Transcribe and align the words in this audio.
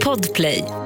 Podplay. 0.00 0.83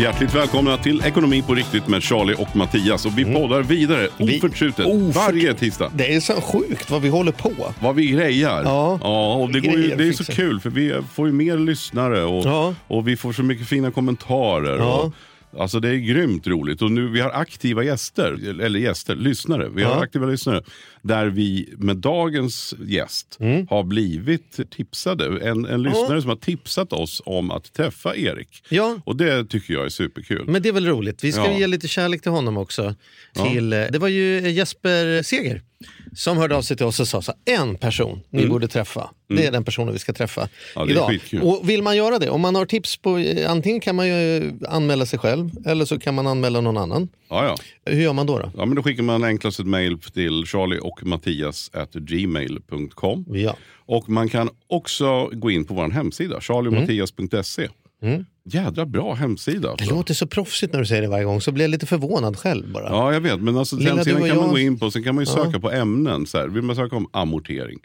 Hjärtligt 0.00 0.34
välkomna 0.34 0.76
till 0.76 1.02
Ekonomi 1.04 1.42
på 1.42 1.54
riktigt 1.54 1.88
med 1.88 2.02
Charlie 2.02 2.34
och 2.34 2.56
Mattias. 2.56 3.06
Och 3.06 3.18
vi 3.18 3.24
poddar 3.24 3.62
vidare 3.62 4.08
oförtrutet 4.18 4.86
Ofört- 4.86 5.14
varje 5.16 5.54
tisdag. 5.54 5.90
Det 5.94 6.14
är 6.14 6.20
så 6.20 6.32
sjukt 6.40 6.90
vad 6.90 7.02
vi 7.02 7.08
håller 7.08 7.32
på. 7.32 7.52
Vad 7.80 7.94
vi 7.94 8.06
grejar. 8.06 8.62
Ja. 8.64 8.98
ja 9.02 9.34
och 9.34 9.52
det, 9.52 9.60
går 9.60 9.78
ju, 9.78 9.96
det 9.96 10.04
är 10.08 10.12
så 10.12 10.24
kul 10.24 10.60
för 10.60 10.70
vi 10.70 10.94
får 11.14 11.26
ju 11.26 11.32
mer 11.32 11.56
lyssnare 11.58 12.22
och, 12.24 12.44
Ja. 12.46 12.74
och 12.86 13.08
vi 13.08 13.16
får 13.16 13.32
så 13.32 13.42
mycket 13.42 13.66
fina 13.68 13.90
kommentarer. 13.90 14.78
Ja. 14.78 14.94
Och, 15.00 15.12
Alltså 15.58 15.80
det 15.80 15.88
är 15.88 15.94
grymt 15.96 16.46
roligt 16.46 16.82
och 16.82 16.92
nu 16.92 17.08
vi 17.08 17.20
har 17.20 17.30
aktiva 17.30 17.84
gäster, 17.84 18.60
eller 18.62 18.78
gäster, 18.78 19.14
lyssnare. 19.16 19.68
Vi 19.74 19.82
har 19.82 19.90
Ja. 19.92 20.02
aktiva 20.02 20.26
lyssnare 20.26 20.62
där 21.02 21.26
vi 21.26 21.68
med 21.78 21.96
dagens 21.96 22.74
gäst 22.86 23.36
Mm. 23.40 23.66
har 23.70 23.82
blivit 23.84 24.70
tipsade. 24.70 25.48
En, 25.48 25.64
en 25.66 25.82
lyssnare 25.82 26.20
som 26.20 26.28
har 26.28 26.36
tipsat 26.36 26.92
oss 26.92 27.22
om 27.24 27.50
att 27.50 27.72
träffa 27.72 28.16
Erik. 28.16 28.62
Ja. 28.68 28.96
Och 29.04 29.16
det 29.16 29.44
tycker 29.44 29.74
jag 29.74 29.84
är 29.84 29.88
superkul. 29.88 30.44
Men 30.48 30.62
det 30.62 30.68
är 30.68 30.72
väl 30.72 30.86
roligt. 30.86 31.24
Vi 31.24 31.32
ska 31.32 31.44
Ja. 31.46 31.58
ge 31.58 31.66
lite 31.66 31.88
kärlek 31.88 32.22
till 32.22 32.30
honom 32.30 32.56
också. 32.56 32.94
Till, 33.34 33.72
eh, 33.72 33.78
Det 33.90 33.98
var 33.98 34.08
ju 34.08 34.50
Jesper 34.50 35.22
Seger 35.22 35.62
som 36.14 36.36
hörde 36.36 36.56
av 36.56 36.62
sig 36.62 36.76
till 36.76 36.86
oss 36.86 37.00
och 37.00 37.08
sa 37.08 37.22
så 37.22 37.32
en 37.44 37.76
person 37.76 38.20
ni 38.30 38.46
borde 38.46 38.68
träffa. 38.68 39.10
Det 39.28 39.46
är 39.46 39.52
den 39.52 39.64
personen 39.64 39.92
vi 39.92 39.98
ska 39.98 40.12
träffa 40.12 40.40
Mm. 40.40 40.96
Ja, 40.96 41.12
idag. 41.12 41.44
Och 41.44 41.68
vill 41.68 41.82
man 41.82 41.96
göra 41.96 42.18
det, 42.18 42.30
om 42.30 42.40
man 42.40 42.54
har 42.54 42.66
tips 42.66 42.96
på, 42.96 43.18
eh, 43.18 43.50
antingen 43.50 43.80
kan 43.80 43.96
man 43.96 44.08
ju 44.08 44.52
anmäla 44.68 45.06
sig 45.06 45.18
själv 45.18 45.50
eller 45.66 45.84
så 45.84 45.98
kan 45.98 46.14
man 46.14 46.26
anmäla 46.26 46.60
någon 46.60 46.76
annan. 46.76 47.08
Ja, 47.28 47.44
ja. 47.44 47.56
Hur 47.92 48.02
gör 48.02 48.12
man 48.12 48.26
då? 48.26 48.38
då? 48.38 48.50
Ja, 48.56 48.64
men 48.66 48.74
då 48.76 48.82
skickar 48.82 49.02
man 49.02 49.24
enklast 49.24 49.60
ett 49.60 49.66
mail 49.66 49.98
till 49.98 50.44
charlie 50.46 50.78
och 50.78 51.06
mattias 51.06 51.70
at 51.74 51.92
gmail.com. 51.92 53.24
Ja. 53.28 53.56
Och 53.86 54.08
man 54.08 54.28
kan 54.28 54.50
också 54.66 55.26
gå 55.32 55.50
in 55.50 55.64
på 55.64 55.74
vår 55.74 55.90
hemsida, 55.90 56.40
charlieochmattias.se. 56.40 57.68
Jädra 58.54 58.86
bra 58.86 59.14
hemsida. 59.14 59.60
Det 59.60 59.68
Alltså. 59.70 59.94
låter 59.94 60.14
så 60.14 60.26
proffsigt 60.26 60.72
när 60.72 60.80
du 60.80 60.86
säger 60.86 61.02
det 61.02 61.08
varje 61.08 61.24
gång, 61.24 61.40
så 61.40 61.52
blir 61.52 61.64
jag 61.64 61.70
lite 61.70 61.86
förvånad 61.86 62.36
själv 62.38 62.72
bara. 62.72 62.84
Ja, 62.88 63.12
jag 63.12 63.20
vet. 63.20 63.40
Men 63.40 63.56
alltså, 63.58 63.76
Lilla 63.76 63.94
och 63.94 64.04
kan 64.06 64.18
man 64.20 64.28
jag. 64.28 64.50
gå 64.50 64.58
in 64.58 64.78
på, 64.78 64.90
sen 64.90 65.02
kan 65.04 65.14
man 65.14 65.22
ju 65.22 65.26
söka 65.26 65.60
på 65.60 65.70
ämnen. 65.70 66.26
Så 66.26 66.38
här. 66.38 66.48
Vill 66.48 66.62
man 66.62 66.76
söka 66.76 66.96
om 66.96 67.06
amortering 67.12 67.78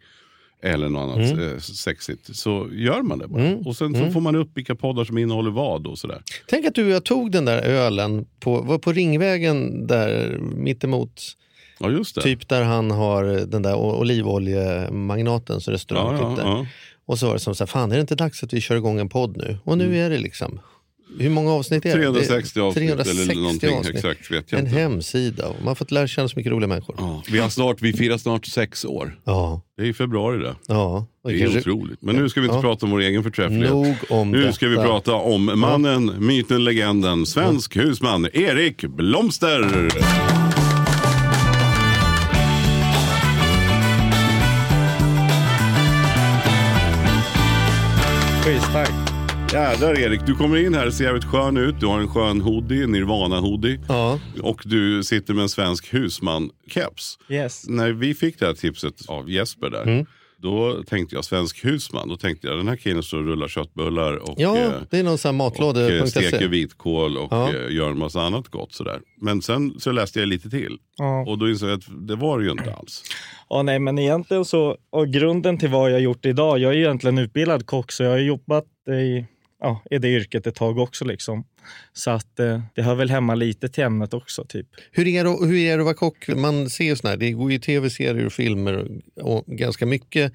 eller 0.63 0.89
något 0.89 1.01
annat 1.17 1.31
Mm. 1.31 1.53
eh, 1.53 1.59
sexigt 1.59 2.35
så 2.35 2.67
gör 2.71 3.01
man 3.01 3.19
det 3.19 3.27
bara. 3.27 3.55
Och 3.55 3.75
sen 3.75 3.95
så 3.95 4.11
får 4.11 4.21
man 4.21 4.35
upp 4.35 4.49
vilka 4.53 4.75
poddar 4.75 5.03
som 5.03 5.17
innehåller 5.17 5.51
vad 5.51 5.87
och 5.87 5.97
sådär. 5.97 6.21
Tänk 6.47 6.65
att 6.65 6.75
du 6.75 6.85
och 6.85 6.91
jag 6.91 7.03
tog 7.05 7.31
den 7.31 7.45
där 7.45 7.61
ölen 7.61 8.25
på, 8.39 8.61
var 8.61 8.77
på 8.77 8.91
Ringvägen 8.91 9.87
där 9.87 10.37
mittemot 10.39 11.21
Ja, 11.79 11.89
just 11.91 12.15
det. 12.15 12.21
Typ 12.21 12.47
där 12.49 12.63
han 12.63 12.91
har 12.91 13.23
den 13.23 13.61
där 13.61 13.75
o- 13.75 13.99
olivoliemagnatens 13.99 15.67
restaurang. 15.67 16.15
ja, 16.15 16.35
ja, 16.37 16.43
ja. 16.43 16.65
Och 17.07 17.19
så 17.19 17.25
var 17.27 17.33
det 17.33 17.39
som 17.39 17.55
så 17.55 17.63
här, 17.63 17.67
fan 17.67 17.91
är 17.91 17.95
det 17.95 18.01
inte 18.01 18.15
dags 18.15 18.43
att 18.43 18.53
vi 18.53 18.61
kör 18.61 18.75
igång 18.75 18.99
en 18.99 19.09
podd 19.09 19.37
nu? 19.37 19.57
Och 19.63 19.77
nu 19.77 19.97
är 19.97 20.09
det 20.09 20.17
liksom, 20.17 20.59
hur 21.19 21.29
många 21.29 21.51
avsnitt 21.51 21.85
är 21.85 21.89
det? 21.97 22.03
360 22.03 22.59
det? 22.59 22.65
avsnitt 22.65 22.91
eller 22.91 23.35
någonting 23.35 23.77
exakt 23.95 24.31
vet 24.31 24.51
jag 24.51 24.59
En 24.59 24.65
inte. 24.67 24.79
hemsida 24.79 25.47
och 25.47 25.55
man 25.59 25.67
har 25.67 25.75
fått 25.75 25.91
lära 25.91 26.07
känna 26.07 26.27
så 26.27 26.33
mycket 26.39 26.51
roliga 26.51 26.67
människor. 26.67 26.95
Ja, 26.99 27.03
Ja, 27.25 27.31
vi, 27.31 27.39
har 27.39 27.49
snart, 27.49 27.81
vi 27.81 27.93
firar 27.93 28.17
snart 28.17 28.45
sex 28.45 28.85
år. 28.85 29.19
ja. 29.23 29.61
Det 29.77 29.83
är 29.83 29.87
i 29.87 29.93
februari 29.93 30.37
det. 30.43 30.55
Och 30.73 31.07
Det 31.23 31.35
är 31.35 31.39
kanske- 31.39 31.59
otroligt. 31.59 32.01
Men 32.01 32.15
nu 32.15 32.29
ska 32.29 32.41
vi 32.41 32.45
inte 32.47 32.57
Ja. 32.57 32.61
prata 32.61 32.85
om 32.85 32.91
vår 32.91 32.99
egen 33.01 33.23
förträfflighet. 33.23 33.69
Nog 33.71 33.95
om 34.09 34.31
nu 34.31 34.39
detta. 34.41 34.53
ska 34.53 34.67
vi 34.67 34.75
prata 34.75 35.13
om 35.13 35.59
mannen, 35.59 36.11
myten, 36.19 36.63
legenden, 36.63 37.25
svensk 37.25 37.75
husman, 37.77 38.27
Erik 38.33 38.81
Blomster. 38.81 39.89
Tack. 48.45 48.91
Jädrar 49.53 49.99
Erik, 49.99 50.25
du 50.25 50.35
kommer 50.35 50.57
in 50.57 50.73
här 50.73 50.87
och 50.87 50.93
ser 50.93 51.03
jävligt 51.03 51.25
skön 51.25 51.57
ut. 51.57 51.79
Du 51.79 51.85
har 51.85 51.99
en 51.99 52.07
skön 52.07 52.41
hoodie, 52.41 52.85
Nirvana-hoodie. 52.85 53.79
Ja. 53.87 54.19
Och 54.41 54.61
du 54.65 55.03
sitter 55.03 55.33
med 55.33 55.41
en 55.41 55.49
svensk 55.49 55.93
husman-keps. 55.93 57.17
Yes. 57.29 57.65
När 57.67 57.91
vi 57.91 58.13
fick 58.13 58.39
det 58.39 58.45
här 58.45 58.53
tipset 58.53 58.93
av 59.07 59.29
Jesper 59.29 59.69
där. 59.69 59.83
Mm. 59.83 60.05
Då 60.37 60.83
tänkte 60.83 61.15
jag 61.15 61.25
svensk 61.25 61.65
husman. 61.65 62.09
Då 62.09 62.17
tänkte 62.17 62.47
jag 62.47 62.57
den 62.57 62.67
här 62.67 62.75
killen 62.75 63.03
står 63.03 63.17
och 63.17 63.25
rullar 63.25 63.47
köttbullar 63.47 64.15
och, 64.15 64.35
ja, 64.37 64.57
eh, 64.57 64.71
det 64.89 64.99
är 64.99 65.03
någon 65.03 65.17
sån 65.17 65.39
här 65.39 65.45
och 65.47 65.59
eh, 65.59 65.67
matlåde.se. 65.73 66.07
steker 66.21 66.47
vitkål 66.47 67.17
och 67.17 67.27
Ja. 67.31 67.53
eh, 67.53 67.71
gör 67.75 67.89
en 67.89 67.97
massa 67.97 68.21
annat 68.21 68.47
gott 68.47 68.73
sådär. 68.73 68.99
Men 69.21 69.41
sen 69.41 69.79
så 69.79 69.91
läste 69.91 70.19
jag 70.19 70.27
lite 70.29 70.49
till. 70.49 70.77
Ja. 70.97 71.25
Och 71.27 71.37
då 71.37 71.49
insåg 71.49 71.69
jag 71.69 71.77
att 71.77 72.07
det 72.07 72.15
var 72.15 72.39
det 72.39 72.45
ju 72.45 72.51
inte 72.51 72.73
alls. 72.73 73.03
Ja, 73.49 73.61
nej, 73.61 73.79
men 73.79 73.99
egentligen 73.99 74.45
så, 74.45 74.77
och 74.89 75.07
grunden 75.07 75.57
till 75.57 75.69
vad 75.69 75.89
jag 75.89 75.95
har 75.95 76.01
gjort 76.01 76.25
idag, 76.25 76.59
jag 76.59 76.71
är 76.71 76.75
ju 76.75 76.83
egentligen 76.83 77.17
utbildad 77.17 77.65
kock 77.65 77.91
så 77.91 78.03
jag 78.03 78.11
har 78.11 78.17
jobbat 78.17 78.65
i, 78.89 79.25
ja, 79.65 79.81
i 79.91 79.97
det 79.97 80.07
yrket 80.07 80.47
ett 80.47 80.55
tag 80.55 80.77
också. 80.77 81.05
Liksom. 81.05 81.43
Så 81.93 82.11
att 82.11 82.39
eh, 82.39 82.61
det 82.75 82.81
hör 82.81 82.95
väl 82.95 83.09
hemma 83.09 83.35
lite 83.35 83.69
till 83.69 83.83
ämnet 83.83 84.13
också. 84.13 84.45
Typ. 84.45 84.67
Hur 84.91 85.07
är, 85.07 85.23
det, 85.23 85.45
hur 85.47 85.55
är 85.55 85.77
det 85.77 85.81
att 85.81 85.85
vara 85.85 85.95
kock? 85.95 86.27
Man 86.27 86.69
ser 86.69 86.83
ju 86.83 86.95
såna 86.95 87.09
här, 87.09 87.17
det 87.17 87.31
går 87.31 87.51
ju 87.51 87.59
tv-serier 87.59 88.25
och 88.25 88.33
filmer 88.33 88.87
och, 89.21 89.45
ganska 89.47 89.85
mycket 89.85 90.33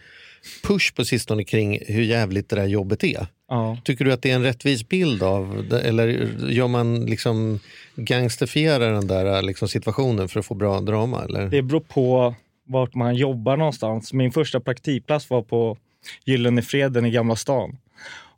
push 0.62 0.94
på 0.94 1.04
sistone 1.04 1.44
kring 1.44 1.78
hur 1.86 2.02
jävligt 2.02 2.48
det 2.48 2.56
där 2.56 2.66
jobbet 2.66 3.04
är. 3.04 3.26
Ja. 3.48 3.78
Tycker 3.84 4.04
du 4.04 4.12
att 4.12 4.22
det 4.22 4.30
är 4.30 4.34
en 4.34 4.42
rättvis 4.42 4.88
bild 4.88 5.22
av 5.22 5.66
det, 5.70 5.80
eller 5.80 6.28
gör 6.48 6.68
man 6.68 7.06
liksom 7.06 7.58
gangsterfierar 7.96 8.92
den 8.92 9.06
där 9.06 9.42
liksom 9.42 9.68
situationen 9.68 10.28
för 10.28 10.40
att 10.40 10.46
få 10.46 10.54
bra 10.54 10.80
drama? 10.80 11.24
Eller? 11.24 11.48
Det 11.48 11.62
beror 11.62 11.80
på 11.80 12.34
vart 12.66 12.94
man 12.94 13.14
jobbar 13.14 13.56
någonstans. 13.56 14.12
Min 14.12 14.32
första 14.32 14.60
praktikplats 14.60 15.30
var 15.30 15.42
på 15.42 15.76
Gyllene 16.24 16.62
Freden 16.62 17.06
i 17.06 17.10
Gamla 17.10 17.36
stan. 17.36 17.76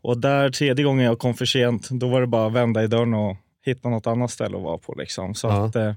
Och 0.03 0.19
där 0.19 0.51
tredje 0.51 0.85
gången 0.85 1.05
jag 1.07 1.19
kom 1.19 1.35
för 1.35 1.45
sent, 1.47 1.89
då 1.91 2.09
var 2.09 2.21
det 2.21 2.27
bara 2.27 2.47
att 2.47 2.53
vända 2.53 2.83
i 2.85 2.87
dörren 2.87 3.15
och 3.15 3.37
hitta 3.65 3.89
något 3.89 4.07
annat 4.07 4.31
ställe 4.31 4.57
att 4.57 4.63
vara 4.63 4.79
på. 4.79 4.95
Liksom. 4.95 5.35
Så 5.35 5.47
Ja. 5.47 5.65
att, 5.67 5.77
eh, 5.77 5.93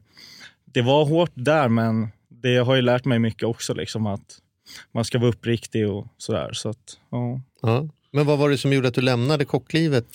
det 0.66 0.82
var 0.82 1.06
hårt 1.06 1.32
där, 1.34 1.70
men 1.70 2.08
det 2.30 2.58
har 2.58 2.76
ju 2.76 2.82
lärt 2.82 3.06
mig 3.06 3.20
mycket 3.20 3.44
också. 3.44 3.74
Liksom, 3.74 4.06
att 4.08 4.40
man 4.92 5.06
ska 5.06 5.20
vara 5.20 5.30
uppriktig 5.30 5.90
och 5.90 6.08
sådär. 6.18 6.50
Så 6.54 6.70
att, 6.70 6.98
ja. 7.10 7.42
Ja. 7.62 7.88
Men 8.12 8.26
vad 8.26 8.38
var 8.38 8.50
det 8.50 8.58
som 8.58 8.74
gjorde 8.74 8.88
att 8.88 8.94
du 8.94 9.02
lämnade 9.02 9.46
kocklivet? 9.46 10.06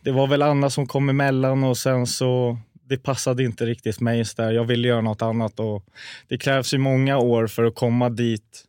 Det 0.00 0.10
var 0.12 0.26
väl 0.26 0.42
Anna 0.42 0.70
som 0.70 0.86
kom 0.86 1.08
emellan 1.08 1.64
och 1.64 1.78
sen 1.78 2.06
så 2.06 2.58
det 2.88 2.98
passade 2.98 3.42
inte 3.44 3.66
riktigt 3.66 4.00
mig. 4.00 4.24
Så 4.24 4.42
där. 4.42 4.52
Jag 4.52 4.64
ville 4.64 4.88
göra 4.88 5.00
något 5.00 5.22
annat 5.22 5.60
och 5.60 5.84
det 6.28 6.38
krävs 6.38 6.74
ju 6.74 6.78
många 6.78 7.18
år 7.18 7.46
för 7.46 7.64
att 7.64 7.74
komma 7.74 8.08
dit 8.10 8.64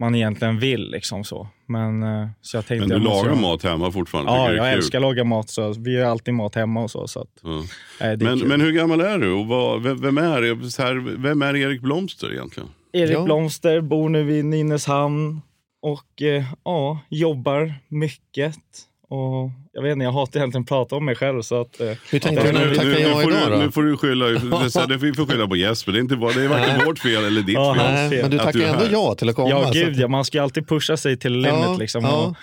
man 0.00 0.14
egentligen 0.14 0.58
vill. 0.58 0.90
Liksom 0.90 1.24
så. 1.24 1.48
Men, 1.66 2.02
eh, 2.02 2.28
så 2.40 2.56
jag 2.56 2.66
tänkte 2.66 2.80
Men 2.80 2.88
du 2.88 2.94
jag 2.94 3.02
måste 3.02 3.26
lagar 3.28 3.30
göra- 3.40 3.40
mat 3.50 3.62
hemma 3.62 3.92
fortfarande? 3.92 4.32
Ja, 4.32 4.52
jag 4.52 4.64
kul. 4.66 4.74
älskar 4.76 4.98
att 4.98 5.02
laga 5.02 5.24
mat. 5.24 5.50
Så 5.50 5.72
vi 5.72 5.92
gör 5.92 6.04
alltid 6.06 6.34
mat 6.34 6.54
hemma 6.54 6.82
och 6.82 6.90
så. 6.90 7.08
så 7.08 7.20
att, 7.20 7.28
Ja. 7.42 7.62
nej, 8.00 8.16
Men, 8.16 8.38
kul. 8.38 8.48
men 8.48 8.60
hur 8.60 8.72
gammal 8.72 9.00
är 9.00 9.18
du 9.18 9.32
och 9.32 9.46
vad, 9.46 9.82
vem, 9.82 10.00
vem, 10.00 10.18
är, 10.18 10.68
så 10.68 10.82
här, 10.82 10.94
vem 11.16 11.42
är 11.42 11.56
Erik 11.56 11.80
Blomster 11.80 12.32
egentligen? 12.32 12.68
Erik 12.92 13.14
Ja. 13.16 13.24
Blomster 13.24 13.80
bor 13.80 14.08
nu 14.08 14.38
i 14.38 14.42
Nynäshamn 14.42 15.40
och 15.82 16.22
eh, 16.22 16.44
ja, 16.64 16.98
jobbar 17.08 17.74
mycket. 17.88 18.56
Och 19.10 19.50
jag 19.72 19.82
vet 19.82 19.92
inte, 19.92 20.04
jag 20.04 20.12
hatar 20.12 20.40
egentligen 20.40 20.62
att 20.62 20.68
prata 20.68 20.96
om 20.96 21.04
mig 21.04 21.14
själv. 21.14 21.42
Så 21.42 21.60
att, 21.60 21.80
eh, 21.80 21.86
Hur 22.10 22.18
tänkte 22.18 22.46
du 22.46 22.52
när 22.52 22.66
du 22.66 22.74
tackade 22.74 23.00
ja 23.00 23.22
idag 23.22 23.50
då? 23.50 23.56
nu 23.56 23.70
får 23.70 23.82
du 23.82 23.96
skylla, 23.96 24.26
det 24.88 24.96
vi 24.96 25.12
får 25.14 25.26
skylla 25.26 25.46
på 25.48 25.56
Jesper. 25.56 25.92
Det 25.92 25.98
är, 25.98 26.00
inte, 26.00 26.16
bara- 26.16 26.32
det 26.32 26.42
är 26.44 26.48
varken 26.48 26.86
vårt 26.86 26.98
fel 26.98 27.24
eller 27.24 27.42
ditt 27.42 27.54
Ja, 27.54 27.74
fel. 27.74 27.84
men 28.22 28.30
du 28.52 28.64
är 28.64 28.72
ändå 28.72 28.84
ja 28.92 29.14
till 29.14 29.28
att 29.28 29.34
komma. 29.36 29.48
ja, 29.50 29.70
gud 29.72 29.90
att- 29.92 29.96
ja, 29.98 30.08
man 30.08 30.24
ska 30.24 30.38
ju 30.38 30.44
alltid 30.44 30.68
pusha 30.68 30.96
sig 30.96 31.16
till 31.16 31.32
limit. 31.32 31.60
Ja, 31.64 31.76
liksom, 31.78 32.04
ja. 32.04 32.26
och 32.26 32.34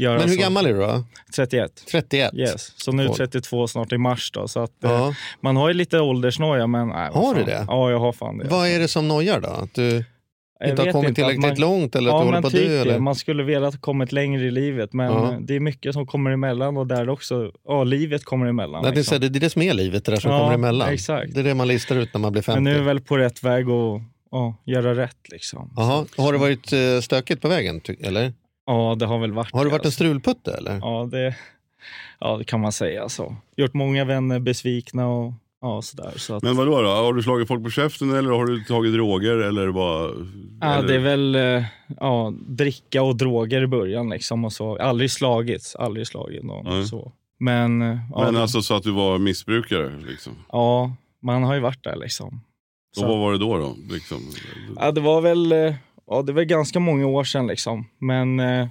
göra 0.00 0.18
Men 0.18 0.28
hur 0.28 0.36
så. 0.36 0.42
gammal 0.42 0.66
är 0.66 0.72
du 0.72 0.80
då? 0.80 1.04
31. 1.36 1.70
31? 1.90 2.34
Yes. 2.34 2.72
Så 2.76 2.92
nu 2.92 3.06
Cool. 3.06 3.16
32 3.16 3.68
snart 3.68 3.92
i 3.92 3.98
mars. 3.98 4.30
Då, 4.30 4.48
så 4.48 4.60
att, 4.60 4.84
eh, 4.84 4.90
Ja. 4.90 5.14
Man 5.40 5.56
har 5.56 5.68
ju 5.68 5.74
lite 5.74 6.00
åldersnoja. 6.00 6.66
Men, 6.66 6.88
nej, 6.88 7.10
Har 7.12 7.34
du 7.34 7.44
det? 7.44 7.64
Ja, 7.68 7.90
jag 7.90 7.98
har 7.98 8.12
fan 8.12 8.38
det. 8.38 8.48
Vad 8.48 8.68
är 8.68 8.78
det 8.78 8.88
som 8.88 9.08
nojar 9.08 9.40
då? 9.40 9.48
Att 9.48 9.74
du 9.74 10.04
inte 10.70 10.82
har 10.82 10.92
kommit 10.92 11.08
inte, 11.08 11.20
tillräckligt 11.20 11.42
man- 11.42 11.60
långt 11.60 11.96
eller 11.96 12.10
att 12.10 12.14
ja, 12.14 12.20
du 12.20 12.24
håller 12.26 12.40
på 12.40 12.46
att 12.46 12.52
typ 12.52 12.68
dö? 12.68 12.80
Eller? 12.80 12.98
Man 12.98 13.14
skulle 13.14 13.58
ha 13.58 13.72
kommit 13.72 14.12
längre 14.12 14.44
i 14.44 14.50
livet, 14.50 14.92
men 14.92 15.06
Ja. 15.06 15.36
det 15.40 15.54
är 15.56 15.60
mycket 15.60 15.92
som 15.92 16.06
kommer 16.06 16.30
emellan 16.30 16.76
och 16.76 16.86
där 16.86 17.08
också, 17.08 17.50
ja, 17.68 17.84
livet 17.84 18.24
kommer 18.24 18.46
emellan. 18.46 18.82
Nej, 18.82 18.94
liksom. 18.94 19.20
det 19.20 19.26
är 19.26 19.30
det 19.30 19.50
som 19.50 19.62
är 19.62 19.74
livet, 19.74 20.04
det 20.04 20.12
där 20.12 20.20
som 20.20 20.30
Ja, 20.32 20.38
kommer 20.38 20.54
emellan. 20.54 20.88
exakt. 20.88 21.34
Det 21.34 21.40
är 21.40 21.44
det 21.44 21.54
man 21.54 21.68
listar 21.68 21.96
ut 21.96 22.14
när 22.14 22.20
man 22.20 22.32
blir 22.32 22.42
50. 22.42 22.56
Men 22.60 22.64
nu 22.64 22.74
är 22.74 22.78
vi 22.78 22.84
väl 22.86 23.00
på 23.00 23.16
rätt 23.18 23.42
väg 23.42 23.64
att 23.70 24.02
ja, 24.30 24.56
göra 24.64 24.94
rätt. 24.94 25.16
Liksom. 25.30 25.72
Jaha. 25.76 26.04
Har 26.16 26.32
det 26.32 26.38
varit 26.38 26.72
eh, 26.72 27.00
stökigt 27.02 27.42
på 27.42 27.48
vägen? 27.48 27.80
Eller? 28.00 28.32
Ja, 28.66 28.96
det 28.98 29.06
har 29.06 29.18
väl 29.18 29.32
varit 29.32 29.52
Har 29.52 29.64
du 29.64 29.70
varit 29.70 29.84
en 29.84 29.92
strulputte? 29.92 30.54
Eller? 30.54 30.78
Ja, 30.78 31.08
det, 31.10 31.34
ja, 32.20 32.36
det 32.36 32.44
kan 32.44 32.60
man 32.60 32.72
säga. 32.72 33.08
Så. 33.08 33.36
Gjort 33.56 33.74
många 33.74 34.04
vänner 34.04 34.38
besvikna 34.38 35.08
och 35.08 35.32
ja, 35.64 35.82
sådär. 35.82 36.12
Så 36.16 36.34
att, 36.34 36.42
Men 36.42 36.56
vadå 36.56 36.82
då? 36.82 36.88
Har 36.88 37.12
du 37.12 37.22
slagit 37.22 37.48
folk 37.48 37.64
på 37.64 37.70
käften 37.70 38.14
eller 38.14 38.30
har 38.30 38.46
du 38.46 38.64
tagit 38.64 38.92
droger 38.92 39.36
eller 39.38 39.68
vad? 39.68 40.28
ja, 40.60 40.74
eller? 40.74 40.88
det 40.88 40.94
är 40.94 40.98
väl 40.98 41.34
eh, 41.34 41.64
ja, 42.00 42.32
dricka 42.48 43.02
och 43.02 43.16
droger 43.16 43.62
i 43.62 43.66
början. 43.66 44.10
Liksom, 44.10 44.44
och 44.44 44.52
så. 44.52 44.76
Aldrig 44.78 45.10
slagits, 45.10 45.76
aldrig 45.76 46.06
slagit 46.06 46.42
någon. 46.42 46.64
Nej. 46.64 46.86
Så. 46.86 47.12
Men, 47.38 47.82
eh, 47.82 47.98
ja, 48.12 48.24
Men 48.24 48.36
alltså 48.36 48.62
så 48.62 48.74
att 48.74 48.82
du 48.82 48.90
var 48.92 49.18
missbrukare 49.18 49.92
liksom? 50.08 50.32
ja, 50.52 50.96
man 51.22 51.42
har 51.42 51.54
ju 51.54 51.60
varit 51.60 51.84
där 51.84 51.96
liksom. 51.96 52.40
Och 52.96 53.00
Så- 53.00 53.06
vad 53.08 53.18
var 53.18 53.32
det 53.32 53.38
då? 53.38 53.58
då? 53.58 53.76
Liksom? 53.90 54.18
Ja, 54.76 54.90
det 54.90 55.00
var 55.00 55.20
väl 55.20 55.52
eh, 55.52 55.74
ja, 56.06 56.22
det 56.22 56.32
var 56.32 56.42
ganska 56.42 56.80
många 56.80 57.06
år 57.06 57.24
sedan 57.24 57.46
liksom. 57.46 57.88
Men 57.98 58.40
eh, 58.40 58.68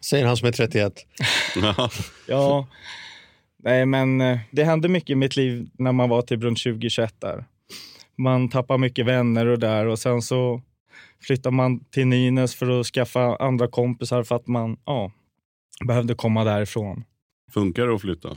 Säger 0.00 0.26
han 0.26 0.36
som 0.36 0.48
är 0.48 0.52
31. 0.52 0.92
ja, 2.26 2.66
nej 3.62 3.86
men 3.86 4.20
eh, 4.20 4.38
det 4.50 4.64
hände 4.64 4.88
mycket 4.88 5.10
i 5.10 5.14
mitt 5.14 5.36
liv 5.36 5.70
när 5.78 5.92
man 5.92 6.08
var 6.08 6.22
typ 6.22 6.42
runt 6.42 6.58
20-21 6.58 7.10
där. 7.18 7.44
Man 8.16 8.48
tappar 8.48 8.78
mycket 8.78 9.06
vänner 9.06 9.46
och 9.46 9.58
där 9.58 9.86
och 9.86 9.98
sen 9.98 10.22
så 10.22 10.62
flyttar 11.22 11.50
man 11.50 11.84
till 11.84 12.06
Nynäs 12.06 12.54
för 12.54 12.80
att 12.80 12.86
skaffa 12.86 13.36
andra 13.36 13.68
kompisar 13.68 14.22
för 14.22 14.36
att 14.36 14.46
man 14.46 14.76
ja, 14.84 15.12
behövde 15.86 16.14
komma 16.14 16.44
därifrån. 16.44 17.04
Funkar 17.52 17.86
det 17.86 17.94
att 17.94 18.00
flytta? 18.00 18.36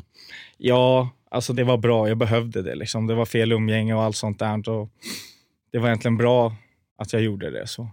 Ja, 0.57 1.09
alltså 1.31 1.53
det 1.53 1.63
var 1.63 1.77
bra. 1.77 2.07
Jag 2.07 2.17
behövde 2.17 2.61
det. 2.61 2.75
Liksom. 2.75 3.07
Det 3.07 3.15
var 3.15 3.25
fel 3.25 3.51
umgänge 3.51 3.93
och 3.93 4.03
allt 4.03 4.15
sånt 4.15 4.39
där. 4.39 4.69
Och 4.69 4.89
det 5.71 5.79
var 5.79 5.87
egentligen 5.87 6.17
bra 6.17 6.55
att 6.97 7.13
jag 7.13 7.21
gjorde 7.21 7.51
det. 7.51 7.67
så. 7.67 7.89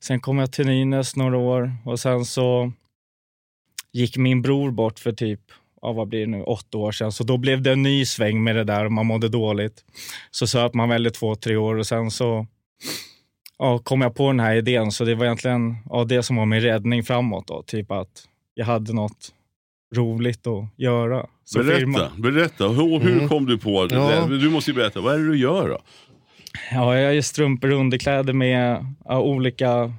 Sen 0.00 0.20
kom 0.20 0.38
jag 0.38 0.52
till 0.52 0.66
Nynäs 0.66 1.16
några 1.16 1.36
år 1.36 1.76
och 1.84 2.00
sen 2.00 2.24
så 2.24 2.72
gick 3.92 4.16
min 4.16 4.42
bror 4.42 4.70
bort 4.70 4.98
för 4.98 5.12
typ 5.12 5.40
ja, 5.82 5.92
vad 5.92 6.08
blir 6.08 6.20
det 6.20 6.26
nu, 6.26 6.42
åtta 6.42 6.78
år 6.78 6.92
sedan. 6.92 7.12
Så 7.12 7.24
då 7.24 7.36
blev 7.36 7.62
det 7.62 7.72
en 7.72 7.82
ny 7.82 8.04
sväng 8.04 8.44
med 8.44 8.56
det 8.56 8.64
där 8.64 8.84
och 8.84 8.92
man 8.92 9.06
mådde 9.06 9.28
dåligt. 9.28 9.84
Så 10.30 10.46
söp 10.46 10.74
man 10.74 10.88
väl 10.88 11.06
i 11.06 11.10
två, 11.10 11.34
tre 11.34 11.56
år 11.56 11.74
och 11.76 11.86
sen 11.86 12.10
så 12.10 12.46
ja, 13.58 13.78
kom 13.78 14.00
jag 14.00 14.14
på 14.14 14.26
den 14.26 14.40
här 14.40 14.54
idén. 14.56 14.92
Så 14.92 15.04
det 15.04 15.14
var 15.14 15.24
egentligen 15.24 15.76
ja, 15.90 16.04
det 16.04 16.22
som 16.22 16.36
var 16.36 16.46
min 16.46 16.60
räddning 16.60 17.02
framåt. 17.02 17.46
Då. 17.46 17.62
Typ 17.62 17.90
att 17.92 18.24
jag 18.54 18.66
hade 18.66 18.92
något 18.92 19.32
roligt 19.96 20.46
att 20.46 20.64
göra. 20.76 21.26
Så 21.44 21.58
berätta, 21.58 21.80
firma- 21.80 22.20
berätta. 22.22 22.68
Hur, 22.68 23.00
hur 23.00 23.12
Mm. 23.12 23.28
kom 23.28 23.46
du 23.46 23.58
på 23.58 23.86
det? 23.86 23.94
Ja. 23.94 24.26
Du 24.26 24.50
måste 24.50 24.70
ju 24.70 24.74
berätta. 24.74 25.00
Vad 25.00 25.14
är 25.14 25.18
det 25.18 25.26
du 25.26 25.38
gör 25.38 25.68
då? 25.68 25.78
Ja, 26.72 26.98
jag 26.98 27.14
gör 27.14 27.22
strumpor 27.22 27.72
och 27.72 27.78
underkläder 27.80 28.32
med 28.32 28.86
ja, 29.04 29.20
olika 29.20 29.92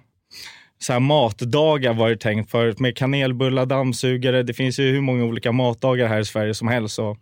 så 0.81 0.93
här, 0.93 0.99
matdagar 0.99 1.93
var 1.93 2.09
det 2.09 2.17
tänkt 2.17 2.51
förut. 2.51 2.79
Med 2.79 2.97
kanelbullar, 2.97 3.65
dammsugare. 3.65 4.43
Det 4.43 4.53
finns 4.53 4.79
ju 4.79 4.91
hur 4.91 5.01
många 5.01 5.23
olika 5.25 5.51
matdagar 5.51 6.07
här 6.07 6.19
i 6.19 6.25
Sverige 6.25 6.53
som 6.53 6.67
helst. 6.67 6.95
Så, 6.95 7.17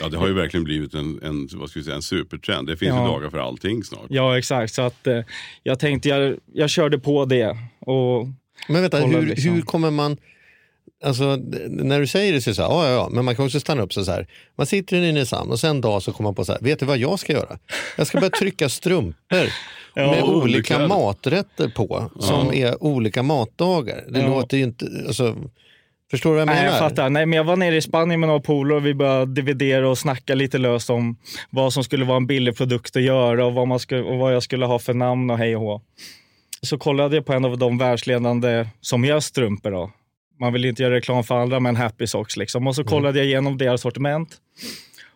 Ja, 0.00 0.08
det 0.08 0.16
har 0.16 0.26
ju 0.28 0.34
verkligen 0.34 0.64
blivit 0.64 0.94
en, 0.94 1.20
en, 1.22 1.48
vad 1.54 1.70
ska 1.70 1.78
vi 1.80 1.84
säga, 1.84 1.96
en 1.96 2.02
supertrend. 2.02 2.66
Det 2.68 2.76
finns 2.76 2.88
Ja. 2.94 3.06
ju 3.06 3.12
dagar 3.12 3.30
för 3.30 3.38
allting 3.38 3.84
snart. 3.84 4.06
ja, 4.08 4.38
exakt. 4.38 4.74
Så 4.74 4.82
att, 4.82 5.06
eh, 5.06 5.20
jag 5.62 5.78
tänkte 5.78 6.08
jag, 6.08 6.36
jag 6.52 6.70
körde 6.70 6.98
på 6.98 7.24
det. 7.24 7.56
Och, 7.80 8.26
Men 8.68 8.82
vänta, 8.82 8.98
hur, 8.98 9.26
liksom. 9.26 9.52
hur 9.52 9.62
kommer 9.62 9.90
man... 9.90 10.16
Alltså, 11.04 11.36
när 11.68 12.00
du 12.00 12.06
säger 12.06 12.32
det 12.32 12.40
så 12.40 12.50
är 12.50 12.52
det 12.52 12.54
så 12.54 12.62
här, 12.62 12.68
ja, 12.70 12.86
ja, 12.88 12.92
ja, 12.94 13.08
men 13.12 13.24
man 13.24 13.36
kan 13.36 13.44
också 13.44 13.60
stanna 13.60 13.82
upp 13.82 13.92
så 13.92 14.04
här. 14.10 14.26
Man 14.56 14.66
sitter 14.66 14.96
i 14.96 15.00
Nynäshamn 15.00 15.50
och 15.50 15.60
sen 15.60 15.70
en 15.70 15.80
dag 15.80 16.02
så 16.02 16.12
kommer 16.12 16.28
man 16.28 16.34
på 16.34 16.44
så 16.44 16.52
här, 16.52 16.60
vet 16.60 16.78
du 16.78 16.86
vad 16.86 16.98
jag 16.98 17.18
ska 17.18 17.32
göra? 17.32 17.58
Jag 17.96 18.06
ska 18.06 18.18
börja 18.20 18.30
trycka 18.30 18.68
strumpor 18.68 19.14
Ja, 19.94 20.10
med 20.10 20.22
olika 20.22 20.34
underkläder. 20.76 20.88
maträtter 20.88 21.68
på 21.68 22.10
som 22.20 22.52
är 22.54 22.82
olika 22.84 23.22
matdagar. 23.22 24.04
Det 24.08 24.20
Ja. 24.20 24.26
låter 24.28 24.56
ju 24.56 24.62
inte, 24.62 24.86
alltså, 25.06 25.36
förstår 26.10 26.30
du 26.30 26.34
vad 26.34 26.40
jag 26.40 26.46
nej, 26.46 26.56
menar? 26.56 26.70
jag 26.70 26.78
fattar. 26.78 27.10
Nej, 27.10 27.26
men 27.26 27.36
jag 27.36 27.44
var 27.44 27.56
nere 27.56 27.76
i 27.76 27.82
Spanien 27.82 28.20
med 28.20 28.26
några 28.28 28.40
polare 28.40 28.76
och 28.78 28.86
vi 28.86 28.94
började 28.94 29.32
dividera 29.34 29.88
och 29.90 29.98
snacka 29.98 30.34
lite 30.34 30.58
löst 30.58 30.90
om 30.90 31.16
vad 31.50 31.72
som 31.72 31.84
skulle 31.84 32.04
vara 32.04 32.16
en 32.16 32.26
billig 32.26 32.56
produkt 32.56 32.96
att 32.96 33.02
göra 33.02 33.46
och 33.46 33.54
vad, 33.54 33.68
man 33.68 33.78
skulle, 33.78 34.02
och 34.02 34.18
vad 34.18 34.34
jag 34.34 34.42
skulle 34.42 34.66
ha 34.66 34.78
för 34.78 34.94
namn 34.94 35.30
och 35.30 35.38
hej 35.38 35.56
och 35.56 35.62
hå. 35.62 35.80
Så 36.62 36.78
kollade 36.78 37.16
jag 37.16 37.26
på 37.26 37.32
en 37.32 37.44
av 37.44 37.58
de 37.58 37.78
världsledande 37.78 38.66
som 38.80 39.04
gör 39.04 39.20
strumpor. 39.20 39.70
Då. 39.70 39.90
Man 40.42 40.52
vill 40.52 40.64
inte 40.64 40.82
göra 40.82 40.94
reklam 40.94 41.24
för 41.24 41.34
andra, 41.34 41.60
men 41.60 41.76
Happy 41.76 42.06
Socks. 42.06 42.36
Liksom. 42.36 42.66
Och 42.66 42.74
så 42.74 42.84
kollade 42.84 43.18
jag 43.18 43.26
igenom 43.26 43.58
deras 43.58 43.80
sortiment 43.80 44.36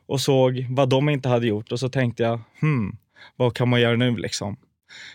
och 0.06 0.20
såg 0.20 0.67
vad 0.70 0.88
de 0.88 1.08
inte 1.08 1.28
hade 1.28 1.46
gjort. 1.46 1.73
Och 1.73 1.81
så 1.81 1.88
tänkte 1.88 2.23
jag, 2.23 2.40
hmm, 2.61 2.96
vad 3.37 3.55
kan 3.55 3.69
man 3.69 3.81
göra 3.81 3.96
nu 3.96 4.17
liksom? 4.17 4.56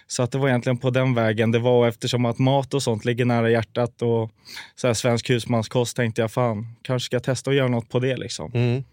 Så 0.07 0.23
att 0.23 0.31
det 0.31 0.37
var 0.37 0.49
egentligen 0.49 0.77
på 0.77 0.89
den 0.89 1.13
vägen 1.13 1.51
det 1.51 1.59
var. 1.59 1.87
Eftersom 1.87 2.25
att 2.25 2.39
mat 2.39 2.73
och 2.73 2.83
sånt 2.83 3.05
ligger 3.05 3.25
nära 3.25 3.49
hjärtat 3.49 4.01
och 4.01 4.31
så 4.75 4.87
här 4.87 4.93
svensk 4.93 5.29
husmanskost 5.29 5.95
tänkte 5.95 6.21
jag, 6.21 6.31
fan, 6.31 6.75
kanske 6.81 7.05
ska 7.05 7.15
jag 7.15 7.23
testa 7.23 7.49
att 7.49 7.55
göra 7.55 7.67
något 7.67 7.89
på 7.89 7.99
det 7.99 8.17
liksom. 8.17 8.51
Mm. 8.53 8.83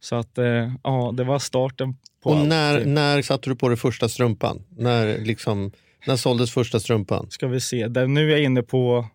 Så 0.00 0.16
att, 0.16 0.38
eh, 0.38 0.72
ja, 0.84 1.12
det 1.16 1.24
var 1.24 1.38
starten 1.38 1.96
på 2.22 2.30
Och 2.30 2.36
allt. 2.36 2.48
när, 2.48 2.84
när 2.84 3.22
satte 3.22 3.50
du 3.50 3.56
på 3.56 3.68
dig 3.68 3.76
första 3.78 4.08
strumpan? 4.08 4.62
När, 4.76 5.18
liksom, 5.18 5.72
när 6.06 6.16
såldes 6.16 6.50
första 6.50 6.80
strumpan? 6.80 7.30
Ska 7.30 7.48
vi 7.48 7.60
se. 7.60 7.88
Där, 7.88 8.06
nu 8.06 8.26
är 8.26 8.30
jag 8.30 8.42
inne 8.42 8.62
på 8.62 9.06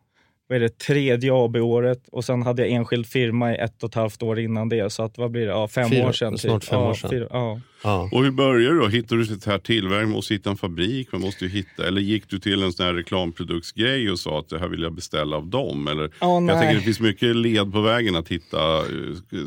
vad 0.49 0.55
är 0.55 0.59
det, 0.59 0.77
tredje 0.77 1.31
AB-året 1.33 2.07
och 2.11 2.25
sen 2.25 2.41
hade 2.41 2.61
jag 2.61 2.71
enskild 2.71 3.07
firma 3.07 3.53
i 3.53 3.57
ett 3.57 3.83
och 3.83 3.89
ett 3.89 3.95
halvt 3.95 4.23
år 4.23 4.39
innan 4.39 4.69
det. 4.69 4.93
Så 4.93 5.03
att, 5.03 5.17
vad 5.17 5.31
blir 5.31 5.41
det? 5.45 5.51
Ja, 5.51 5.67
fem 5.67 5.89
Fyra- 5.89 6.07
år 6.07 6.11
sedan. 6.11 6.37
snart 6.37 6.61
typ. 6.61 6.69
fem 6.69 6.79
ja, 6.79 6.89
år 6.89 6.93
sedan. 6.93 7.09
Fyra, 7.09 7.27
ja. 7.31 7.59
Ja. 7.83 8.09
Och 8.11 8.23
hur 8.23 8.31
började 8.31 8.75
du 8.75 8.79
då? 8.79 8.87
Hittade 8.87 9.23
du 9.23 9.35
det 9.35 9.45
här 9.45 9.57
tillverkning? 9.57 10.11
Måste 10.11 10.33
hitta 10.33 10.49
en 10.49 10.57
fabrik? 10.57 11.11
Man 11.11 11.21
måste 11.21 11.45
ju 11.45 11.51
hitta. 11.51 11.87
Eller 11.87 12.01
gick 12.01 12.29
du 12.29 12.39
till 12.39 12.63
en 12.63 12.73
sån 12.73 12.85
här 12.85 12.93
reklamproduktsgrej 12.93 14.11
och 14.11 14.19
sa 14.19 14.39
att 14.39 14.49
det 14.49 14.59
här 14.59 14.67
vill 14.67 14.81
jag 14.81 14.93
beställa 14.93 15.37
av 15.37 15.47
dem? 15.47 15.87
Eller, 15.87 16.09
jag 16.19 16.43
nej. 16.43 16.55
tänker 16.59 16.75
det 16.75 16.81
finns 16.81 16.99
mycket 16.99 17.35
led 17.35 17.73
på 17.73 17.81
vägen 17.81 18.15
att 18.15 18.27
hitta, 18.27 18.77
eh, 18.77 18.83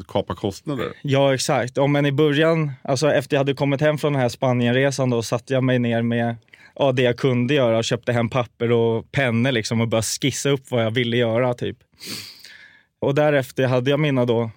kapa 0.08 0.34
kostnader. 0.34 0.86
Ja, 1.02 1.34
exakt. 1.34 1.76
Ja, 1.76 1.86
men 1.86 2.06
i 2.06 2.12
början, 2.12 2.72
alltså 2.82 3.12
efter 3.12 3.36
jag 3.36 3.40
hade 3.40 3.54
kommit 3.54 3.80
hem 3.80 3.98
från 3.98 4.12
den 4.12 4.22
här 4.22 4.28
Spanienresan, 4.28 5.10
då 5.10 5.22
satte 5.22 5.54
jag 5.54 5.64
mig 5.64 5.78
ner 5.78 6.02
med 6.02 6.36
ja, 6.74 6.92
det 6.92 7.02
jag 7.02 7.16
kunde 7.16 7.54
göra 7.54 7.78
och 7.78 7.84
köpte 7.84 8.12
hem 8.12 8.28
papper 8.28 8.72
och 8.72 9.12
pennor 9.12 9.52
liksom, 9.52 9.80
och 9.80 9.88
började 9.88 10.06
skissa 10.06 10.50
upp 10.50 10.70
vad 10.70 10.84
jag 10.84 10.90
ville 10.90 11.16
göra. 11.16 11.54
typ. 11.54 11.76
Och 13.00 13.14
därefter 13.14 13.66
hade 13.66 13.90
jag 13.90 14.00
mina 14.00 14.24
då 14.24 14.50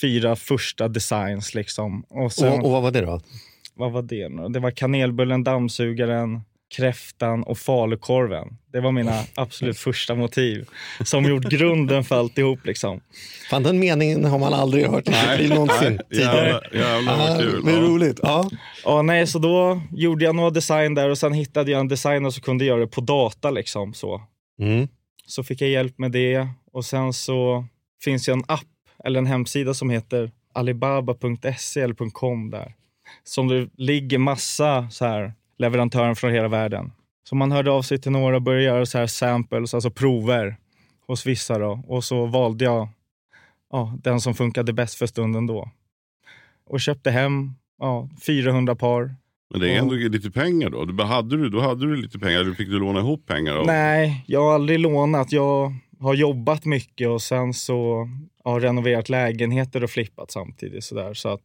fyra 0.00 0.36
första 0.36 0.88
designs. 0.88 1.54
Liksom. 1.54 2.02
Och 2.08 2.32
sen, 2.32 2.52
Och, 2.52 2.64
och 2.64 2.70
vad 2.70 2.82
var 2.82 2.90
det 2.90 3.00
då? 3.00 3.20
Vad 3.74 3.92
var 3.92 4.02
det 4.02 4.28
nu? 4.28 4.48
Det 4.48 4.60
var 4.60 4.70
kanelbullen, 4.70 5.44
dammsugaren, 5.44 6.40
kräftan 6.76 7.42
och 7.42 7.58
falukorven. 7.58 8.48
Det 8.72 8.80
var 8.80 8.92
mina 8.92 9.22
absolut 9.34 9.78
första 9.78 10.14
motiv 10.14 10.68
som 11.04 11.24
gjort 11.24 11.44
grunden 11.44 12.04
för 12.04 12.16
alltihop. 12.18 12.66
Liksom. 12.66 13.00
Fan, 13.50 13.62
den 13.62 13.78
meningen 13.78 14.24
har 14.24 14.38
man 14.38 14.54
aldrig 14.54 14.86
hört 14.86 15.08
i 15.08 15.12
sitt 15.12 15.38
liv 15.38 15.50
någonsin 15.50 16.00
tidigare. 16.10 16.36
Jävlar, 16.46 16.70
jävlar 16.74 17.18
vad 17.18 17.40
kul. 17.40 17.62
men 17.64 17.74
Ja. 17.74 17.80
roligt. 17.80 18.20
Ja. 18.22 18.50
Ja, 18.84 19.02
nej, 19.02 19.26
så 19.26 19.38
då 19.38 19.80
gjorde 19.92 20.24
jag 20.24 20.34
några 20.34 20.50
design 20.50 20.94
där 20.94 21.10
och 21.10 21.18
sen 21.18 21.32
hittade 21.32 21.70
jag 21.70 21.80
en 21.80 21.88
designer 21.88 22.30
som 22.30 22.42
kunde 22.42 22.64
göra 22.64 22.80
det 22.80 22.86
på 22.86 23.00
data. 23.00 23.50
Liksom, 23.50 23.94
så. 23.94 24.22
Mm. 24.60 24.88
så 25.26 25.44
fick 25.44 25.60
jag 25.60 25.70
hjälp 25.70 25.98
med 25.98 26.12
det 26.12 26.48
och 26.72 26.84
sen 26.84 27.12
så 27.12 27.66
finns 28.04 28.26
det 28.26 28.32
en 28.32 28.44
app 28.48 28.62
eller 29.04 29.18
en 29.18 29.26
hemsida 29.26 29.74
som 29.74 29.90
heter 29.90 30.30
alibaba.se 30.54 31.80
eller 31.80 32.10
.com 32.12 32.50
där. 32.50 32.74
Som 33.24 33.48
det 33.48 33.68
ligger 33.76 34.18
massa 34.18 34.88
så 34.90 35.04
här 35.04 35.32
leverantörer 35.58 36.14
från 36.14 36.32
hela 36.32 36.48
världen. 36.48 36.92
Så 37.28 37.34
man 37.36 37.52
hörde 37.52 37.70
av 37.70 37.82
sig 37.82 37.98
till 37.98 38.12
några 38.12 38.36
och 38.36 38.42
började 38.42 38.64
göra 38.64 38.86
så 38.86 38.98
här 38.98 39.06
samples, 39.06 39.74
alltså 39.74 39.90
prover 39.90 40.56
hos 41.06 41.26
vissa 41.26 41.58
då. 41.58 41.84
Och 41.86 42.04
så 42.04 42.26
valde 42.26 42.64
jag 42.64 42.88
ja, 43.72 43.98
den 44.02 44.20
som 44.20 44.34
funkade 44.34 44.72
bäst 44.72 44.94
för 44.94 45.06
stunden 45.06 45.46
då. 45.46 45.70
Och 46.66 46.80
köpte 46.80 47.10
hem 47.10 47.54
ja, 47.78 48.08
400 48.26 48.74
par 48.74 49.14
Men 49.50 49.60
det 49.60 49.70
är 49.70 49.78
ändå 49.78 49.94
lite 49.94 50.30
pengar 50.30 50.70
då. 50.70 50.84
Du, 50.84 51.04
hade 51.04 51.36
du, 51.36 51.48
då 51.48 51.60
hade 51.60 51.86
du 51.86 51.96
lite 51.96 52.18
pengar. 52.18 52.40
Eller 52.40 52.54
fick 52.54 52.68
du 52.68 52.78
låna 52.78 53.00
ihop 53.00 53.26
pengar? 53.26 53.56
Av, 53.56 53.66
Nej, 53.66 54.24
jag 54.26 54.40
har 54.40 54.54
aldrig 54.54 54.80
lånat. 54.80 55.32
Jag 55.32 55.74
har 56.00 56.14
jobbat 56.14 56.64
mycket 56.64 57.08
och 57.08 57.22
sen 57.22 57.54
så 57.54 58.08
har 58.44 58.60
renoverat 58.60 59.08
lägenheter 59.08 59.84
och 59.84 59.90
flippat 59.90 60.30
samtidigt. 60.30 60.84
Sådär. 60.84 61.14
Så 61.14 61.28
att, 61.28 61.42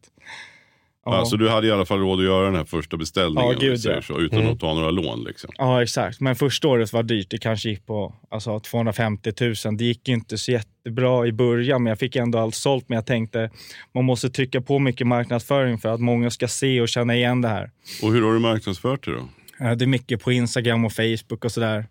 ja. 1.05 1.15
Alltså 1.15 1.38
du 1.38 1.50
hade 1.50 1.67
i 1.67 1.72
alla 1.72 1.86
fall 1.86 2.00
råd 2.00 2.20
att 2.20 2.25
göra 2.25 2.46
den 2.46 2.55
här 2.55 2.63
första 2.63 2.98
beställningen. 2.98 3.51
Ja, 3.51 3.58
gud, 3.60 3.79
säger 3.81 3.96
ja. 3.96 4.01
så, 4.01 4.20
utan 4.20 4.39
Mm. 4.39 4.53
att 4.53 4.60
ta 4.60 4.74
några 4.74 4.91
lån. 4.91 5.24
Liksom. 5.24 5.50
ja, 5.58 5.84
exakt. 5.84 6.20
Men 6.20 6.36
första 6.36 6.67
året 6.67 6.93
var 6.93 7.03
dyrt. 7.03 7.29
Det 7.29 7.38
kanske 7.38 7.70
gick 7.70 7.86
på 7.86 8.15
alltså, 8.31 8.60
250 8.60 9.31
000. 9.65 9.77
Det 9.77 9.84
gick 9.86 10.10
inte 10.10 10.38
så 10.38 10.51
jättebra 10.51 11.27
i 11.27 11.31
början, 11.31 11.84
men 11.84 11.89
jag 11.91 12.00
fick 12.00 12.15
ändå 12.15 12.39
allt 12.39 12.55
sålt. 12.55 12.89
Men 12.89 12.96
jag 12.96 13.05
tänkte 13.05 13.50
man 13.93 14.05
måste 14.05 14.29
trycka 14.29 14.62
på 14.62 14.79
mycket 14.79 15.08
marknadsföring 15.08 15.77
för 15.77 15.89
att 15.89 16.00
många 16.00 16.29
ska 16.29 16.48
se 16.48 16.81
och 16.81 16.89
känna 16.89 17.15
igen 17.15 17.41
det 17.41 17.48
här. 17.48 17.72
Och 18.03 18.13
hur 18.13 18.22
har 18.25 18.34
du 18.34 18.39
marknadsfört 18.39 19.05
det 19.05 19.12
då? 19.12 19.27
Det 19.75 19.86
är 19.86 19.88
mycket 19.88 20.22
på 20.24 20.31
Instagram 20.31 20.86
och 20.86 20.93
Facebook 20.93 21.46
och 21.46 21.51
sådär. 21.51 21.86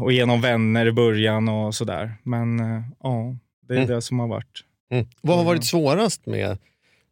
Och 0.00 0.12
genom 0.12 0.40
vänner 0.40 0.86
i 0.86 0.92
början 0.92 1.48
och 1.48 1.74
sådär. 1.74 2.14
Men 2.22 2.60
eh, 2.60 2.82
ja, 3.02 3.36
det 3.68 3.74
är 3.74 3.78
Mm. 3.78 3.88
det 3.90 4.02
som 4.02 4.18
har 4.18 4.28
varit. 4.28 4.60
Mm. 4.90 5.06
Vad 5.20 5.36
har 5.36 5.44
varit 5.44 5.64
svårast 5.64 6.26
med 6.26 6.58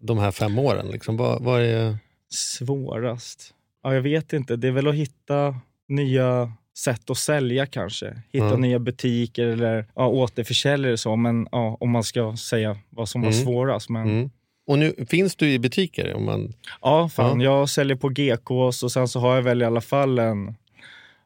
de 0.03 0.19
här 0.19 0.31
fem 0.31 0.59
åren? 0.59 0.87
Liksom, 0.87 1.17
vad, 1.17 1.43
vad 1.43 1.61
är... 1.63 1.97
Svårast? 2.31 3.55
Ja, 3.83 3.95
jag 3.95 4.03
vet 4.03 4.33
inte. 4.33 4.57
Det 4.57 4.69
är 4.69 4.73
väl 4.73 4.89
att 4.89 4.95
hitta 4.95 5.57
nya 5.89 6.53
sätt 6.79 7.11
att 7.11 7.19
sälja 7.19 7.67
kanske. 7.67 8.23
Hitta 8.33 8.47
Ja. 8.47 8.57
nya 8.57 8.79
butiker 8.79 9.47
eller 9.47 9.87
ja, 9.95 10.07
återförsäljare 10.07 10.93
och 10.93 11.01
så. 11.01 11.17
Men 11.17 11.49
ja, 11.53 11.77
om 11.81 11.91
man 11.91 12.05
ska 12.05 12.37
säga 12.37 12.77
vad 12.91 13.09
som 13.09 13.21
var 13.23 13.29
Mm. 13.33 13.45
svårast. 13.45 13.89
Men 13.89 14.03
Mm. 14.03 14.31
Och 14.67 14.79
nu 14.79 14.95
finns 15.09 15.37
du 15.37 15.53
i 15.53 15.59
butiker? 15.59 16.15
Om 16.15 16.25
man... 16.25 16.53
Ja, 16.83 17.09
fan. 17.09 17.41
Ja. 17.41 17.59
Jag 17.61 17.69
säljer 17.69 17.97
på 17.97 18.09
GKs 18.09 18.83
och 18.83 18.93
sen 18.93 19.09
så 19.09 19.21
har 19.21 19.35
jag 19.35 19.43
väl 19.43 19.63
i 19.63 19.65
alla 19.65 19.81
fall 19.81 20.19
en 20.19 20.55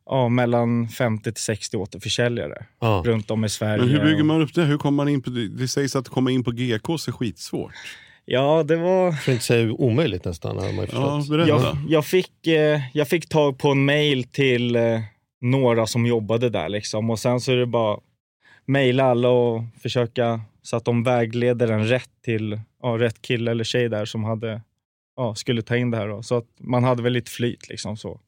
ja, 0.06 0.28
mellan 0.28 0.88
50 0.88 1.32
till 1.32 1.42
60 1.42 1.76
återförsäljare 1.76 2.66
Ja. 2.80 3.02
runt 3.06 3.30
om 3.30 3.44
i 3.44 3.48
Sverige. 3.48 3.78
Men 3.84 3.88
hur 3.88 4.04
bygger 4.04 4.22
man 4.22 4.42
upp 4.42 4.54
det? 4.54 4.62
Hur 4.62 4.78
kommer 4.78 4.96
man 4.96 5.08
in 5.08 5.22
på 5.22 5.30
det? 5.30 5.48
Det 5.48 5.68
sägs 5.68 5.96
att 5.96 6.08
komma 6.08 6.30
in 6.30 6.44
på 6.44 6.50
GKs 6.50 7.08
är 7.08 7.12
skitsvårt. 7.12 7.72
Ja, 8.28 8.62
det 8.62 8.76
var... 8.76 9.12
För 9.12 9.32
att 9.32 9.34
inte 9.34 9.44
säga 9.44 9.72
omöjligt 9.72 10.24
nästan. 10.24 10.56
Har 10.56 10.72
man 10.72 10.84
ju 10.84 10.90
Ja. 10.92 11.22
Jag, 11.46 11.76
jag, 11.88 12.04
fick, 12.04 12.46
eh, 12.46 12.80
jag 12.92 13.08
fick 13.08 13.28
tag 13.28 13.58
på 13.58 13.68
en 13.68 13.84
mail 13.84 14.24
till 14.24 14.76
eh, 14.76 15.00
några 15.40 15.86
som 15.86 16.06
jobbade 16.06 16.50
där. 16.50 16.68
Liksom. 16.68 17.10
Och 17.10 17.18
sen 17.18 17.40
så 17.40 17.52
är 17.52 17.56
det 17.56 17.66
bara 17.66 17.98
mejla 18.64 19.04
alla 19.04 19.28
och 19.28 19.62
försöka 19.82 20.40
så 20.62 20.76
att 20.76 20.84
de 20.84 21.02
vägleder 21.02 21.68
en 21.68 21.88
rätt 21.88 22.10
till 22.24 22.60
ja, 22.82 22.88
rätt 22.88 23.22
kille 23.22 23.50
eller 23.50 23.64
tjej 23.64 23.88
där 23.88 24.04
som 24.04 24.24
hade, 24.24 24.62
ja, 25.16 25.34
skulle 25.34 25.62
ta 25.62 25.76
in 25.76 25.90
det 25.90 25.96
här. 25.96 26.08
Då. 26.08 26.22
Så 26.22 26.36
att 26.36 26.46
man 26.58 26.84
hade 26.84 27.02
väl 27.02 27.12
lite 27.12 27.30
flyt. 27.30 27.68
Liksom, 27.68 27.96
så. 27.96 28.20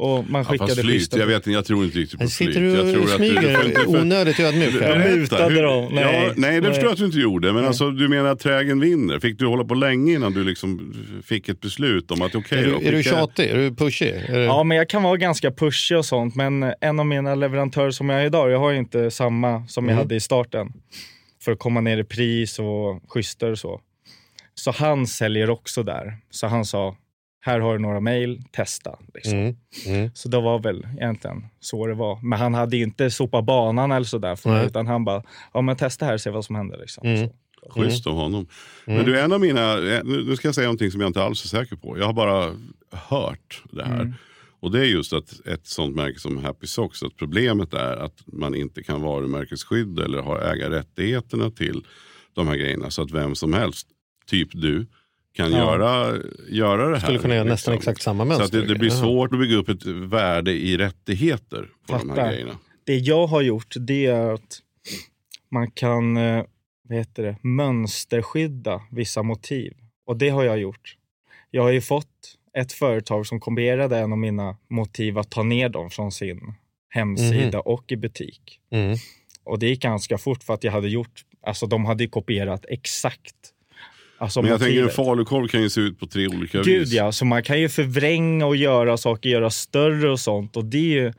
Och 0.00 0.30
man 0.30 0.40
Ja, 0.42 0.44
skickade 0.50 0.68
fast 0.70 0.80
flyt, 0.80 1.16
jag, 1.16 1.26
vet, 1.26 1.36
inte, 1.36 1.50
jag 1.50 1.64
tror 1.64 1.84
inte 1.84 1.98
riktigt 1.98 2.18
på 2.20 2.22
flyt. 2.28 2.32
sitter 2.32 2.62
jag 2.62 2.86
du 2.86 2.92
tror 2.92 3.02
och 3.02 3.08
smyger 3.08 3.88
onödigt 3.88 4.40
ödmjuk. 4.40 4.80
här. 4.82 5.00
Jag 5.06 5.16
mutade 5.16 5.62
dem. 5.62 5.88
Nej. 5.94 6.04
ja, 6.04 6.32
nej, 6.36 6.52
det 6.54 6.60
Nej. 6.60 6.62
förstår 6.70 6.84
jag 6.84 6.92
att 6.92 6.98
du 6.98 7.04
inte 7.04 7.18
gjorde. 7.18 7.46
Men 7.48 7.56
Nej. 7.56 7.66
alltså, 7.66 7.90
du 7.90 8.08
menar 8.08 8.30
att 8.30 8.40
trägen 8.40 8.80
vinner? 8.80 9.18
Fick 9.20 9.38
du 9.38 9.46
hålla 9.46 9.64
på 9.64 9.74
länge 9.74 10.12
innan 10.12 10.32
du 10.32 10.44
liksom 10.44 10.94
fick 11.24 11.48
ett 11.48 11.60
beslut 11.60 12.10
om 12.10 12.22
att 12.22 12.34
okej 12.34 12.58
Är 12.58 12.70
då, 12.72 12.78
du, 12.78 12.86
är 12.86 12.92
du 12.92 13.02
tjatig? 13.02 13.50
Är 13.50 13.56
du 13.56 13.74
pushig? 13.74 14.08
Är. 14.08 14.38
Ja, 14.38 14.62
men 14.64 14.76
jag 14.76 14.88
kan 14.88 15.02
vara 15.02 15.16
ganska 15.16 15.50
pushig 15.50 15.98
och 15.98 16.04
sånt. 16.04 16.34
Men 16.34 16.72
en 16.80 17.00
av 17.00 17.06
mina 17.06 17.34
leverantörer 17.34 17.90
som 17.90 18.08
jag 18.08 18.22
är 18.22 18.26
idag, 18.26 18.50
jag 18.50 18.58
har 18.58 18.70
ju 18.70 18.78
inte 18.78 19.10
samma 19.10 19.66
som 19.66 19.84
jag 19.84 19.92
Mm. 19.92 19.98
hade 20.04 20.14
i 20.14 20.20
starten. 20.20 20.72
För 21.44 21.52
att 21.52 21.58
komma 21.58 21.80
ner 21.80 21.98
i 21.98 22.04
pris 22.04 22.58
och 22.58 23.02
schysster 23.12 23.50
och 23.50 23.58
så. 23.58 23.80
Så 24.54 24.70
han 24.70 25.06
säljer 25.06 25.50
också 25.50 25.82
där. 25.82 26.16
Så 26.30 26.46
han 26.46 26.64
sa, 26.64 26.96
här 27.48 27.60
har 27.60 27.72
du 27.72 27.78
några 27.78 28.00
mejl, 28.00 28.42
testa. 28.52 28.98
Liksom. 29.14 29.38
Mm. 29.38 29.56
Mm. 29.86 30.10
Så 30.14 30.28
det 30.28 30.40
var 30.40 30.58
väl 30.58 30.86
egentligen 30.96 31.46
så 31.60 31.86
det 31.86 31.94
var. 31.94 32.20
Men 32.22 32.38
han 32.38 32.54
hade 32.54 32.76
inte 32.76 33.10
sopat 33.10 33.44
banan 33.44 33.92
eller 33.92 34.06
sådär 34.06 34.36
för 34.36 34.50
mig. 34.50 34.66
Utan 34.66 34.86
han 34.86 35.04
bara, 35.04 35.22
ja 35.54 35.60
men 35.60 35.76
testa 35.76 36.06
här 36.06 36.14
och 36.14 36.20
se 36.20 36.30
vad 36.30 36.44
som 36.44 36.56
händer. 36.56 36.78
Liksom. 36.78 37.06
Mm. 37.06 37.28
Schysst 37.70 38.06
av 38.06 38.14
honom. 38.14 38.46
Mm. 38.86 38.96
Men 38.96 39.06
du, 39.06 39.20
en 39.20 39.32
av 39.32 39.40
mina, 39.40 39.72
eh, 39.72 40.04
nu 40.04 40.24
nu 40.24 40.36
ska 40.36 40.48
jag 40.48 40.54
säga 40.54 40.66
någonting 40.66 40.90
som 40.90 41.00
jag 41.00 41.08
inte 41.08 41.22
alls 41.22 41.44
är 41.44 41.48
säker 41.48 41.76
på. 41.76 41.98
Jag 41.98 42.06
har 42.06 42.12
bara 42.12 42.54
hört 42.90 43.62
det 43.70 43.84
här. 43.84 44.00
Mm. 44.00 44.14
Och 44.60 44.70
det 44.70 44.80
är 44.80 44.84
just 44.84 45.12
att 45.12 45.46
ett 45.46 45.66
sånt 45.66 45.96
märke 45.96 46.18
som 46.18 46.44
Happy 46.44 46.66
Socks, 46.66 47.02
att 47.02 47.16
problemet 47.16 47.74
är 47.74 47.96
att 47.96 48.22
man 48.26 48.54
inte 48.54 48.82
kan 48.82 49.02
varumärkesskydd 49.02 49.98
eller 49.98 50.22
har 50.22 50.40
ägarrättigheterna 50.40 51.50
till 51.50 51.84
de 52.32 52.48
här 52.48 52.56
grejerna. 52.56 52.90
Så 52.90 53.02
att 53.02 53.10
vem 53.10 53.34
som 53.34 53.52
helst, 53.52 53.88
typ 54.26 54.48
du, 54.52 54.86
kan 55.38 55.52
Ja. 55.52 55.58
göra, 55.58 56.16
göra 56.48 56.88
det 56.88 56.92
här. 56.94 57.00
Skulle 57.00 57.18
kunna 57.18 57.34
göra 57.34 57.44
nästan 57.44 57.74
liksom. 57.74 57.90
exakt 57.90 58.02
samma 58.02 58.22
Så 58.24 58.28
mönster. 58.28 58.44
att 58.44 58.52
det, 58.52 58.74
det 58.74 58.78
blir 58.78 58.90
svårt 58.90 59.32
att 59.32 59.38
bygga 59.38 59.56
upp 59.56 59.68
ett 59.68 59.86
värde 59.86 60.52
i 60.52 60.76
rättigheter 60.76 61.68
på 61.86 61.98
de 61.98 62.10
här 62.10 62.30
grejerna. 62.32 62.58
Det 62.84 62.96
jag 62.96 63.26
har 63.26 63.42
gjort 63.42 63.74
det 63.78 64.06
är 64.06 64.34
att 64.34 64.58
man 65.50 65.70
kan 65.70 66.16
eh, 66.16 66.44
vad 66.88 66.98
heter 66.98 67.22
det, 67.22 67.36
mönsterskydda 67.42 68.80
vissa 68.90 69.22
motiv. 69.22 69.72
Och 70.06 70.16
det 70.16 70.28
har 70.28 70.44
jag 70.44 70.58
gjort. 70.58 70.96
Jag 71.50 71.62
har 71.62 71.70
ju 71.70 71.80
fått 71.80 72.34
ett 72.56 72.72
företag 72.72 73.26
som 73.26 73.40
kopierade 73.40 73.98
en 73.98 74.12
av 74.12 74.18
mina 74.18 74.56
motiv 74.70 75.18
att 75.18 75.30
ta 75.30 75.42
ner 75.42 75.68
dem 75.68 75.90
från 75.90 76.12
sin 76.12 76.54
hemsida 76.88 77.60
och 77.60 77.92
i 77.92 77.96
butik. 77.96 78.60
Mm. 78.70 78.96
Och 79.44 79.58
det 79.58 79.66
gick 79.68 79.82
ganska 79.82 80.18
fort 80.18 80.42
för 80.42 80.54
att 80.54 80.64
jag 80.64 80.72
hade 80.72 80.88
gjort, 80.88 81.22
alltså 81.42 81.66
de 81.66 81.84
hade 81.84 82.06
kopierat 82.06 82.64
exakt. 82.68 83.34
Alltså 84.18 84.42
Men 84.42 84.50
jag 84.50 84.60
tänker 84.60 84.76
en 84.78 84.82
motivet. 84.84 84.96
falukorv 85.06 85.48
kan 85.48 85.62
ju 85.62 85.70
se 85.70 85.80
ut 85.80 86.00
på 86.00 86.06
tre 86.06 86.26
olika 86.28 86.62
Gud 86.62 86.80
vis. 86.80 86.92
ja, 86.92 87.12
så 87.12 87.24
man 87.24 87.42
kan 87.42 87.60
ju 87.60 87.68
förvränga 87.68 88.46
och 88.46 88.56
göra 88.56 88.96
saker, 88.96 89.30
göra 89.30 89.50
större 89.50 90.10
och 90.10 90.20
sånt. 90.20 90.56
Och 90.56 90.64
det 90.64 90.78
är 90.78 91.02
ju 91.02 91.12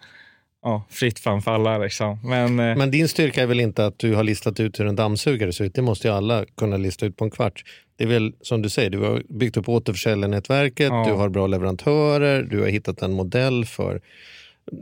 ja, 0.64 0.88
fritt 0.90 1.20
fram 1.20 1.42
för 1.42 1.52
alla 1.52 1.78
liksom. 1.78 2.20
Men, 2.24 2.60
eh, 2.60 2.76
Men 2.78 2.92
din 2.92 3.08
styrka 3.08 3.42
är 3.44 3.46
väl 3.48 3.60
inte 3.60 3.86
att 3.86 4.00
du 4.00 4.16
har 4.16 4.24
listat 4.24 4.60
ut 4.60 4.80
hur 4.80 4.86
en 4.88 4.96
dammsugare 4.96 5.54
ser 5.54 5.66
ut. 5.66 5.74
Det 5.74 5.82
måste 5.82 6.08
ju 6.08 6.14
alla 6.14 6.46
kunna 6.58 6.78
lista 6.78 7.06
ut 7.06 7.18
på 7.18 7.24
en 7.26 7.32
kvart. 7.32 7.64
Det 7.98 8.04
är 8.04 8.08
väl 8.08 8.34
som 8.42 8.62
du 8.62 8.70
säger, 8.70 8.90
du 8.90 8.98
har 9.00 9.24
byggt 9.30 9.58
upp 9.58 9.70
återförsäljarnätverket, 9.70 10.88
Ja. 10.90 11.06
du 11.08 11.14
har 11.14 11.30
bra 11.30 11.48
leverantörer, 11.48 12.42
du 12.44 12.60
har 12.60 12.68
hittat 12.68 13.02
en 13.02 13.12
modell 13.14 13.66
för 13.66 14.02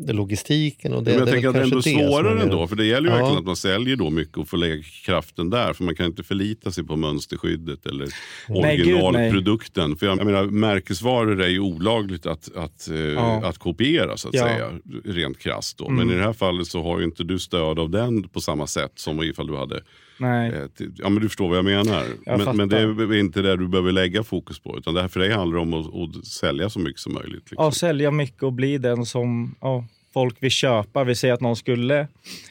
logistiken. 0.08 0.94
Och 0.94 1.03
det, 1.03 1.12
Men 1.12 1.20
jag 1.20 1.27
det 1.27 1.32
tänker 1.32 1.48
att 1.48 1.53
det 1.53 1.60
är 1.60 1.63
ändå 1.63 1.82
svårare 1.82 2.39
är- 2.39 2.44
ändå. 2.44 2.67
För 2.67 2.75
det 2.75 2.86
gäller 2.86 3.10
ju 3.10 3.15
Ja. 3.15 3.17
verkligen 3.17 3.39
att 3.39 3.46
man 3.46 3.56
säljer 3.56 3.96
då 3.96 4.10
mycket 4.10 4.38
och 4.38 4.50
får 4.50 4.58
lägga 4.58 4.84
kraften 5.06 5.50
där. 5.50 5.74
För 5.74 5.84
man 5.84 5.96
kan 5.96 6.06
inte 6.06 6.24
förlita 6.24 6.72
sig 6.72 6.84
på 6.84 6.96
mönsterskyddet 6.96 7.86
eller 7.86 8.08
originalprodukten. 8.50 9.96
För 9.96 10.06
jag, 10.06 10.17
jag 10.20 10.25
menar, 10.25 10.44
märkesvaror 10.46 11.41
är 11.41 11.48
ju 11.48 11.60
olagligt 11.60 12.25
att, 12.25 12.56
att, 12.56 12.89
eh, 12.89 12.96
Ja. 13.00 13.41
att 13.46 13.58
kopiera 13.58 14.17
så 14.17 14.27
att 14.27 14.34
Ja. 14.34 14.44
säga. 14.44 14.72
Rent 15.06 15.39
krasst 15.39 15.77
då. 15.77 15.89
Men 15.89 16.00
Mm. 16.03 16.15
i 16.15 16.17
det 16.17 16.24
här 16.25 16.34
fallet 16.34 16.67
så 16.67 16.84
har 16.84 17.00
ju 17.00 17.06
inte 17.06 17.24
du 17.24 17.39
stöd 17.39 17.79
av 17.79 17.89
den 17.89 18.24
på 18.29 18.41
samma 18.41 18.67
sätt 18.67 18.91
som 18.96 19.24
ifall 19.24 19.48
du 19.48 19.56
hade 19.58 19.82
nej. 20.19 20.50
Eh, 20.51 20.67
till- 20.67 20.91
Ja 20.97 21.09
men 21.09 21.21
du 21.21 21.29
förstår 21.29 21.47
vad 21.50 21.57
jag 21.57 21.65
menar. 21.65 22.03
Jag 22.25 22.45
men, 22.45 22.57
men 22.57 22.69
det 22.69 22.77
är 22.77 23.13
inte 23.19 23.41
det 23.41 23.55
du 23.57 23.67
behöver 23.67 23.91
lägga 23.91 24.24
fokus 24.24 24.59
på. 24.59 24.77
Utan 24.77 24.93
det 24.93 25.01
här 25.01 25.07
för 25.07 25.19
dig 25.19 25.31
handlar 25.31 25.57
om 25.57 25.74
att, 25.74 25.86
att 26.17 26.25
sälja 26.25 26.69
så 26.69 26.79
mycket 26.79 27.00
som 27.01 27.13
möjligt. 27.13 27.33
Liksom. 27.51 27.63
Ja, 27.65 27.71
sälja 27.71 28.12
mycket 28.12 28.43
och 28.43 28.53
bli 28.53 28.77
den 28.77 29.05
som 29.05 29.55
ja, 29.62 29.86
folk 30.13 30.43
vill 30.43 30.51
köpa. 30.51 31.03
Vi 31.03 31.15
säger 31.15 31.33
att 31.33 31.41
någon 31.41 31.55
skulle 31.55 32.07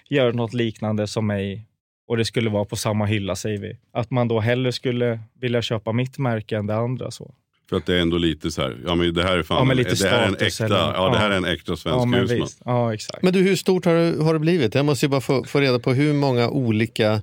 göra 0.09 0.33
något 0.33 0.55
liknande 0.55 1.07
som 1.07 1.27
mig 1.27 1.67
och 2.09 2.17
det 2.17 2.25
skulle 2.25 2.51
vara 2.51 2.65
på 2.65 2.77
samma 2.77 3.07
hylla 3.07 3.37
säger 3.37 3.59
vi. 3.59 3.79
Att 3.93 4.11
man 4.11 4.29
då 4.29 4.41
hellre 4.41 4.73
skulle 4.73 5.21
vilja 5.41 5.63
köpa 5.63 5.93
mitt 5.93 6.19
märke 6.19 6.57
än 6.57 6.67
det 6.67 6.77
andra. 6.77 7.11
Så. 7.11 7.35
För 7.69 7.77
att 7.77 7.87
det 7.87 7.95
är 7.97 8.01
ändå 8.01 8.19
lite 8.19 8.51
så 8.51 8.63
här, 8.63 8.77
ja 8.87 8.95
men 8.95 9.15
det 9.15 9.23
här 9.23 9.39
är 9.39 9.43
fan, 9.43 9.57
Ja, 9.59 9.65
men 9.65 9.77
lite 9.77 9.95
det 10.05 10.09
här 10.09 10.23
är 10.23 10.27
en 10.29 10.35
äkta, 10.41 10.65
eller- 10.65 10.77
ja, 10.77 11.11
det 11.13 11.19
här 11.19 11.31
är 11.31 11.37
en 11.37 11.45
äkta 11.45 11.77
svensk 11.77 11.87
Ja, 12.01 12.05
men 12.05 12.21
husman. 12.21 12.41
visst. 12.41 12.63
Ja, 12.65 12.95
exakt. 12.95 13.23
Men 13.23 13.33
du, 13.33 13.41
hur 13.43 13.57
stort 13.57 13.85
har 13.85 13.95
det, 13.95 14.25
har 14.25 14.33
det 14.33 14.39
blivit? 14.41 14.75
Jag 14.75 14.85
måste 14.85 15.07
ju 15.07 15.11
bara 15.11 15.21
få, 15.21 15.45
få 15.45 15.61
reda 15.61 15.79
på 15.79 15.93
hur 15.93 16.13
många 16.15 16.49
olika 16.49 17.23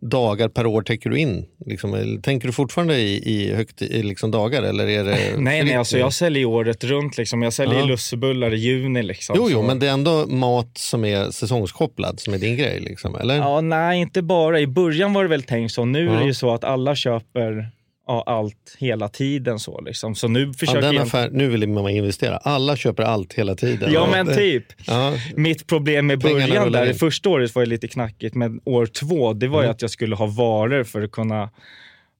dagar 0.00 0.48
per 0.48 0.66
år 0.66 0.82
täcker 0.82 1.10
du 1.10 1.18
in? 1.18 1.44
Liksom, 1.66 2.20
tänker 2.22 2.46
du 2.46 2.52
fortfarande 2.52 2.96
i, 2.98 3.16
i, 3.34 3.54
högt, 3.54 3.82
i 3.82 4.02
liksom 4.02 4.30
dagar 4.30 4.62
eller 4.62 4.86
är 4.88 5.04
det 5.04 5.16
Nej, 5.38 5.64
nej, 5.64 5.74
alltså 5.74 5.98
jag 5.98 6.12
säljer 6.12 6.44
året 6.44 6.84
runt. 6.84 7.18
Liksom. 7.18 7.42
Jag 7.42 7.52
säljer 7.52 7.78
Ja. 7.78 7.84
lussebullar 7.84 8.54
i 8.54 8.56
juni. 8.56 9.02
Liksom, 9.02 9.36
Jo, 9.38 9.46
jo, 9.50 9.56
så. 9.60 9.62
men 9.66 9.78
det 9.78 9.86
är 9.88 9.92
ändå 9.92 10.26
mat 10.26 10.70
som 10.78 11.04
är 11.04 11.30
säsongskopplad 11.30 12.20
som 12.20 12.34
är 12.34 12.38
din 12.38 12.56
grej, 12.56 12.80
liksom, 12.80 13.14
eller? 13.16 13.36
Ja, 13.36 13.60
nej, 13.60 14.00
inte 14.00 14.22
bara. 14.22 14.60
I 14.60 14.66
början 14.66 15.12
var 15.12 15.22
det 15.22 15.28
väl 15.30 15.42
tänkt 15.42 15.72
så. 15.72 15.84
Nu 15.84 16.08
är 16.08 16.12
Ja. 16.14 16.18
det 16.20 16.24
ju 16.26 16.34
så 16.34 16.54
att 16.54 16.64
alla 16.64 16.94
köper 16.94 17.70
ja, 18.06 18.22
allt 18.26 18.76
hela 18.78 19.08
tiden. 19.08 19.58
Så, 19.58 19.80
liksom. 19.80 20.14
så 20.14 20.28
nu 20.28 20.52
försöker 20.52 20.80
den 20.82 20.94
jag... 20.94 21.02
affär, 21.02 21.30
nu 21.32 21.48
vill 21.48 21.68
man 21.68 21.88
investera. 21.90 22.36
Alla 22.36 22.76
köper 22.76 23.02
allt 23.02 23.32
hela 23.32 23.54
tiden. 23.54 23.92
Ja, 23.92 24.08
men 24.10 24.26
det- 24.26 24.34
typ. 24.34 24.64
Ja, 24.86 25.12
Mitt 25.36 25.66
problem 25.66 26.06
med 26.06 26.18
början 26.20 26.72
där, 26.72 26.86
det 26.86 26.94
första 26.94 27.28
året 27.28 27.54
var 27.54 27.62
ju 27.62 27.66
lite 27.66 27.88
knackigt, 27.88 28.34
men 28.34 28.60
år 28.64 28.86
två, 28.86 29.32
det 29.32 29.48
var 29.48 29.58
Mm. 29.58 29.70
att 29.70 29.82
jag 29.82 29.90
skulle 29.90 30.16
ha 30.16 30.26
varor 30.26 30.84
för 30.84 31.02
att 31.02 31.10
kunna 31.12 31.50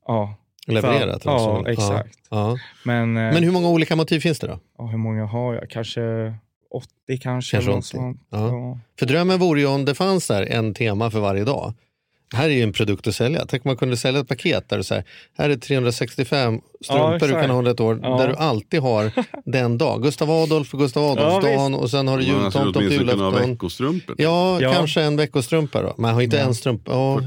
ja, 0.06 0.34
levererat. 0.66 1.22
Ja, 1.24 1.56
alltså. 1.56 1.70
exakt. 1.70 2.18
Ja. 2.30 2.58
Men, 2.84 3.16
eh, 3.16 3.32
Men 3.34 3.42
hur 3.42 3.50
många 3.52 3.68
olika 3.68 3.96
motiv 3.96 4.20
finns 4.20 4.38
det 4.38 4.46
då? 4.46 4.58
ja, 4.78 4.86
hur 4.86 4.98
många 4.98 5.24
har 5.26 5.54
jag? 5.54 5.70
Kanske 5.70 6.00
80 6.70 6.88
kanske. 7.06 7.20
Kanske 7.22 7.56
eller 7.56 7.66
något 7.76 7.84
80. 7.84 7.88
sånt. 7.96 8.20
Ja. 8.30 8.48
Ja. 8.48 8.78
För 8.98 9.06
drömmen 9.06 9.38
vore 9.38 9.60
ju 9.60 9.66
om 9.66 9.84
det 9.84 9.94
fanns 9.94 10.28
där 10.28 10.42
en 10.42 10.74
tema 10.74 11.10
för 11.10 11.20
varje 11.20 11.44
dag. 11.44 11.74
Här 12.34 12.44
är 12.48 12.52
ju 12.54 12.62
en 12.62 12.72
produkt 12.72 13.06
att 13.06 13.14
sälja. 13.14 13.44
Tänk 13.48 13.64
om 13.64 13.68
man 13.68 13.76
kunde 13.76 13.96
sälja 13.96 14.20
ett 14.20 14.28
paket 14.28 14.68
där 14.68 14.76
det 14.76 14.84
så 14.84 14.94
här, 14.94 15.04
är 15.50 15.56
365 15.56 16.60
strumpor 16.84 17.10
du 17.10 17.16
exakt. 17.26 17.40
kan 17.40 17.50
hålla 17.50 17.70
ett 17.70 17.80
år, 17.80 18.00
Ja. 18.02 18.18
där 18.18 18.28
du 18.28 18.34
alltid 18.34 18.80
har 18.80 19.10
den 19.50 19.78
dag. 19.78 20.02
Gustav 20.02 20.30
Adolf 20.30 20.68
för 20.68 20.78
Gustav 20.78 21.04
Adolfsdagen 21.04 21.74
och 21.74 21.90
sen 21.90 22.08
har 22.08 22.18
du 22.18 22.24
jultomten 22.24 22.72
på 22.72 22.78
ha 22.80 22.86
julafton. 22.86 24.00
Ja, 24.18 24.60
Ja. 24.60 24.72
kanske 24.72 25.02
en 25.02 25.16
veckostrumpa 25.16 25.82
då. 25.82 25.94
Man 25.98 26.14
har 26.14 26.22
inte 26.22 26.36
Ja. 26.36 26.42
en 26.42 26.54
strumpa. 26.54 26.90
Ja. 26.92 27.20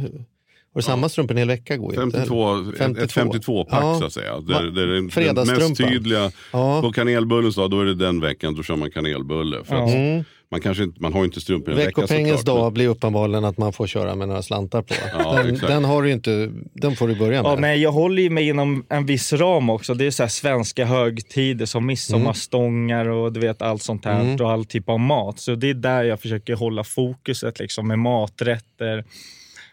Du 0.76 0.82
samma 0.82 1.10
strumpa 1.10 1.34
en 1.34 1.38
hel 1.38 1.48
vecka? 1.48 1.78
Går 1.78 1.96
ju 1.96 2.04
inte 2.04 2.18
heller. 2.20 2.30
52, 2.74 3.04
ett 3.04 3.12
52. 3.12 3.34
52-pack 3.34 3.84
Ja. 3.84 4.00
så 4.00 4.06
att 4.06 4.14
säga. 4.14 4.40
Det, 4.40 4.54
är- 4.54 4.64
det 4.64 4.82
är 4.82 4.88
den, 4.88 5.36
den 5.36 5.48
mest 5.48 5.78
tydliga. 5.78 6.32
Ja. 6.54 6.82
På 6.82 6.92
kanelbullens 6.92 7.56
dag, 7.56 7.72
då 7.72 7.82
är 7.82 7.86
det 7.86 7.96
den 7.96 8.22
veckan, 8.22 8.56
då 8.56 8.64
kör 8.64 8.76
man 8.76 8.92
kanelbulle. 8.92 9.58
För 9.64 9.76
Ja. 9.76 9.84
att 9.86 9.94
Mm. 9.94 10.24
Man, 10.52 10.62
kanske 10.62 10.84
inte, 10.84 11.02
man 11.02 11.14
har 11.14 11.20
ju 11.20 11.26
inte 11.26 11.42
strumpor 11.42 11.72
en 11.72 11.78
vecka 11.78 11.86
Veckopengens 11.88 12.40
såklart, 12.40 12.58
dag 12.58 12.74
blir 12.74 12.88
uppenbarligen 12.88 13.46
att 13.46 13.58
man 13.58 13.74
får 13.74 13.88
köra 13.88 14.16
med 14.16 14.28
några 14.28 14.42
slantar 14.42 14.82
på. 14.82 14.94
Ja, 15.14 15.44
den, 15.44 15.56
den, 15.56 15.86
har 15.86 16.02
du 16.02 16.08
ju 16.08 16.14
inte, 16.14 16.52
den 16.74 16.96
får 16.96 17.08
du 17.08 17.16
börja 17.16 17.44
med. 17.44 17.52
Ja, 17.52 17.56
men 17.56 17.82
jag 17.82 17.92
håller 17.92 18.24
ju 18.24 18.30
mig 18.30 18.48
inom 18.48 18.86
en 18.90 19.06
viss 19.06 19.34
ram 19.34 19.70
också. 19.70 19.94
Det 19.94 20.06
är 20.06 20.12
så 20.12 20.24
här 20.24 20.30
svenska 20.30 20.86
högtider 20.86 21.66
som 21.66 21.86
midsommarstångar 21.86 23.06
och 23.10 23.34
du 23.34 23.40
vet 23.40 23.62
allt 23.62 23.84
sånt 23.84 24.06
här 24.06 24.22
Mm. 24.22 24.36
och 24.42 24.52
all 24.52 24.66
typ 24.66 24.90
av 24.90 25.00
mat. 25.00 25.40
Så 25.40 25.56
det 25.56 25.70
är 25.70 25.74
där 25.74 26.04
jag 26.04 26.22
försöker 26.22 26.54
hålla 26.54 26.84
fokuset 26.84 27.60
liksom 27.60 27.88
med 27.88 28.00
maträtter. 28.00 29.06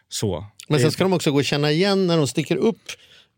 Så. 0.08 0.44
Men 0.68 0.80
sen 0.80 0.90
ska 0.92 1.04
de 1.04 1.12
också 1.12 1.30
gå 1.30 1.38
och 1.38 1.44
känna 1.44 1.70
igen 1.70 2.06
när 2.06 2.16
de 2.16 2.26
sticker 2.26 2.56
upp 2.56 2.82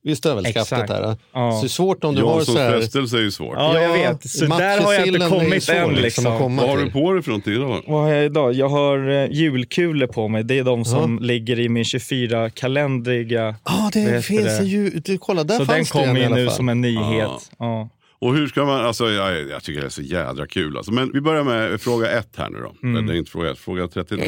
vid 0.09 0.19
stövelskaftet 0.19 0.73
Exakt. 0.73 0.91
här. 0.91 1.17
Ja. 1.33 1.53
Så 1.53 1.61
det 1.61 1.67
är 1.67 1.69
svårt 1.69 2.05
om 2.05 2.15
du 2.15 2.23
har 2.23 2.41
så 2.41 2.59
här... 2.59 2.71
frestelse 2.73 3.17
är 3.17 3.21
ju 3.21 3.31
svårt. 3.31 3.55
Ja, 3.57 3.81
jag 3.81 3.93
vet. 3.93 4.31
Så 4.31 4.47
där 4.47 4.81
har 4.81 4.93
jag 4.93 5.07
inte 5.07 5.25
är 5.25 5.29
kommit 5.29 5.65
svår 5.65 5.75
än. 5.75 5.95
liksom 5.95 6.03
Liksom. 6.03 6.57
Vad 6.57 6.69
har 6.69 6.77
till. 6.77 6.85
du 6.87 6.91
på 6.91 7.13
dig 7.13 7.23
för 7.23 7.31
någonting 7.31 7.53
idag? 7.53 7.83
Vad 7.87 8.01
har 8.01 8.09
jag 8.09 8.25
idag? 8.25 8.53
Jag 8.53 8.69
har 8.69 9.11
eh, 9.11 9.31
julkulor 9.31 10.07
på 10.07 10.29
mig. 10.29 10.45
Det 10.45 10.59
är 10.59 10.65
de 10.65 10.85
som 10.85 11.19
ligger 11.19 11.61
i 11.61 11.69
min 11.69 11.83
24-kalendriga. 11.83 13.55
Ja, 13.65 13.91
det 13.93 14.01
Vad 14.01 14.09
heter 14.09 14.21
finns 14.21 14.45
det? 14.45 14.59
en 14.59 14.67
ju... 14.67 14.91
Du, 14.91 15.19
kolla, 15.19 15.45
där 15.45 15.55
Så 15.55 15.59
den 15.59 15.67
fanns 15.67 15.91
det 15.91 15.99
en 15.99 16.05
kommer 16.07 16.21
i 16.21 16.23
ju 16.23 16.27
alla 16.27 16.37
nu 16.37 16.49
som 16.51 16.69
en 16.69 16.81
nyhet. 16.81 17.51
Ja. 17.59 17.89
Och 18.21 18.35
hur 18.35 18.47
ska 18.49 18.65
man, 18.65 18.85
alltså 18.85 19.11
jag, 19.11 19.49
jag 19.49 19.63
tycker 19.63 19.81
det 19.81 19.87
är 19.87 19.91
så 19.91 20.03
jädra 20.03 20.47
kul 20.47 20.77
alltså. 20.77 20.93
Men 20.93 21.11
vi 21.13 21.21
börjar 21.21 21.45
med 21.45 21.81
fråga 21.81 22.11
ett 22.11 22.37
här 22.37 22.51
nu 22.51 22.59
då. 22.59 22.75
Mm. 22.89 23.07
Det 23.07 23.13
är 23.13 23.17
inte 23.17 23.31
fråga 23.31 23.51
ett, 23.51 23.59
fråga 23.59 23.89
38. 23.89 24.23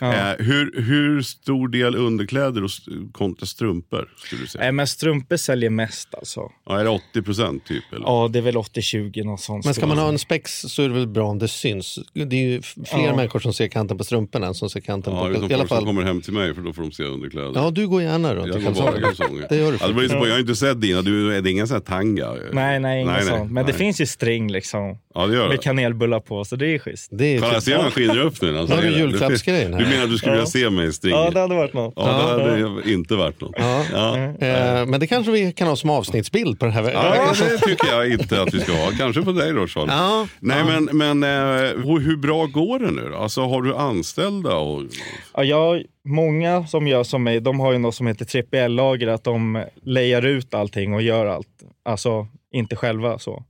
eh, 0.00 0.06
hur, 0.38 0.82
hur 0.82 1.22
stor 1.22 1.68
del 1.68 1.96
underkläder 1.96 2.64
och 2.64 2.70
kontra 3.12 3.46
strumpor 3.46 4.08
skulle 4.16 4.42
du 4.42 4.46
säga? 4.46 4.62
Nej, 4.64 4.72
men 4.72 4.86
strumpor 4.86 5.36
säljer 5.36 5.70
mest 5.70 6.14
alltså. 6.14 6.40
Ja, 6.66 6.80
är 6.80 6.84
det 6.84 6.90
80 6.90 7.22
procent 7.22 7.64
typ? 7.66 7.84
Eller? 7.92 8.04
Ja, 8.06 8.28
det 8.32 8.38
är 8.38 8.42
väl 8.42 8.56
80-20 8.56 9.24
något 9.24 9.40
sånt. 9.40 9.64
Men 9.64 9.74
ska 9.74 9.86
man 9.86 9.98
ha 9.98 10.08
en 10.08 10.18
spex 10.18 10.60
så 10.60 10.82
är 10.82 10.88
det 10.88 10.94
väl 10.94 11.06
bra 11.06 11.28
om 11.28 11.38
det 11.38 11.48
syns. 11.48 11.98
Det 12.14 12.22
är 12.36 12.46
ju 12.50 12.62
fler 12.62 13.06
Ja. 13.06 13.16
människor 13.16 13.40
som 13.40 13.52
ser 13.54 13.68
kanten 13.68 13.98
på 13.98 14.04
strumporna 14.04 14.46
än 14.46 14.54
som 14.54 14.70
ser 14.70 14.80
kanten 14.80 15.12
Ja, 15.14 15.20
på... 15.22 15.28
det 15.28 15.34
är 15.36 15.40
som 15.40 15.50
I 15.50 15.54
alla 15.54 15.60
folk 15.60 15.68
som 15.68 15.76
fall. 15.76 15.86
kommer 15.86 16.02
hem 16.02 16.20
till 16.20 16.32
mig 16.32 16.54
för 16.54 16.62
då 16.62 16.72
får 16.72 16.82
de 16.82 16.92
se 16.92 17.04
underkläder. 17.04 17.52
Ja, 17.54 17.70
du 17.70 17.88
går 17.88 18.02
gärna 18.02 18.34
runt 18.34 18.46
i 18.46 18.50
jag 18.64 18.74
går 18.74 18.82
bara 18.82 18.98
i 18.98 19.02
kalsonger. 19.02 19.46
Det 19.48 19.56
gör 19.56 19.72
du 19.72 19.78
ja, 19.80 19.86
faktiskt. 19.88 20.12
jag 20.12 20.20
har 20.32 20.38
inte 20.40 20.56
sett 20.56 20.80
dina, 20.80 21.02
du, 21.02 21.40
det 21.40 21.50
är 21.50 21.52
inga 21.52 21.66
sån 21.66 21.74
här 21.74 21.80
tanga? 21.80 22.32
Nej, 22.52 22.80
nej, 22.80 23.04
inget 23.14 23.26
sånt. 23.26 23.52
Men 23.52 23.66
det 23.66 23.72
nej. 23.72 23.78
finns 23.78 24.00
ju 24.00 24.06
string 24.06 24.52
liksom. 24.52 24.98
Ja, 25.14 25.26
det 25.26 25.34
gör 25.34 25.42
det. 25.42 25.48
Med 25.48 25.62
kanelbullar 25.62 26.20
på, 26.20 26.44
så 26.44 26.56
det 26.56 26.74
är 26.74 26.78
schysst. 26.78 27.08
Det 27.12 27.24
är 27.36 27.40
Kolla, 27.40 27.60
ser 27.60 27.78
man 27.78 27.90
skidröppningen? 27.90 28.56
Alltså, 28.58 28.76
Nu 28.76 28.82
har 28.82 28.88
du 28.90 28.98
julklappsgrejen 28.98 29.74
här. 29.74 29.80
Du 29.80 29.86
menar 29.86 30.04
att 30.04 30.10
du 30.10 30.18
skulle 30.18 30.32
vilja 30.32 30.42
Ja. 30.44 30.46
se 30.50 30.70
mig 30.70 30.88
i 30.88 30.92
string? 30.92 31.14
Ja, 31.14 31.30
det 31.30 31.40
hade 31.40 31.54
varit 31.54 31.72
något. 31.74 31.92
Ja, 31.96 32.02
det 32.36 32.42
hade 32.42 32.92
inte 32.92 33.14
varit 33.14 33.40
något. 33.40 33.54
Ja. 33.58 33.84
Ja. 33.92 34.16
Eh, 34.16 34.86
men 34.86 35.00
det 35.00 35.06
kanske 35.06 35.32
vi 35.32 35.52
kan 35.52 35.68
ha 35.68 35.76
som 35.76 35.90
avsnittsbild 35.90 36.58
på 36.60 36.66
det 36.66 36.72
här. 36.72 36.90
Ja, 36.92 37.32
det 37.50 37.58
tycker 37.58 37.86
jag 37.92 38.08
inte 38.10 38.42
att 38.42 38.54
vi 38.54 38.60
ska 38.60 38.72
ha. 38.72 38.90
Kanske 38.98 39.22
på 39.22 39.32
dig 39.32 39.52
då 39.52 39.66
Sean. 39.68 39.88
Ja, 39.88 40.26
Nej 40.40 40.64
men, 40.64 40.84
men 40.92 41.22
eh, 41.22 41.70
hur 41.84 42.00
hur 42.00 42.16
bra 42.16 42.46
går 42.46 42.78
det 42.78 42.90
nu 42.90 43.08
då? 43.12 43.16
Alltså 43.16 43.40
har 43.40 43.62
du 43.62 43.74
anställda? 43.76 44.56
Och... 44.56 44.82
Ja, 45.34 45.44
jag, 45.44 45.82
många 46.08 46.66
som 46.66 46.86
gör 46.86 47.02
som 47.04 47.22
mig, 47.22 47.40
de 47.40 47.60
har 47.60 47.72
ju 47.72 47.78
något 47.78 47.94
som 47.94 48.06
heter 48.06 48.24
3PL-lager, 48.24 49.08
att 49.08 49.24
de 49.24 49.64
lejar 49.82 50.22
ut 50.26 50.54
allting 50.54 50.94
och 50.94 51.02
gör 51.02 51.26
allt. 51.26 51.48
Alltså 51.84 52.26
inte 52.52 52.76
själva 52.76 53.18
så. 53.18 53.44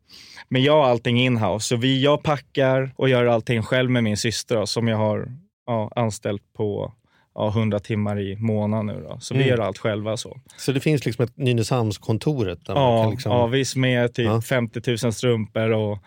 Men 0.48 0.62
jag 0.62 0.72
har 0.82 0.90
allting 0.90 1.20
inhouse, 1.20 1.66
så 1.68 1.76
vi, 1.76 2.02
jag 2.02 2.22
packar 2.22 2.92
och 2.96 3.08
gör 3.08 3.26
allting 3.26 3.62
själv 3.62 3.90
med 3.90 4.04
min 4.04 4.16
syster 4.16 4.56
då, 4.56 4.66
som 4.66 4.88
jag 4.88 4.96
har 4.96 5.28
ja, 5.66 5.90
anställt 5.96 6.42
på 6.56 6.92
ja, 7.34 7.48
100 7.48 7.80
timmar 7.80 8.20
i 8.20 8.36
månaden 8.36 8.86
nu 8.86 9.02
då. 9.08 9.18
Så 9.20 9.34
vi 9.34 9.40
Mm. 9.42 9.50
gör 9.50 9.64
allt 9.66 9.78
själva 9.78 10.16
så. 10.16 10.40
Så 10.56 10.72
det 10.72 10.80
finns 10.80 11.04
liksom 11.06 11.24
ett 11.24 11.36
Nynäshamnskontoret 11.36 12.58
Ja, 12.66 13.10
liksom... 13.10 13.32
ja, 13.32 13.46
visst 13.46 13.76
med 13.76 14.14
typ 14.14 14.26
Ja. 14.26 14.40
50 14.42 14.96
000 15.04 15.12
strumpor 15.12 15.70
och 15.72 15.98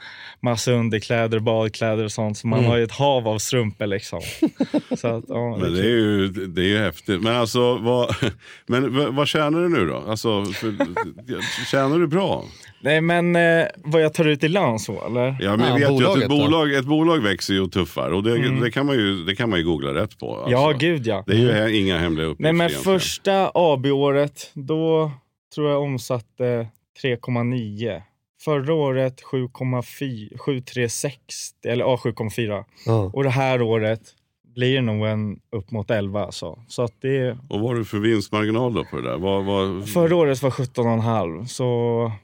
massa 0.42 0.72
underkläder, 0.72 1.40
badkläder 1.40 2.04
och 2.04 2.12
sånt. 2.12 2.38
Så 2.38 2.48
man 2.48 2.60
Mm. 2.60 2.72
har 2.72 2.78
ju 2.78 2.84
ett 2.84 2.92
hav 2.92 3.28
av 3.28 3.38
strumpor 3.40 3.88
liksom. 3.88 4.22
så 4.98 5.08
att, 5.08 5.24
ja, 5.28 5.58
Men 5.58 5.74
det 5.74 5.80
är 5.80 5.84
ju, 5.90 6.28
det 6.28 6.62
är 6.62 6.68
ju 6.68 6.78
häftigt. 6.78 7.22
Men 7.22 7.36
alltså 7.36 7.78
vad, 7.78 8.16
men 8.68 8.96
vad, 8.98 9.14
vad 9.16 9.28
tjänar 9.28 9.62
du 9.62 9.70
nu 9.70 9.86
då? 9.88 10.04
Alltså, 10.08 10.46
för, 10.46 10.76
tjänar 11.72 12.00
du 12.00 12.08
bra? 12.08 12.44
Nej 12.86 13.02
men 13.02 13.36
eh, 13.36 13.66
vad 13.78 14.02
jag 14.02 14.14
tar 14.14 14.26
ut 14.28 14.44
i 14.44 14.48
lön 14.48 14.80
så 14.80 15.06
eller? 15.06 15.38
Ja, 15.40 15.58
men 15.58 15.68
Ja, 15.82 15.90
vet 15.90 16.02
ju 16.02 16.08
att 16.08 16.18
ett 16.18 16.30
då? 16.30 16.38
bolag, 16.38 16.74
ett 16.74 16.86
bolag 16.86 17.18
växer 17.20 17.54
ju 17.54 17.62
och 17.62 17.72
tuffar 17.72 18.12
och 18.12 18.24
det, 18.24 18.60
det, 18.62 18.72
kan 18.72 18.86
man 18.86 18.96
ju, 18.96 19.24
det 19.24 19.36
kan 19.36 19.50
man 19.50 19.60
ju 19.60 19.66
googla 19.66 19.94
rätt 19.94 20.20
på. 20.20 20.36
Alltså. 20.36 20.52
Ja, 20.52 20.72
gud 20.80 21.08
ja. 21.08 21.24
Det 21.28 21.34
är 21.34 21.38
ju 21.38 21.52
he- 21.52 21.70
inga 21.70 21.98
hemliga 21.98 22.26
uppgifter 22.26 22.44
Nej 22.44 22.54
men 22.54 22.68
egentligen. 22.70 23.00
första 23.00 23.52
AB-året, 23.54 24.52
då 24.54 25.12
tror 25.56 25.70
jag 25.72 25.82
omsatte 25.82 26.68
3,9. 27.04 28.02
Förra 28.46 28.74
året 28.74 29.22
7,4, 29.32 30.38
7,360 30.38 31.20
eller 31.68 31.86
ja, 31.86 32.00
7,4. 32.04 32.64
Ja. 32.86 33.12
Och 33.14 33.24
det 33.24 33.30
här 33.30 33.62
året 33.62 34.02
blir 34.56 34.76
det 34.76 34.82
nog 34.82 35.08
en 35.08 35.40
upp 35.52 35.72
mot 35.72 35.92
11 35.92 36.26
alltså. 36.26 36.60
Så 36.68 36.84
att 36.84 36.94
det, 37.02 37.32
Och 37.50 37.60
vad 37.60 37.62
har 37.70 37.76
du 37.76 37.86
för 37.86 37.98
vinstmarginal 38.00 38.74
då 38.74 38.84
på 38.86 38.96
det 38.96 39.10
där? 39.10 39.18
Vad, 39.18 39.46
vad... 39.46 39.90
förra 39.90 40.16
året 40.16 40.42
var 40.44 40.50
17,5 40.50 41.46
så 41.46 41.66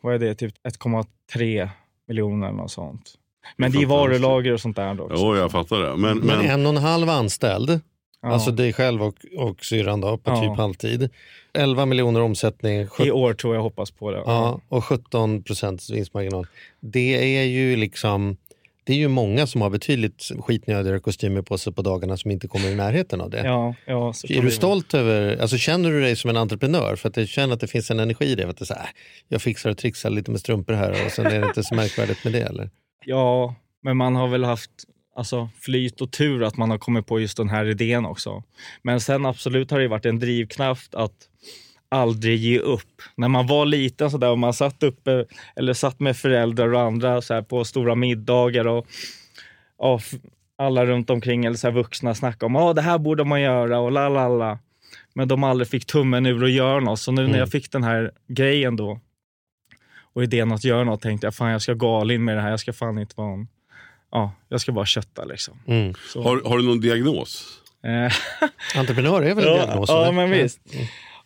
vad 0.02 0.14
är 0.16 0.20
det? 0.20 0.36
Typ 0.36 0.54
1,3 0.80 1.70
miljoner 2.08 2.48
eller 2.48 2.58
något 2.58 2.72
sånt. 2.72 3.14
Men 3.58 3.72
Det 3.72 3.78
är 3.82 3.86
varulager 3.86 4.54
och 4.54 4.60
sånt 4.62 4.76
där 4.76 4.94
då. 4.94 5.04
också. 5.04 5.16
Jo, 5.20 5.36
jag 5.36 5.52
fattar 5.52 5.80
det. 5.80 5.96
Men, 5.98 6.18
Men 6.18 6.28
men, 6.38 6.50
en 6.50 6.66
och 6.66 6.72
en 6.72 6.78
halv 6.78 7.10
anställd, 7.10 7.80
Ja. 8.24 8.30
alltså 8.34 8.52
dig 8.52 8.74
själv 8.74 9.04
och, 9.04 9.16
och 9.38 9.66
syrran 9.66 10.02
då, 10.02 10.18
på 10.18 10.32
Ja. 10.32 10.42
typ 10.42 10.58
halvtid. 10.58 11.10
11 11.54 11.86
miljoner 11.86 12.22
omsättning, 12.22 12.88
sjut- 12.88 13.08
I 13.08 13.12
år 13.12 13.34
tror 13.34 13.56
jag 13.56 13.62
hoppas 13.62 13.92
på 13.92 14.12
det. 14.12 14.24
ja, 14.26 14.60
och 14.70 14.86
17 14.86 15.44
procents 15.44 15.90
vinstmarginal. 15.90 16.48
Det 16.80 17.38
är 17.40 17.44
ju 17.44 17.76
liksom... 17.76 18.38
Det 18.84 18.94
är 18.94 18.98
ju 18.98 19.08
många 19.08 19.48
som 19.48 19.62
har 19.62 19.70
betydligt 19.70 20.32
skitnödigare 20.40 21.00
kostymer 21.00 21.42
på 21.42 21.58
sig 21.58 21.74
på 21.74 21.82
dagarna 21.82 22.18
som 22.18 22.32
inte 22.32 22.48
kommer 22.48 22.70
i 22.70 22.76
närheten 22.76 23.22
av 23.22 23.30
det. 23.30 23.46
Ja, 23.46 23.76
ja, 23.86 24.14
Är 24.30 24.42
du 24.42 24.52
stolt 24.52 24.94
över, 24.94 25.38
alltså 25.42 25.58
känner 25.58 25.92
du 25.92 26.02
dig 26.02 26.16
som 26.16 26.30
en 26.30 26.38
entreprenör? 26.38 26.96
För 26.96 27.10
att 27.10 27.18
jag 27.18 27.28
känner 27.28 27.54
att 27.54 27.60
det 27.60 27.68
finns 27.68 27.92
en 27.92 28.00
energi 28.00 28.26
i 28.26 28.36
det. 28.36 28.50
Att 28.50 28.58
det 28.58 28.64
är 28.64 28.66
så 28.66 28.74
här, 28.74 28.82
"Äh, 28.82 28.90
jag 29.28 29.42
fixar 29.42 29.70
och 29.70 29.78
trixar 29.78 30.10
lite 30.10 30.32
med 30.32 30.40
strumpor 30.40 30.74
här 30.74 31.06
och 31.06 31.12
sen 31.12 31.26
är 31.26 31.42
det 31.42 31.48
inte 31.48 31.64
så 31.64 31.76
märkvärdigt 31.76 32.24
med 32.24 32.34
det. 32.34 32.42
Eller? 32.42 32.70
Ja, 33.06 33.56
men 33.84 33.98
man 33.98 34.16
har 34.16 34.28
väl 34.28 34.44
haft 34.44 34.72
alltså, 35.16 35.50
flyt 35.60 36.02
och 36.02 36.12
tur 36.12 36.44
att 36.44 36.58
man 36.58 36.70
har 36.70 36.78
kommit 36.78 37.08
på 37.08 37.20
just 37.20 37.38
den 37.38 37.50
här 37.50 37.66
idén 37.66 38.06
också. 38.06 38.44
Men 38.84 39.02
sen 39.02 39.26
absolut 39.26 39.72
har 39.72 39.80
det 39.80 39.88
varit 39.88 40.06
en 40.06 40.20
drivkraft 40.20 40.96
att 40.96 41.14
aldrig 41.92 42.40
ge 42.40 42.60
upp. 42.60 43.02
När 43.16 43.28
man 43.28 43.48
var 43.48 43.66
liten 43.66 44.12
så 44.12 44.18
där, 44.18 44.30
och 44.30 44.40
man 44.40 44.54
satt 44.54 44.84
uppe 44.84 45.26
eller 45.56 45.74
satt 45.74 46.00
med 46.00 46.18
föräldrar 46.18 46.74
och 46.74 46.82
andra 46.82 47.22
så 47.22 47.34
här, 47.34 47.42
på 47.42 47.64
stora 47.66 47.96
middagar 47.96 48.68
och 48.68 48.86
f- 50.00 50.12
alla 50.58 50.86
runt 50.86 51.10
omkring 51.10 51.46
eller 51.46 51.58
så 51.58 51.68
här, 51.68 51.74
vuxna 51.74 52.16
snackade 52.16 52.46
om 52.46 52.56
att 52.56 52.76
det 52.76 52.82
här 52.82 52.98
borde 52.98 53.24
man 53.24 53.42
göra 53.42 53.80
och 53.80 53.92
la 53.92 54.10
la 54.10 54.28
la. 54.28 54.60
Men 55.14 55.28
de 55.28 55.44
aldrig 55.44 55.68
fick 55.68 55.86
tummen 55.86 56.26
ur 56.26 56.44
och 56.44 56.50
göra 56.50 56.80
något. 56.80 57.00
Så 57.00 57.12
nu 57.12 57.28
när 57.28 57.40
jag 57.40 57.50
fick 57.50 57.72
den 57.72 57.84
här 57.84 58.12
grejen 58.28 58.76
då 58.76 59.00
och 60.14 60.24
idén 60.24 60.52
att 60.52 60.64
göra 60.64 60.84
något 60.84 61.02
tänkte 61.02 61.28
jag 61.28 61.36
fan 61.36 61.52
jag 61.52 61.62
ska 61.62 61.74
gå 61.74 61.98
all 62.00 62.12
in 62.12 62.24
med 62.24 62.36
det 62.38 62.42
här. 62.42 62.50
Jag 62.50 62.60
ska 62.60 62.74
fan 62.74 63.00
inte 63.00 63.14
vara 63.18 63.34
en... 63.34 63.48
Ja, 64.12 64.32
jag 64.50 64.62
ska 64.62 64.72
bara 64.72 64.86
kötta 64.86 65.24
liksom. 65.26 65.60
Mm. 65.68 65.94
Så. 66.14 66.22
har, 66.24 66.42
har 66.50 66.58
du 66.58 66.64
någon 66.64 66.80
diagnos? 66.82 67.48
Eh, 67.84 68.14
Entreprenör 68.80 69.22
är 69.22 69.36
väl 69.36 69.48
en 69.48 69.54
ja, 69.56 69.66
diagnos? 69.66 69.90
ja, 69.90 70.12
men 70.12 70.30
visst. 70.32 70.60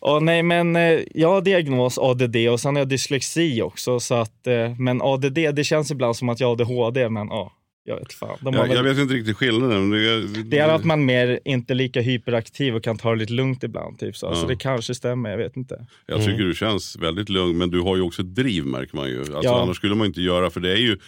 Ja, 0.08 0.20
nej, 0.20 0.42
men 0.42 0.76
eh, 0.76 1.00
jag 1.14 1.28
har 1.28 1.40
diagnos 1.40 1.98
ADD 1.98 2.36
och 2.50 2.60
sen 2.60 2.74
har 2.74 2.80
jag 2.80 2.88
dyslexi 2.88 3.62
också. 3.62 4.00
Så 4.00 4.14
att, 4.14 4.46
eh, 4.46 4.74
men 4.78 5.02
ADD, 5.02 5.38
det 5.54 5.64
känns 5.64 5.90
ibland 5.90 6.16
som 6.16 6.28
att 6.28 6.40
jag 6.40 6.48
har 6.48 6.52
ADHD, 6.52 7.08
men 7.08 7.26
ja, 7.26 7.52
jag 7.84 7.96
vet 7.96 8.12
fan. 8.12 8.38
Jag, 8.40 8.52
väl, 8.52 8.70
jag 8.70 8.82
vet 8.82 8.98
inte 8.98 9.14
riktigt 9.14 9.36
skillnaden. 9.36 9.88
men 9.88 10.00
Det, 10.00 10.42
Det 10.42 10.58
är 10.58 10.68
att 10.68 10.84
man 10.84 11.04
mer 11.04 11.40
inte 11.44 11.72
är 11.72 11.74
lika 11.74 12.00
hyperaktiv 12.00 12.76
och 12.76 12.84
kan 12.84 12.98
ta 12.98 13.10
det 13.10 13.16
lite 13.16 13.32
lugnt 13.32 13.62
ibland. 13.62 13.98
Typ, 13.98 14.16
så. 14.16 14.26
Ja. 14.26 14.34
så 14.34 14.46
det 14.46 14.56
kanske 14.56 14.94
stämmer, 14.94 15.30
jag 15.30 15.38
vet 15.38 15.56
inte. 15.56 15.86
Jag 16.06 16.24
tycker 16.24 16.44
du 16.44 16.54
känns 16.54 16.96
väldigt 16.96 17.28
lugn, 17.28 17.58
men 17.58 17.70
du 17.70 17.80
har 17.80 17.96
ju 17.96 18.02
också 18.02 18.22
ett 18.22 18.34
driv 18.34 18.66
märker 18.66 18.96
man 18.96 19.08
ju. 19.08 19.18
Alltså, 19.18 19.40
Ja. 19.42 19.62
Annars 19.62 19.76
skulle 19.76 19.94
man 19.94 20.06
inte 20.06 20.22
göra, 20.22 20.50
för 20.50 20.60
det 20.60 20.72
är 20.72 20.76
ju 20.80 20.98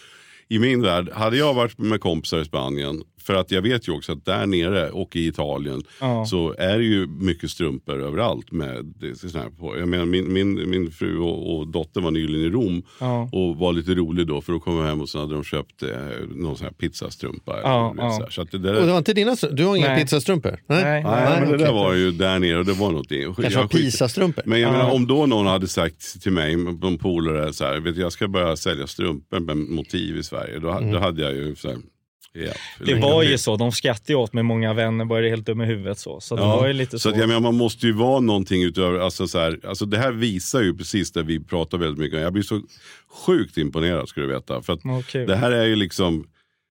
i 0.48 0.58
min 0.58 0.82
värld, 0.82 1.10
hade 1.12 1.36
jag 1.36 1.54
varit 1.54 1.78
med 1.78 2.00
kompisar 2.00 2.40
i 2.40 2.44
Spanien, 2.44 3.02
för 3.22 3.34
att 3.34 3.50
jag 3.50 3.62
vet 3.62 3.88
ju 3.88 3.92
också 3.92 4.12
att 4.12 4.24
där 4.24 4.46
nere 4.46 4.90
och 4.90 5.16
i 5.16 5.26
Italien 5.26 5.82
Ja. 6.00 6.26
så 6.26 6.54
är 6.58 6.78
det 6.78 6.84
ju 6.84 7.06
mycket 7.06 7.50
strumpor 7.50 8.02
överallt. 8.02 8.52
Med, 8.52 8.94
på. 9.58 9.78
Jag 9.78 9.88
menar, 9.88 10.04
min, 10.06 10.32
min, 10.32 10.70
min 10.70 10.90
fru 10.90 11.18
och, 11.18 11.58
och 11.58 11.68
dotter 11.68 12.00
var 12.00 12.10
nyligen 12.10 12.46
i 12.46 12.50
Rom 12.50 12.82
Ja. 13.00 13.28
och 13.32 13.56
var 13.56 13.72
lite 13.72 13.94
rolig 13.94 14.26
då 14.26 14.40
för 14.40 14.52
då 14.52 14.60
kom 14.60 14.76
jag 14.76 14.84
hem 14.84 15.00
och 15.00 15.08
så 15.08 15.18
hade 15.20 15.34
de 15.34 15.44
köpt 15.44 15.82
eh, 15.82 15.88
någon 16.34 16.56
sån 16.56 16.64
här 16.64 16.72
pizzastrumpa. 16.72 17.58
Ja, 17.62 17.90
eller, 17.92 18.02
ja. 18.02 18.10
så 18.10 18.22
här. 18.22 18.30
Så 18.30 18.42
att 18.42 18.50
det 18.50 18.56
Och 18.56 18.62
där, 18.62 18.72
det 18.86 18.90
var 18.92 18.98
inte 18.98 19.12
dina, 19.14 19.36
du 19.52 19.64
har 19.64 19.76
inga 19.76 19.88
Nej. 19.88 20.02
pizzastrumpor? 20.02 20.58
Nej. 20.68 21.02
Nej, 21.04 21.40
men 21.40 21.50
det 21.50 21.56
där 21.58 21.72
var 21.72 21.94
ju 21.94 22.10
där 22.10 22.38
nere 22.38 22.58
och 22.58 22.64
det 22.64 22.72
var 22.72 22.90
någonting. 22.90 23.22
Kanske 23.24 23.42
var 23.42 23.50
Jag 23.50 23.70
skit- 23.72 23.80
pisastrumpor? 23.80 24.42
Men 24.46 24.60
jag 24.60 24.68
Ja. 24.68 24.72
menar 24.72 24.90
om 24.90 25.06
då 25.06 25.26
någon 25.26 25.46
hade 25.46 25.68
sagt 25.68 26.22
till 26.22 26.32
mig, 26.32 26.52
en 26.52 26.98
polare, 26.98 27.52
så 27.52 27.64
här, 27.64 27.80
vet 27.80 27.94
du, 27.94 28.00
jag 28.00 28.12
ska 28.12 28.28
börja 28.28 28.56
sälja 28.56 28.86
strumpor 28.86 29.40
med 29.40 29.56
motiv 29.56 30.16
i 30.16 30.22
Sverige. 30.22 30.58
Då, 30.58 30.80
då 30.92 30.98
hade 30.98 31.22
jag 31.22 31.34
ju 31.34 31.56
så 31.56 31.68
här, 31.68 31.76
ja. 32.46 32.52
Det 32.86 32.94
var 32.94 33.22
ju 33.22 33.38
så, 33.38 33.56
de 33.56 33.72
skrattade 33.72 34.14
åt 34.16 34.32
mig, 34.32 34.42
många 34.44 34.74
vänner 34.74 35.04
började 35.04 35.28
helt 35.28 35.46
dum 35.46 35.60
i 35.60 35.64
huvudet. 35.64 35.98
Så, 35.98 36.20
så 36.20 36.36
det 36.36 36.42
Ja, 36.42 36.56
var 36.56 36.66
ju 36.66 36.72
lite 36.72 36.90
så. 36.90 36.98
så 36.98 37.08
att, 37.08 37.16
jag 37.18 37.28
menar, 37.28 37.40
man 37.40 37.54
måste 37.56 37.86
ju 37.86 37.92
vara 37.92 38.20
någonting 38.20 38.62
utöver, 38.62 38.98
alltså, 38.98 39.26
så 39.28 39.38
här, 39.38 39.60
alltså 39.66 39.86
det 39.86 39.98
här 39.98 40.12
visar 40.12 40.62
ju 40.62 40.74
precis 40.76 41.12
det 41.12 41.22
vi 41.22 41.40
pratar 41.44 41.78
väldigt 41.78 41.98
mycket 41.98 42.16
om. 42.16 42.22
Jag 42.22 42.32
blir 42.32 42.42
så 42.42 42.60
sjukt 43.26 43.58
imponerad 43.58 44.08
ska 44.08 44.20
du 44.20 44.26
veta. 44.26 44.62
För 44.62 44.72
att 44.72 44.80
Okej. 44.84 45.26
det 45.26 45.36
här 45.36 45.52
är 45.52 45.66
ju 45.66 45.76
liksom, 45.76 46.24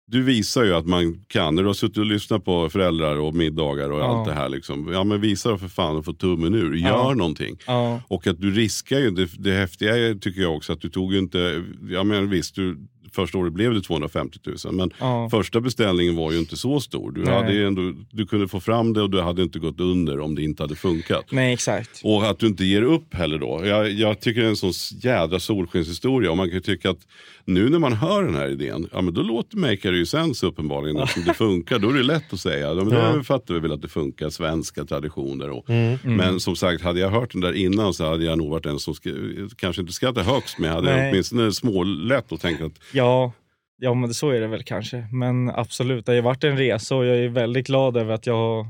du 0.06 0.22
visar 0.22 0.64
ju 0.64 0.74
att 0.74 0.86
man 0.86 1.24
kan, 1.28 1.54
när 1.54 1.62
du 1.62 1.68
har 1.68 1.74
suttit 1.74 1.98
och 1.98 2.06
lyssnat 2.06 2.44
på 2.44 2.70
föräldrar 2.70 3.16
och 3.16 3.34
middagar 3.34 3.90
och 3.90 4.00
Ja. 4.00 4.04
allt 4.18 4.28
det 4.28 4.34
här. 4.34 4.48
Liksom, 4.48 4.90
ja 4.92 5.04
men 5.04 5.20
visa 5.20 5.50
då 5.50 5.58
för 5.58 5.68
fan 5.68 5.96
och 5.96 6.04
få 6.04 6.12
tummen 6.12 6.54
ur, 6.54 6.74
gör 6.74 6.88
Ja. 6.88 7.14
någonting. 7.14 7.56
Ja, 7.66 8.02
Och 8.08 8.26
att 8.26 8.40
du 8.40 8.50
riskar 8.50 8.98
ju, 8.98 9.10
det, 9.10 9.28
det 9.38 9.52
häftiga 9.52 9.96
är, 9.96 10.14
tycker 10.14 10.40
jag 10.40 10.56
också 10.56 10.72
att 10.72 10.80
du 10.80 10.88
tog 10.88 11.12
ju 11.12 11.18
inte, 11.18 11.64
ja 11.90 12.04
men 12.04 12.30
visst, 12.30 12.54
du 12.54 12.78
första 13.12 13.38
året 13.38 13.52
blev 13.52 13.74
det 13.74 13.80
250 13.82 14.38
000. 14.64 14.74
Men 14.74 14.90
Ja. 15.00 15.28
första 15.30 15.60
beställningen 15.60 16.16
var 16.16 16.32
ju 16.32 16.38
inte 16.38 16.56
så 16.56 16.80
stor. 16.80 17.12
Du, 17.12 17.20
Nej. 17.24 17.34
hade 17.34 17.66
ändå, 17.66 17.92
du 18.10 18.26
kunde 18.26 18.48
få 18.48 18.60
fram 18.60 18.92
det 18.92 19.02
och 19.02 19.10
du 19.10 19.20
hade 19.20 19.42
inte 19.42 19.58
gått 19.58 19.80
under 19.80 20.20
om 20.20 20.34
det 20.34 20.42
inte 20.42 20.62
hade 20.62 20.74
funkat. 20.76 21.24
Nej, 21.30 21.52
exakt. 21.52 22.00
Och 22.04 22.26
att 22.30 22.38
du 22.38 22.46
inte 22.46 22.64
ger 22.64 22.82
upp 22.82 23.14
heller 23.14 23.38
då. 23.38 23.60
Jag, 23.64 23.90
jag 23.90 24.20
tycker 24.20 24.40
det 24.40 24.46
är 24.46 24.50
en 24.50 24.56
sån 24.56 24.72
jädra 25.02 25.40
solskenshistoria. 25.40 26.30
Och 26.30 26.36
man 26.36 26.50
kan 26.50 26.60
tycka 26.62 26.90
att 26.90 27.06
nu 27.44 27.68
när 27.68 27.78
man 27.78 27.92
hör 27.92 28.22
den 28.24 28.34
här 28.34 28.48
idén, 28.48 28.88
ja 28.92 29.00
men 29.00 29.14
då 29.14 29.22
låter 29.22 29.56
Make 29.56 29.88
ju 29.88 30.06
sense 30.06 30.46
uppenbarligen 30.46 30.96
eftersom 30.96 31.24
det 31.24 31.34
funkar. 31.34 31.78
Då 31.78 31.88
är 31.90 31.94
det 31.94 32.02
lätt 32.02 32.32
att 32.32 32.40
säga, 32.40 32.68
ja, 32.74 32.84
men 32.84 33.18
det 33.18 33.24
fattar 33.24 33.54
vi 33.54 33.60
väl 33.60 33.72
att 33.72 33.82
det 33.82 33.88
funkar, 33.88 34.30
svenska 34.30 34.84
traditioner. 34.84 35.50
Och, 35.50 35.66
Men 36.04 36.40
som 36.40 36.56
sagt, 36.56 36.82
hade 36.82 37.00
jag 37.00 37.10
hört 37.10 37.32
den 37.32 37.40
där 37.40 37.52
innan 37.52 37.94
så 37.94 38.04
hade 38.10 38.24
jag 38.24 38.38
nog 38.38 38.50
varit 38.50 38.66
en 38.66 38.78
som 38.78 38.94
sk- 38.94 39.50
kanske 39.56 39.82
inte 39.82 39.92
skrattat 39.92 40.26
högst, 40.26 40.58
men 40.58 40.68
jag 40.68 40.74
hade 40.74 40.96
Nej. 40.96 41.10
åtminstone 41.10 41.52
smålätt 41.52 42.32
och 42.32 42.40
tänkt 42.40 42.62
att 42.62 42.72
Ja, 43.00 43.32
ja 43.78 43.94
men 43.94 44.14
så 44.14 44.30
är 44.30 44.40
det 44.40 44.46
väl 44.46 44.62
kanske. 44.62 45.08
Men 45.12 45.50
absolut, 45.50 46.06
det 46.06 46.12
har 46.12 46.16
ju 46.16 46.22
varit 46.22 46.44
en 46.44 46.56
resa 46.56 46.96
och 46.96 47.06
jag 47.06 47.18
är 47.18 47.28
väldigt 47.28 47.66
glad 47.66 47.96
över 47.96 48.14
att 48.14 48.26
jag 48.26 48.34
har 48.34 48.66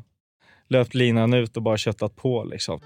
löpt 0.69 0.95
linan 0.95 1.35
ut 1.35 1.57
och 1.57 1.62
bara 1.62 1.77
köttat 1.77 2.16
på. 2.16 2.45
Liksom. 2.45 2.81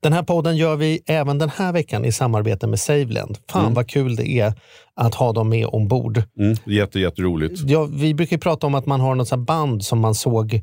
Den 0.00 0.12
här 0.12 0.22
podden 0.22 0.56
gör 0.56 0.76
vi 0.76 1.00
även 1.06 1.38
den 1.38 1.50
här 1.50 1.72
veckan 1.72 2.04
i 2.04 2.12
samarbete 2.12 2.66
med 2.66 2.80
Saveland. 2.80 3.38
Fan 3.50 3.74
vad 3.74 3.88
kul 3.88 4.16
det 4.16 4.28
är 4.28 4.52
att 4.94 5.14
ha 5.14 5.32
dem 5.32 5.48
med 5.48 5.66
ombord. 5.66 6.22
mm, 6.38 6.56
jätte, 6.64 7.00
jätteroligt. 7.00 7.60
Ja, 7.66 7.84
vi 7.84 8.14
brukar 8.14 8.36
ju 8.36 8.40
prata 8.40 8.66
om 8.66 8.74
att 8.74 8.86
man 8.86 9.00
har 9.00 9.14
något 9.14 9.38
band 9.38 9.84
som 9.84 10.00
man 10.00 10.14
såg 10.14 10.62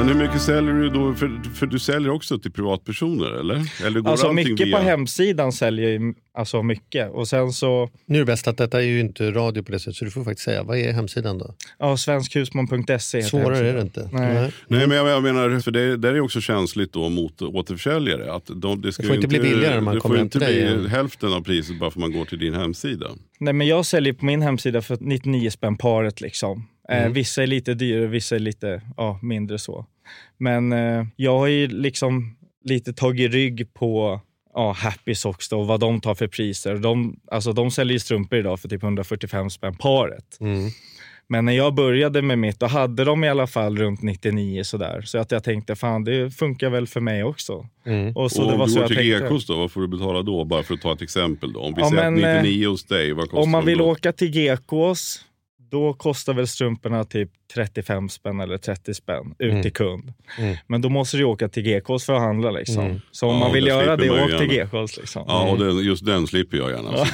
Men 0.00 0.08
hur 0.08 0.14
mycket 0.14 0.42
säljer 0.42 0.74
du 0.74 0.88
då? 0.88 1.14
För, 1.14 1.54
för 1.54 1.66
du 1.66 1.78
säljer 1.78 2.10
också 2.10 2.38
till 2.38 2.52
privatpersoner 2.52 3.30
eller? 3.40 3.86
Eller 3.86 4.00
går 4.00 4.10
Alltså 4.10 4.32
mycket 4.32 4.66
via... 4.66 4.76
på 4.76 4.82
hemsidan 4.82 5.52
säljer 5.52 5.88
ju 5.88 6.14
alltså 6.34 6.62
mycket. 6.62 7.10
Och 7.10 7.28
sen 7.28 7.52
så, 7.52 7.90
Nu 8.06 8.14
är 8.14 8.18
det 8.18 8.24
bäst 8.24 8.48
att 8.48 8.56
detta 8.56 8.78
är 8.78 8.84
ju 8.84 9.00
inte 9.00 9.30
radio 9.30 9.62
på 9.62 9.72
det 9.72 9.78
sättet, 9.78 9.96
så 9.96 10.04
du 10.04 10.10
får 10.10 10.24
faktiskt 10.24 10.44
säga, 10.44 10.62
vad 10.62 10.78
är 10.78 10.92
hemsidan 10.92 11.38
då? 11.38 11.54
ja, 11.78 11.96
svenskhusman.se 11.96 13.22
Svårare 13.22 13.68
är 13.68 13.74
det 13.74 13.80
inte. 13.80 14.08
Nej. 14.12 14.52
Nej, 14.68 14.86
men 14.86 14.96
jag, 14.96 15.08
jag 15.08 15.22
menar, 15.22 15.60
för 15.60 15.70
det, 15.70 15.96
där 15.96 16.14
är 16.14 16.20
också 16.20 16.40
känsligt 16.40 16.92
då 16.92 17.08
mot 17.08 17.42
återförsäljare. 17.42 18.32
Att 18.32 18.50
de, 18.54 18.80
det, 18.82 18.92
ska 18.92 19.02
Det 19.02 19.06
får 19.06 19.16
ju 19.16 19.22
inte 19.22 19.28
bli 19.28 19.40
billigare 19.40 19.74
när 19.74 19.80
man 19.80 19.94
Det 19.94 20.00
kommer 20.00 20.14
får 20.14 20.18
hem 20.18 20.24
inte 20.26 20.38
till 20.38 20.46
dig 20.48 20.62
bli 20.62 20.72
igen. 20.74 20.86
hälften 20.86 21.32
av 21.32 21.40
priset 21.40 21.78
bara 21.78 21.90
för 21.90 22.00
att 22.00 22.00
man 22.00 22.12
går 22.12 22.24
till 22.24 22.38
din 22.38 22.54
hemsida. 22.54 23.06
Nej, 23.40 23.52
men 23.54 23.66
jag 23.66 23.86
säljer 23.86 24.12
på 24.12 24.24
min 24.24 24.42
hemsida 24.42 24.82
för 24.82 24.98
99 25.00 25.50
spänn 25.50 25.76
paret. 25.76 26.20
Liksom. 26.20 26.66
Mm. 26.90 27.04
Eh, 27.04 27.12
vissa 27.12 27.42
är 27.42 27.46
lite 27.46 27.74
dyrare, 27.74 28.06
vissa 28.06 28.34
är 28.34 28.38
lite 28.38 28.82
ja, 28.96 29.18
mindre 29.22 29.58
så. 29.58 29.86
Men 30.38 30.72
eh, 30.72 31.04
jag 31.16 31.38
har 31.38 31.46
ju 31.46 31.68
liksom 31.68 32.36
lite 32.64 32.92
tagit 32.92 33.32
rygg 33.32 33.74
på 33.74 34.20
ja, 34.54 34.72
Happy 34.72 35.14
Socks 35.14 35.48
då, 35.48 35.60
och 35.60 35.66
vad 35.66 35.80
de 35.80 36.00
tar 36.00 36.14
för 36.14 36.26
priser. 36.26 36.76
De, 36.76 37.20
alltså, 37.30 37.52
de 37.52 37.70
säljer 37.70 37.92
ju 37.92 37.98
strumpor 38.00 38.38
idag 38.38 38.60
för 38.60 38.68
typ 38.68 38.82
145 38.82 39.50
spänn 39.50 39.74
paret. 39.74 40.40
Mm. 40.40 40.70
Men 41.32 41.44
när 41.44 41.52
jag 41.52 41.74
började 41.74 42.22
med 42.22 42.38
mitt, 42.38 42.60
då 42.60 42.66
hade 42.66 43.04
de 43.04 43.24
i 43.24 43.28
alla 43.28 43.46
fall 43.46 43.78
runt 43.78 44.02
99 44.02 44.64
sådär. 44.64 45.02
Så 45.04 45.18
att 45.18 45.30
jag 45.30 45.44
tänkte, 45.44 45.76
fan 45.76 46.04
det 46.04 46.30
funkar 46.30 46.70
väl 46.70 46.86
för 46.86 47.00
mig 47.00 47.24
också. 47.24 47.66
Mm. 47.86 48.16
Och 48.16 48.32
så 48.32 48.42
och 48.42 48.46
det 48.46 48.52
om 48.52 48.58
var 48.58 48.66
du 48.66 48.72
så 48.72 48.78
går 48.80 48.90
jag 48.90 48.98
till. 48.98 49.08
Gekås 49.08 49.46
då, 49.46 49.56
vad 49.56 49.72
får 49.72 49.80
du 49.80 49.88
betala 49.88 50.22
då? 50.22 50.44
Bara 50.44 50.62
för 50.62 50.74
att 50.74 50.80
ta 50.80 50.92
ett 50.92 51.02
exempel. 51.02 51.52
Då. 51.52 51.60
Om 51.60 51.74
vi 51.74 51.80
Ja, 51.80 51.90
säger 51.90 52.10
men, 52.10 52.36
att 52.36 52.42
99 52.42 52.68
hos 52.68 52.84
dig, 52.84 53.12
vad 53.12 53.24
kostar 53.24 53.42
Om 53.42 53.50
man 53.50 53.66
vill 53.66 53.78
då? 53.78 53.84
åka 53.84 54.12
till 54.12 54.34
Gekås, 54.34 55.24
då 55.70 55.92
kostar 55.94 56.34
väl 56.34 56.46
strumporna 56.46 57.04
typ 57.04 57.30
35 57.54 58.08
spänn 58.08 58.40
eller 58.40 58.58
30 58.58 58.94
spänn 58.94 59.34
ut 59.38 59.50
Mm. 59.50 59.62
till 59.62 59.72
kund. 59.72 60.12
Mm. 60.38 60.56
Men 60.66 60.80
då 60.82 60.88
måste 60.88 61.16
du 61.16 61.24
åka 61.24 61.48
till 61.48 61.66
Gekås 61.66 62.04
för 62.06 62.12
att 62.12 62.20
handla. 62.20 62.50
Liksom. 62.50 62.84
Mm. 62.84 63.00
Så 63.10 63.26
om 63.26 63.32
Ja, 63.34 63.40
man 63.40 63.52
vill 63.52 63.64
det 63.64 63.70
göra 63.70 63.96
det, 63.96 64.10
åk 64.10 64.38
till. 64.40 64.52
Gekås. 64.52 64.96
Liksom. 64.96 65.24
Ja, 65.28 65.50
och 65.50 65.58
den, 65.58 65.78
just 65.78 66.06
den 66.06 66.26
slipper 66.26 66.56
jag 66.56 66.70
gärna. 66.70 66.90
Det- 66.90 67.06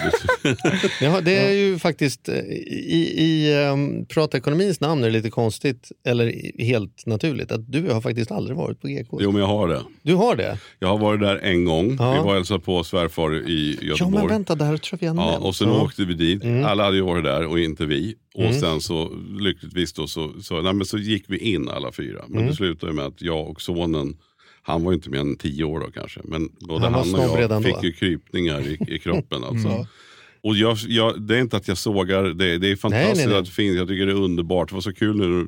Ja, 1.01 1.21
det 1.25 1.37
är 1.37 1.53
ju 1.53 1.79
faktiskt, 1.79 2.29
eh, 2.29 2.35
i, 2.39 3.15
i 3.19 3.55
um, 3.73 4.07
privatekonomins 4.07 4.81
namn 4.81 5.03
är 5.03 5.07
det 5.07 5.13
lite 5.13 5.31
konstigt, 5.31 5.93
eller 6.07 6.33
helt 6.63 7.07
naturligt, 7.07 7.53
att 7.53 7.73
du 7.73 7.91
har 7.91 8.01
faktiskt 8.01 8.31
aldrig 8.31 8.57
varit 8.57 8.81
på 8.81 8.89
GK. 8.89 9.19
jo, 9.21 9.31
men 9.33 9.41
jag 9.41 9.49
har 9.49 9.69
det. 9.69 9.83
Du 10.03 10.15
har 10.15 10.37
det? 10.37 10.59
Jag 10.79 10.89
har 10.89 10.99
varit 10.99 11.21
där 11.21 11.37
en 11.43 11.65
gång. 11.65 11.97
Ja. 11.99 12.13
Vi 12.13 12.19
var 12.19 12.25
och 12.27 12.33
hälsade 12.35 12.61
på 12.61 12.85
svärfar 12.85 13.49
i 13.49 13.79
Ja, 13.81 13.87
Göteborg. 13.89 14.15
men 14.15 14.29
vänta, 14.29 14.55
det 14.55 14.65
här 14.65 14.77
tror 14.77 14.99
jag 15.03 15.13
vi 15.15 15.19
har 15.21 15.33
Ja, 15.33 15.39
och 15.39 15.57
sen 15.57 15.69
Ja. 15.69 15.83
åkte 15.83 16.05
vi 16.05 16.15
dit. 16.15 16.45
Mm. 16.45 16.65
Alla 16.65 16.85
hade 16.85 16.97
ju 16.97 17.03
varit 17.03 17.25
där 17.25 17.47
och 17.47 17.59
inte 17.61 17.87
vi. 17.87 18.15
Och 18.37 18.45
Mm. 18.45 18.61
sen 18.61 18.81
så 18.81 19.13
lyckligtvis 19.39 19.93
då 19.93 20.07
så, 20.07 20.33
så, 20.43 20.63
nej, 20.63 20.73
men 20.73 20.87
så 20.87 20.99
gick 20.99 21.25
vi 21.29 21.39
in 21.39 21.69
alla 21.69 21.93
fyra. 21.93 22.25
Men 22.29 22.37
Mm. 22.39 22.51
det 22.51 22.57
slutade 22.57 22.93
med 22.93 23.05
att 23.05 23.23
jag 23.23 23.49
och 23.49 23.63
sonen, 23.63 24.17
han 24.63 24.85
var 24.85 24.93
inte 24.93 25.11
mer 25.11 25.19
än 25.21 25.37
tio 25.37 25.65
år 25.65 25.81
då 25.81 25.91
kanske. 25.91 26.21
Men 26.25 26.49
både 26.61 26.81
Han 26.85 26.95
han, 26.95 27.15
och 27.15 27.41
jag 27.43 27.51
då. 27.51 27.61
fick 27.61 27.83
ju 27.83 27.93
krypningar 27.93 28.61
i, 28.61 28.79
i 28.95 28.99
kroppen. 28.99 29.45
Alltså. 29.45 29.69
Mm. 29.69 29.87
Och 30.43 30.57
jag, 30.57 30.77
jag, 30.89 31.23
det 31.23 31.37
är 31.37 31.41
inte 31.41 31.57
att 31.57 31.69
jag 31.69 31.79
sågar, 31.79 32.23
det, 32.25 32.59
det 32.59 32.69
är 32.71 32.77
fantastiskt 32.77 33.17
Nej, 33.17 33.27
nej, 33.27 33.33
nej. 33.33 33.39
att 33.39 33.45
det 33.47 33.51
finns. 33.51 33.77
Jag 33.77 33.89
tycker 33.89 34.07
det 34.07 34.13
är 34.13 34.17
underbart. 34.23 34.69
Det 34.69 34.75
var 34.75 34.83
så 34.83 34.93
kul 34.93 35.17
när, 35.17 35.47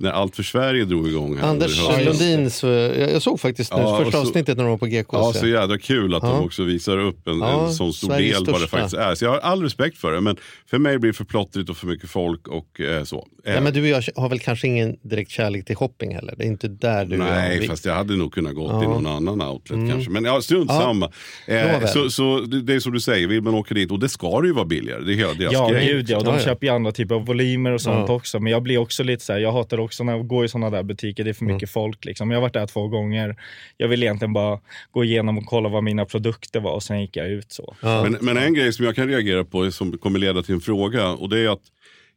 när 0.00 0.10
Allt 0.10 0.36
för 0.36 0.42
Sverige 0.42 0.84
drog 0.84 1.08
igång. 1.08 1.36
Här 1.36 1.48
Anders 1.48 1.78
hösten. 1.80 2.04
Lundins, 2.04 2.64
eh, 2.64 2.70
jag 2.70 3.12
jag 3.12 3.22
såg 3.22 3.40
faktiskt 3.40 3.72
nu 3.76 3.82
Ja, 3.82 3.96
första 3.98 4.12
så- 4.12 4.18
avsnittet 4.28 4.56
när 4.56 4.64
de 4.64 4.70
var 4.70 4.78
på 4.78 4.86
GK. 4.86 5.08
Ja, 5.12 5.32
så- 5.32 5.38
så 5.38 5.46
jädra 5.46 5.78
kul 5.78 6.14
att 6.14 6.22
Ja. 6.22 6.28
de 6.28 6.44
också 6.44 6.62
visar 6.64 6.98
upp 6.98 7.28
en, 7.28 7.38
Ja, 7.38 7.66
en 7.66 7.72
sån 7.72 7.92
stor 7.92 8.08
Sveriges 8.08 8.38
del 8.38 8.52
vad 8.52 8.60
det 8.60 8.66
faktiskt 8.68 8.94
är. 8.94 9.14
Så 9.14 9.24
jag 9.24 9.30
har 9.30 9.38
all 9.38 9.62
respekt 9.62 9.98
för 9.98 10.12
det, 10.12 10.20
men 10.20 10.36
för 10.70 10.78
mig 10.78 10.98
blir 10.98 11.10
det 11.12 11.16
för 11.16 11.24
plottrigt 11.24 11.70
och 11.70 11.76
för 11.76 11.86
mycket 11.86 12.10
folk 12.10 12.48
och 12.48 12.80
eh, 12.80 13.04
så. 13.04 13.26
Eh, 13.46 13.54
ja, 13.54 13.60
men 13.60 13.72
du 13.72 13.80
och 13.80 13.86
jag 13.86 14.02
har 14.16 14.28
väl 14.28 14.38
kanske 14.38 14.66
ingen 14.66 14.96
direkt 15.02 15.30
kärlek 15.30 15.64
till 15.66 15.76
shopping 15.76 16.14
heller? 16.14 16.34
Det 16.38 16.44
är 16.44 16.48
inte 16.48 16.68
där 16.68 17.04
du 17.04 17.16
Nej, 17.16 17.58
vi- 17.60 17.66
fast 17.68 17.84
jag 17.84 17.94
hade 17.94 18.16
nog 18.16 18.32
kunnat 18.34 18.54
gå 18.54 18.66
Ja. 18.70 18.80
till 18.80 18.88
någon 18.88 19.06
annan 19.06 19.42
outlet 19.42 19.76
Mm. 19.78 19.90
kanske. 19.90 20.10
Men 20.10 20.24
ja, 20.24 20.40
strunt 20.40 20.70
Ja. 20.70 20.80
samma. 20.80 21.10
Eh, 21.46 21.86
så, 21.86 22.10
så 22.10 22.40
det, 22.40 22.74
är 22.74 22.80
som 22.80 22.92
du 22.92 23.00
säger, 23.00 23.26
vill 23.28 23.42
man 23.42 23.54
åka 23.54 23.74
dit, 23.74 23.90
och 23.90 23.98
det 23.98 24.08
ska 24.08 24.40
det 24.40 24.46
ju 24.46 24.52
vara 24.54 24.64
billigare. 24.64 25.02
Det 25.04 25.12
är 25.12 25.16
hela 25.16 25.34
deras 25.34 25.52
Ja, 25.52 25.68
grej. 25.68 25.86
gud 25.86 26.10
ja. 26.10 26.16
Och 26.18 26.24
de 26.24 26.30
Ja, 26.30 26.36
ja. 26.40 26.44
köper 26.44 26.66
ju 26.66 26.72
andra 26.72 26.92
typer 26.92 27.14
av 27.14 27.26
volymer 27.26 27.70
och 27.72 27.80
sånt 27.80 28.08
Ja. 28.08 28.14
också. 28.14 28.40
Men 28.40 28.52
jag 28.52 28.62
blir 28.62 28.78
också 28.78 29.02
lite 29.02 29.24
så 29.24 29.32
här, 29.32 29.40
jag 29.40 29.52
hatar 29.52 29.80
också 29.80 29.89
när 30.04 30.12
jag 30.16 30.26
går 30.26 30.44
i 30.44 30.48
sådana 30.48 30.70
där 30.70 30.82
butiker, 30.82 31.24
det 31.24 31.30
är 31.30 31.34
för 31.34 31.44
Mm. 31.44 31.54
mycket 31.54 31.70
folk. 31.70 32.04
Liksom. 32.04 32.30
Jag 32.30 32.36
har 32.36 32.42
varit 32.42 32.52
där 32.54 32.66
två 32.66 32.88
gånger. 32.88 33.36
Jag 33.76 33.88
vill 33.88 34.02
egentligen 34.02 34.32
bara 34.32 34.60
gå 34.90 35.04
igenom 35.04 35.38
och 35.38 35.46
kolla 35.46 35.68
vad 35.68 35.84
mina 35.84 36.04
produkter 36.04 36.60
var 36.60 36.72
och 36.72 36.82
sen 36.82 37.00
gick 37.00 37.16
jag 37.16 37.28
ut 37.28 37.52
så. 37.52 37.76
Ja. 37.82 38.02
Men, 38.02 38.18
men 38.20 38.36
en 38.36 38.54
grej 38.54 38.72
som 38.72 38.84
jag 38.84 38.94
kan 38.96 39.08
reagera 39.08 39.44
på, 39.44 39.70
som 39.70 39.98
kommer 39.98 40.18
leda 40.18 40.42
till 40.42 40.54
en 40.54 40.60
fråga, 40.60 41.08
och 41.08 41.28
det 41.28 41.38
är 41.38 41.48
att 41.48 41.62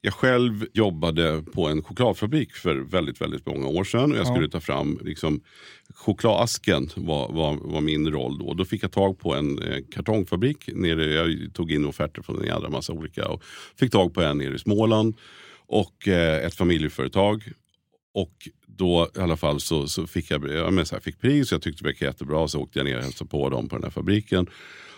Jag 0.06 0.14
själv 0.14 0.66
jobbade 0.74 1.44
på 1.54 1.68
en 1.68 1.84
chokladfabrik 1.84 2.52
för 2.54 2.76
väldigt, 2.76 3.22
väldigt 3.22 3.46
många 3.46 3.68
år 3.68 3.84
sedan. 3.84 4.12
Och 4.12 4.18
jag 4.18 4.28
skulle 4.28 4.50
ta 4.50 4.60
fram 4.60 5.00
liksom, 5.04 5.42
chokladasken 5.96 6.90
var, 6.96 7.32
var, 7.32 7.58
var 7.62 7.82
min 7.82 8.12
roll 8.12 8.38
då. 8.40 8.54
Då 8.54 8.66
fick 8.66 8.84
jag 8.84 8.92
tag 8.92 9.20
på 9.20 9.34
en 9.36 9.62
eh, 9.64 9.78
kartongfabrik. 9.96 10.70
Nere, 10.74 11.06
jag 11.06 11.54
tog 11.54 11.72
in 11.72 11.86
offerter 11.86 12.22
från 12.22 12.40
en 12.40 12.46
jädra 12.48 12.70
massa 12.70 12.94
olika. 12.94 13.28
Och 13.28 13.44
fick 13.80 13.92
tag 13.92 14.14
på 14.14 14.22
en 14.22 14.38
nere 14.38 14.56
i 14.56 14.60
Småland. 14.60 15.16
Och 15.68 16.08
eh, 16.08 16.46
ett 16.46 16.56
familjeföretag. 16.56 17.44
Och 18.14 18.50
då 18.66 19.10
i 19.18 19.20
alla 19.20 19.38
fall 19.38 19.60
så, 19.60 19.88
så 19.88 20.08
fick 20.08 20.32
jag, 20.32 20.52
jag 20.52 20.74
men 20.74 20.86
så 20.86 20.96
här, 20.96 21.02
fick 21.02 21.22
pris, 21.22 21.52
jag 21.52 21.62
tyckte 21.62 21.84
det 21.84 21.88
verkade 21.90 22.12
jättebra. 22.12 22.48
Så 22.48 22.60
åkte 22.62 22.80
jag 22.80 22.86
ner 22.86 22.98
och 22.98 23.04
hälsade 23.04 23.30
på 23.30 23.50
dem 23.50 23.70
på 23.70 23.76
den 23.76 23.84
här 23.84 23.92
fabriken. 23.92 24.48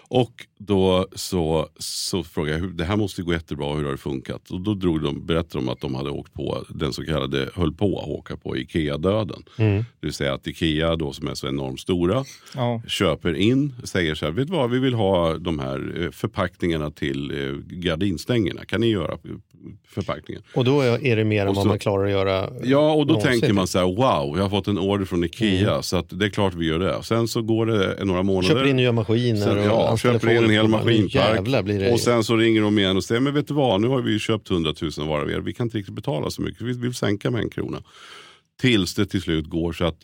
Och 0.08 0.48
då 0.58 1.08
så, 1.16 1.70
så 1.80 2.24
frågade 2.24 2.60
jag, 2.60 2.76
det 2.78 2.84
här 2.86 2.96
måste 2.98 3.22
gå 3.22 3.34
jättebra, 3.34 3.76
hur 3.76 3.84
har 3.84 3.92
det 3.92 3.98
funkat? 3.98 4.52
Och 4.52 4.62
då 4.62 4.74
drog 4.74 5.02
de, 5.02 5.26
berättade 5.26 5.66
de 5.66 5.70
att 5.70 5.82
de 5.82 5.96
hade 5.96 6.10
åkt 6.10 6.34
på 6.34 6.66
den 6.70 6.94
så 6.94 7.06
kallade, 7.06 7.50
höll 7.56 7.74
på 7.74 8.00
att 8.00 8.08
åka 8.08 8.38
på 8.38 8.58
Ikea-döden. 8.58 9.44
Det 9.78 9.86
vill 10.08 10.14
säga 10.14 10.34
att 10.34 10.48
Ikea 10.48 10.96
då 10.96 11.14
som 11.14 11.28
är 11.28 11.34
så 11.34 11.48
enormt 11.48 11.80
stora 11.80 12.26
Ja. 12.56 12.82
köper 12.88 13.34
in, 13.34 13.74
säger 13.84 14.16
så 14.16 14.26
här, 14.26 14.32
vet 14.32 14.48
du 14.48 14.54
vad, 14.54 14.70
vi 14.72 14.80
vill 14.80 14.94
ha 14.94 15.38
de 15.38 15.60
här 15.60 16.04
eh, 16.04 16.12
förpackningarna 16.12 16.92
till 16.92 17.32
eh, 17.32 17.54
gardinstängerna. 17.68 18.66
Kan 18.66 18.82
ni 18.82 18.88
göra 18.88 19.18
förpackningen? 19.88 20.44
Och 20.56 20.66
då 20.66 20.82
är 20.82 21.16
det 21.16 21.24
mer 21.24 21.42
än 21.42 21.48
Och 21.48 21.56
vad 21.56 21.64
så- 21.64 21.68
man 21.68 21.80
klarar 21.80 22.06
att 22.06 22.12
göra. 22.12 22.50
Ja, 22.64 22.92
och 22.94 23.08
då 23.08 23.14
någonsin. 23.14 23.32
tänker 23.32 23.54
man 23.54 23.68
så 23.68 23.78
här, 23.80 23.86
wow, 23.86 24.38
jag 24.38 24.44
har 24.44 24.50
fått 24.50 24.68
en 24.68 24.78
order 24.80 25.06
från 25.06 25.24
Ikea 25.24 25.82
så 25.82 25.98
att 25.98 26.20
det 26.20 26.26
är 26.26 26.30
klart 26.30 26.54
vi 26.54 26.66
gör 26.66 26.80
det. 26.80 27.04
Sen 27.04 27.28
så 27.28 27.42
går 27.42 27.66
det 27.66 28.06
några 28.06 28.24
månader. 28.24 28.48
Köper 28.56 28.68
in 28.70 28.76
nya 28.76 28.92
maskiner 28.92 29.42
Sen, 29.42 29.58
och 29.60 29.66
ja, 29.66 29.98
köper 29.98 30.30
in 30.32 30.44
en 30.44 30.50
hel 30.50 30.68
maskinpark. 30.68 31.66
det- 31.66 31.92
Och 31.94 32.00
sen 32.00 32.24
så 32.24 32.36
ringer 32.36 32.62
de 32.62 32.80
igen 32.80 32.98
och 32.98 33.04
säger, 33.04 33.22
men 33.22 33.34
vet 33.34 33.48
du 33.48 33.54
vad, 33.54 33.82
nu 33.82 33.88
har 33.88 34.02
vi 34.02 34.20
köpt 34.20 34.50
100 34.52 34.74
000 34.98 35.08
varor 35.08 35.22
av 35.22 35.32
er. 35.32 35.40
Vi 35.40 35.54
kan 35.54 35.66
inte 35.66 35.78
riktigt 35.78 35.96
betala 35.96 36.30
så 36.30 36.42
mycket, 36.42 36.62
vi 36.62 36.74
vill 36.74 36.94
sänka 36.94 37.32
med 37.32 37.42
en 37.42 37.50
krona. 37.50 37.84
Tills 38.62 38.96
det 38.96 39.06
till 39.06 39.22
slut 39.22 39.46
går 39.48 39.74
så 39.74 39.86
att 39.86 39.98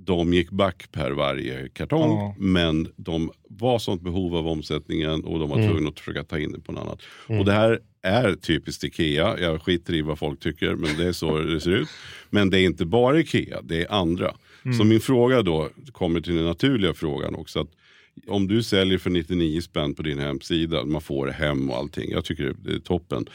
de 0.00 0.32
gick 0.34 0.50
back 0.50 0.88
per 0.92 1.10
varje 1.10 1.68
kartong. 1.68 2.10
Ja. 2.18 2.34
Men 2.38 2.88
de 2.96 3.30
var 3.48 3.78
sånt 3.78 4.02
behov 4.02 4.36
av 4.36 4.48
omsättningen 4.48 5.24
och 5.24 5.38
de 5.38 5.48
var 5.50 5.56
Mm. 5.58 5.70
tvungna 5.70 5.88
att 5.88 5.98
försöka 6.00 6.24
ta 6.24 6.38
in 6.38 6.52
det 6.52 6.60
på 6.60 6.72
något 6.72 6.82
annat. 6.82 7.00
Och 7.40 7.44
det 7.44 7.52
här 7.52 7.80
är 8.02 8.34
typiskt 8.34 8.84
Ikea. 8.84 9.38
Jag 9.40 9.62
skiter 9.62 9.94
i 9.94 10.02
vad 10.02 10.18
folk 10.18 10.40
tycker, 10.40 10.74
men 10.74 10.96
det 10.96 11.04
är 11.04 11.12
så 11.12 11.38
det 11.38 11.60
ser 11.60 11.70
ut. 11.70 11.88
Men 12.30 12.50
det 12.50 12.60
är 12.60 12.64
inte 12.64 12.86
bara 12.86 13.20
Ikea, 13.20 13.62
det 13.62 13.82
är 13.82 13.92
andra. 13.92 14.34
Så 14.78 14.84
min 14.84 15.00
fråga 15.00 15.42
då 15.42 15.70
kommer 15.92 16.20
till 16.20 16.34
den 16.34 16.44
naturliga 16.44 16.94
frågan 16.94 17.34
också. 17.34 17.60
Att 17.60 17.68
om 18.26 18.48
du 18.48 18.62
säljer 18.62 18.98
för 18.98 19.10
99 19.10 19.60
spänn 19.60 19.94
på 19.94 20.02
din 20.02 20.18
hemsida, 20.18 20.84
man 20.84 21.00
får 21.00 21.26
det 21.26 21.32
hem 21.32 21.70
och 21.70 21.76
allting. 21.76 22.10
Jag 22.10 22.24
tycker 22.24 22.54
det 22.64 22.74
är 22.74 22.78
toppen. 22.78 23.26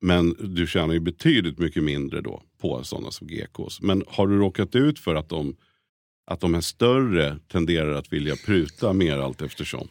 Men 0.00 0.36
du 0.54 0.66
tjänar 0.66 0.94
ju 0.94 1.00
betydligt 1.00 1.58
mycket 1.58 1.82
mindre 1.82 2.20
då 2.20 2.42
på 2.60 2.84
sådana 2.84 3.10
som 3.10 3.26
GKs. 3.26 3.80
Men 3.80 4.04
har 4.08 4.26
du 4.26 4.38
råkat 4.38 4.74
ut 4.74 4.98
för 4.98 5.14
att 5.14 5.28
de, 5.28 5.56
att 6.26 6.40
de 6.40 6.54
är 6.54 6.60
större 6.60 7.36
tenderar 7.52 7.92
att 7.92 8.12
vilja 8.12 8.36
pruta 8.36 8.92
mer 8.92 9.18
allt 9.18 9.42
eftersom? 9.42 9.88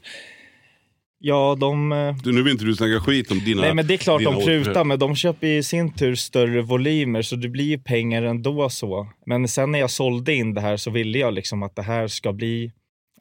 Ja, 1.22 1.58
de... 1.60 1.92
eh, 1.92 2.16
Du, 2.24 2.32
nu 2.32 2.44
vill 2.44 2.52
inte 2.52 2.66
du 2.66 2.76
snacka 2.76 3.00
skit 3.00 3.32
om 3.32 3.40
dina... 3.40 3.62
Nej 3.62 3.74
men 3.74 3.88
det 3.88 3.94
är 3.94 3.98
klart 3.98 4.24
de 4.24 4.44
prutar, 4.46 4.84
men 4.84 5.00
de 5.00 5.16
köper 5.16 5.48
i 5.48 5.64
sin 5.64 5.94
tur 5.94 6.16
större 6.16 6.62
volymer 6.62 7.22
så 7.22 7.36
det 7.36 7.50
blir 7.50 7.66
ju 7.66 7.78
pengar 7.80 8.24
ändå 8.24 8.70
så. 8.70 9.08
Men 9.26 9.48
sen 9.48 9.72
när 9.72 9.80
jag 9.80 9.90
sålde 9.90 10.34
in 10.34 10.54
det 10.54 10.62
här 10.62 10.78
så 10.78 10.92
ville 10.92 11.20
jag 11.20 11.34
liksom 11.34 11.64
att 11.64 11.76
det 11.76 11.82
här 11.82 12.08
ska 12.08 12.34
bli 12.34 12.72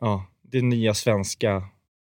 ja, 0.00 0.26
det 0.52 0.62
nya 0.62 0.94
svenska 0.94 1.62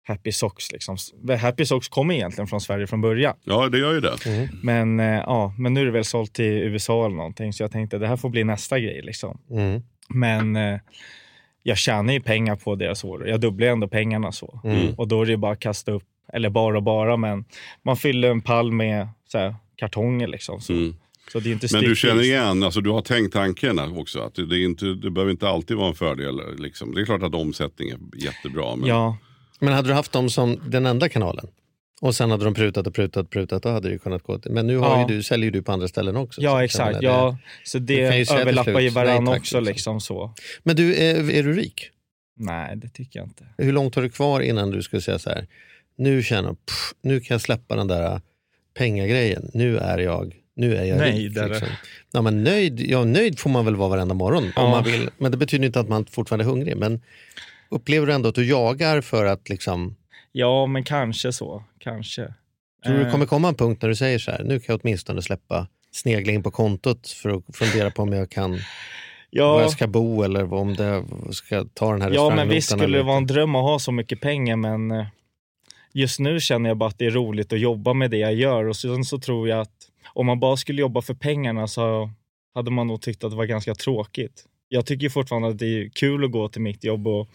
Happy 0.08 0.32
Socks. 0.32 0.71
Liksom. 0.71 0.97
Happy 1.41 1.65
Socks 1.65 1.88
kommer 1.88 2.15
egentligen 2.15 2.47
från 2.47 2.62
Sverige 2.62 2.88
från 2.88 3.02
början. 3.02 3.36
Ja, 3.43 3.69
det 3.69 3.78
gör 3.78 3.93
ju 3.93 4.02
det. 4.02 4.15
Men, 4.63 5.00
eh, 5.00 5.06
ja, 5.06 5.54
men 5.58 5.73
nu 5.73 5.82
är 5.82 5.86
det 5.86 5.91
väl 5.91 6.04
sålt 6.06 6.34
till 6.34 6.45
USA 6.45 7.06
eller 7.06 7.15
någonting 7.15 7.54
så 7.54 7.63
jag 7.63 7.71
tänkte 7.71 7.97
det 7.97 8.08
här 8.08 8.15
får 8.17 8.30
bli 8.30 8.43
nästa 8.43 8.80
grej. 8.80 9.02
Liksom. 9.04 9.39
Mm. 9.52 9.82
Men 10.10 10.56
eh, 10.56 10.80
jag 11.68 11.78
tjänar 11.78 12.14
ju 12.14 12.20
pengar 12.20 12.56
på 12.56 12.76
deras 12.76 13.04
order. 13.04 13.26
Jag 13.26 13.42
dubblar 13.42 13.68
ändå 13.68 13.88
pengarna 13.88 14.32
så. 14.32 14.62
Mm. 14.64 14.94
Och 14.98 15.08
då 15.08 15.22
är 15.22 15.26
det 15.26 15.32
ju 15.32 15.38
bara 15.38 15.52
att 15.52 15.60
kasta 15.60 15.92
upp, 15.92 16.04
eller 16.34 16.50
bara 16.50 16.78
och 16.78 16.84
bara, 16.84 17.18
men 17.18 17.46
man 17.86 17.98
fyller 17.98 18.30
en 18.32 18.42
pall 18.42 18.72
med 18.72 19.08
så 19.28 19.38
här, 19.38 19.56
kartonger 19.76 20.28
liksom. 20.28 20.62
Så, 20.62 20.74
Mm. 20.74 20.96
så 21.32 21.40
det 21.40 21.50
är 21.50 21.54
inte 21.54 21.68
Men 21.72 21.84
du 21.84 21.96
känner 21.96 22.24
igen, 22.24 22.64
alltså 22.64 22.82
du 22.82 22.90
har 22.90 23.02
tänkt 23.02 23.34
tanken 23.34 23.80
också. 23.80 24.20
Att 24.20 24.36
det, 24.36 24.46
det, 24.46 24.58
är 24.58 24.66
inte, 24.66 24.86
det 24.86 25.10
behöver 25.12 25.32
inte 25.32 25.50
alltid 25.50 25.78
vara 25.78 25.88
en 25.88 25.96
fördel. 25.96 26.42
Liksom. 26.58 26.94
Det 26.96 27.02
är 27.02 27.06
klart 27.06 27.24
att 27.24 27.36
omsättning 27.36 27.90
är 27.90 27.98
jättebra. 28.24 28.76
Men 28.76 28.90
Ja, 28.90 29.18
Men 29.60 29.74
hade 29.74 29.88
du 29.88 29.94
haft 29.94 30.12
dem 30.12 30.30
som 30.30 30.60
den 30.68 30.86
enda 30.86 31.10
kanalen 31.10 31.48
och 32.02 32.16
sen 32.16 32.32
hade 32.32 32.44
de 32.46 32.54
prutat 32.54 32.88
och 32.88 32.94
prutat 32.96 33.26
och 33.26 33.30
prutat, 33.32 33.64
då 33.64 33.70
hade 33.70 33.88
det 33.88 33.92
ju 33.94 34.00
kunnat 34.00 34.24
gå 34.24 34.40
till. 34.40 34.52
Men 34.52 34.68
nu 34.68 34.78
har 34.78 34.88
Ja. 34.90 35.10
ju 35.10 35.16
du, 35.16 35.24
säljer 35.24 35.46
ju 35.46 35.52
du 35.52 35.62
på 35.62 35.72
andra 35.72 35.88
ställen 35.88 36.16
också. 36.16 36.42
så 36.42 36.46
ja 36.46 36.52
kan 36.52 36.64
exakt. 36.64 36.98
Ja, 37.02 37.38
så 37.64 37.78
ju 37.78 37.84
det 37.86 38.10
till 38.26 38.32
överlappar 38.42 38.80
ju 38.80 38.90
nej 38.90 38.90
varandra 38.90 39.32
tack, 39.34 39.42
också. 39.42 39.60
liksom. 39.60 39.96
Liksom 39.96 40.02
så. 40.02 40.34
Men 40.64 40.76
du, 40.76 40.96
är, 40.96 41.32
är 41.32 41.44
du 41.44 41.54
rik? 41.54 41.90
Nej, 42.40 42.76
det 42.78 42.90
tycker 42.90 43.20
jag 43.20 43.28
inte. 43.28 43.46
Hur 43.58 43.72
långt 43.74 43.96
har 43.96 44.02
du 44.02 44.10
kvar 44.10 44.42
innan 44.42 44.72
du 44.72 44.82
skulle 44.84 45.02
säga 45.02 45.20
så 45.20 45.30
här, 45.30 45.48
nu 45.98 46.24
känner 46.24 46.50
jag, 46.50 46.66
pff, 46.66 46.94
nu 47.02 47.20
kan 47.20 47.36
jag 47.36 47.42
släppa 47.42 47.76
den 47.76 47.88
där 47.88 48.22
pengagrejen. 48.78 49.50
Nu 49.54 49.78
är 49.78 49.98
jag, 49.98 50.36
nu 50.56 50.76
är 50.76 50.84
jag 50.86 50.98
Nöjd, 50.98 51.38
rik. 51.38 51.50
Liksom. 51.50 51.68
Ja, 52.12 52.22
men 52.22 52.44
nöjd, 52.44 52.80
ja, 52.80 53.04
nöjd 53.04 53.40
får 53.40 53.50
man 53.50 53.66
väl 53.66 53.76
vara 53.76 53.90
varenda 53.90 54.14
morgon 54.14 54.44
om 54.44 54.52
Ja. 54.56 54.70
man 54.70 54.84
vill. 54.84 55.10
Men 55.18 55.32
det 55.32 55.38
betyder 55.38 55.66
inte 55.66 55.80
att 55.80 55.90
man 55.90 56.06
fortfarande 56.06 56.44
är 56.46 56.50
hungrig. 56.50 56.78
Men 56.78 57.02
upplever 57.70 58.08
du 58.08 58.14
ändå 58.14 58.30
att 58.30 58.36
du 58.36 58.46
jagar 58.46 59.02
för 59.02 59.26
att 59.26 59.50
liksom, 59.50 59.96
Ja, 60.39 60.65
men 60.65 60.84
kanske 60.84 61.34
så. 61.34 61.63
Kanske. 61.80 62.34
tror 62.86 62.93
du 62.93 63.00
det 63.00 63.06
Eh, 63.06 63.12
kommer 63.12 63.26
komma 63.26 63.47
en 63.47 63.56
punkt 63.56 63.82
när 63.82 63.89
du 63.89 63.95
säger 63.95 64.19
så 64.19 64.32
här, 64.32 64.43
nu 64.43 64.60
kan 64.60 64.73
jag 64.73 64.80
åtminstone 64.84 65.21
släppa 65.21 65.67
snegla 65.91 66.34
in 66.34 66.43
på 66.43 66.52
kontot 66.52 67.08
för 67.08 67.30
att 67.30 67.43
fundera 67.58 67.91
på 67.91 68.02
om 68.02 68.13
jag 68.13 68.30
kan, 68.30 68.52
var 68.52 68.60
ja, 69.30 69.62
jag 69.62 69.71
ska 69.71 69.88
bo 69.88 70.23
eller 70.23 70.54
om 70.54 70.73
det 70.73 71.04
ska 71.32 71.65
ta 71.73 71.91
den 71.91 72.02
här 72.02 72.12
Ja, 72.12 72.36
men 72.36 72.50
visst 72.50 72.69
skulle 72.69 72.84
eller 72.84 72.97
det 72.97 73.04
vara 73.04 73.17
en 73.17 73.28
dröm 73.28 73.56
att 73.56 73.63
ha 73.63 73.80
så 73.80 73.91
mycket 73.91 74.21
pengar, 74.21 74.56
men 74.56 74.91
eh, 74.91 75.06
just 75.93 76.19
nu 76.19 76.39
känner 76.39 76.69
jag 76.69 76.78
bara 76.78 76.89
att 76.89 77.00
det 77.00 77.06
är 77.06 77.12
roligt 77.12 77.54
att 77.54 77.60
jobba 77.60 77.93
med 77.93 78.12
det 78.12 78.17
jag 78.17 78.34
gör. 78.34 78.67
Och 78.67 78.76
sen 78.76 79.04
så 79.06 79.19
tror 79.19 79.50
jag 79.50 79.60
att 79.60 79.76
om 80.13 80.26
man 80.26 80.39
bara 80.39 80.58
skulle 80.58 80.82
jobba 80.82 81.02
för 81.02 81.13
pengarna 81.13 81.67
så 81.67 82.10
hade 82.56 82.71
man 82.71 82.88
nog 82.88 83.02
tyckt 83.02 83.23
att 83.23 83.32
det 83.32 83.38
var 83.38 83.45
ganska 83.45 83.76
tråkigt. 83.76 84.45
Jag 84.69 84.86
tycker 84.86 85.10
fortfarande 85.10 85.47
att 85.47 85.60
det 85.60 85.65
är 85.65 85.89
kul 85.89 86.26
att 86.26 86.32
gå 86.32 86.50
till 86.50 86.62
mitt 86.62 86.84
jobb 86.84 87.08
och 87.08 87.28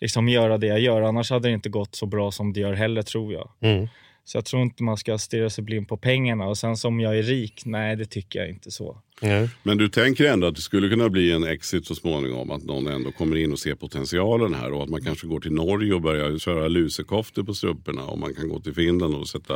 liksom 0.00 0.28
göra 0.28 0.58
det 0.58 0.66
jag 0.66 0.80
gör. 0.80 1.02
Annars 1.02 1.30
hade 1.30 1.48
det 1.48 1.54
inte 1.54 1.68
gått 1.68 1.94
så 1.94 2.06
bra 2.06 2.30
som 2.30 2.52
det 2.52 2.60
gör 2.60 2.72
heller, 2.72 3.02
tror 3.02 3.32
jag. 3.32 3.50
Mm. 3.60 3.88
Så 4.26 4.36
jag 4.38 4.44
tror 4.44 4.62
inte 4.62 4.82
man 4.82 4.96
ska 4.96 5.18
stirra 5.18 5.50
sig 5.50 5.64
blind 5.64 5.88
på 5.88 5.96
pengarna. 5.96 6.46
Och 6.46 6.58
sen 6.58 6.76
som 6.76 7.00
jag 7.00 7.18
är 7.18 7.22
rik, 7.22 7.62
nej 7.64 7.96
det 7.96 8.04
tycker 8.04 8.38
jag 8.38 8.48
inte 8.48 8.70
så. 8.70 8.98
Ja. 9.20 9.48
Men 9.62 9.78
du 9.78 9.88
tänker 9.88 10.24
ändå 10.24 10.46
att 10.46 10.54
det 10.54 10.60
skulle 10.60 10.88
kunna 10.88 11.08
bli 11.08 11.32
en 11.32 11.44
exit 11.44 11.86
så 11.86 11.94
småningom. 11.94 12.50
Att 12.50 12.64
någon 12.64 12.86
ändå 12.86 13.12
kommer 13.12 13.36
in 13.36 13.52
och 13.52 13.58
ser 13.58 13.74
potentialen 13.74 14.54
här. 14.54 14.72
Och 14.72 14.82
att 14.82 14.88
man 14.88 15.00
kanske 15.00 15.26
går 15.26 15.40
till 15.40 15.52
Norge 15.52 15.94
och 15.94 16.00
börjar 16.00 16.38
köra 16.38 16.68
lusekoftor 16.68 17.42
på 17.42 17.54
strumporna. 17.54 18.04
Och 18.04 18.18
man 18.18 18.34
kan 18.34 18.48
gå 18.48 18.60
till 18.60 18.74
Finland 18.74 19.14
och 19.14 19.28
sätta... 19.28 19.54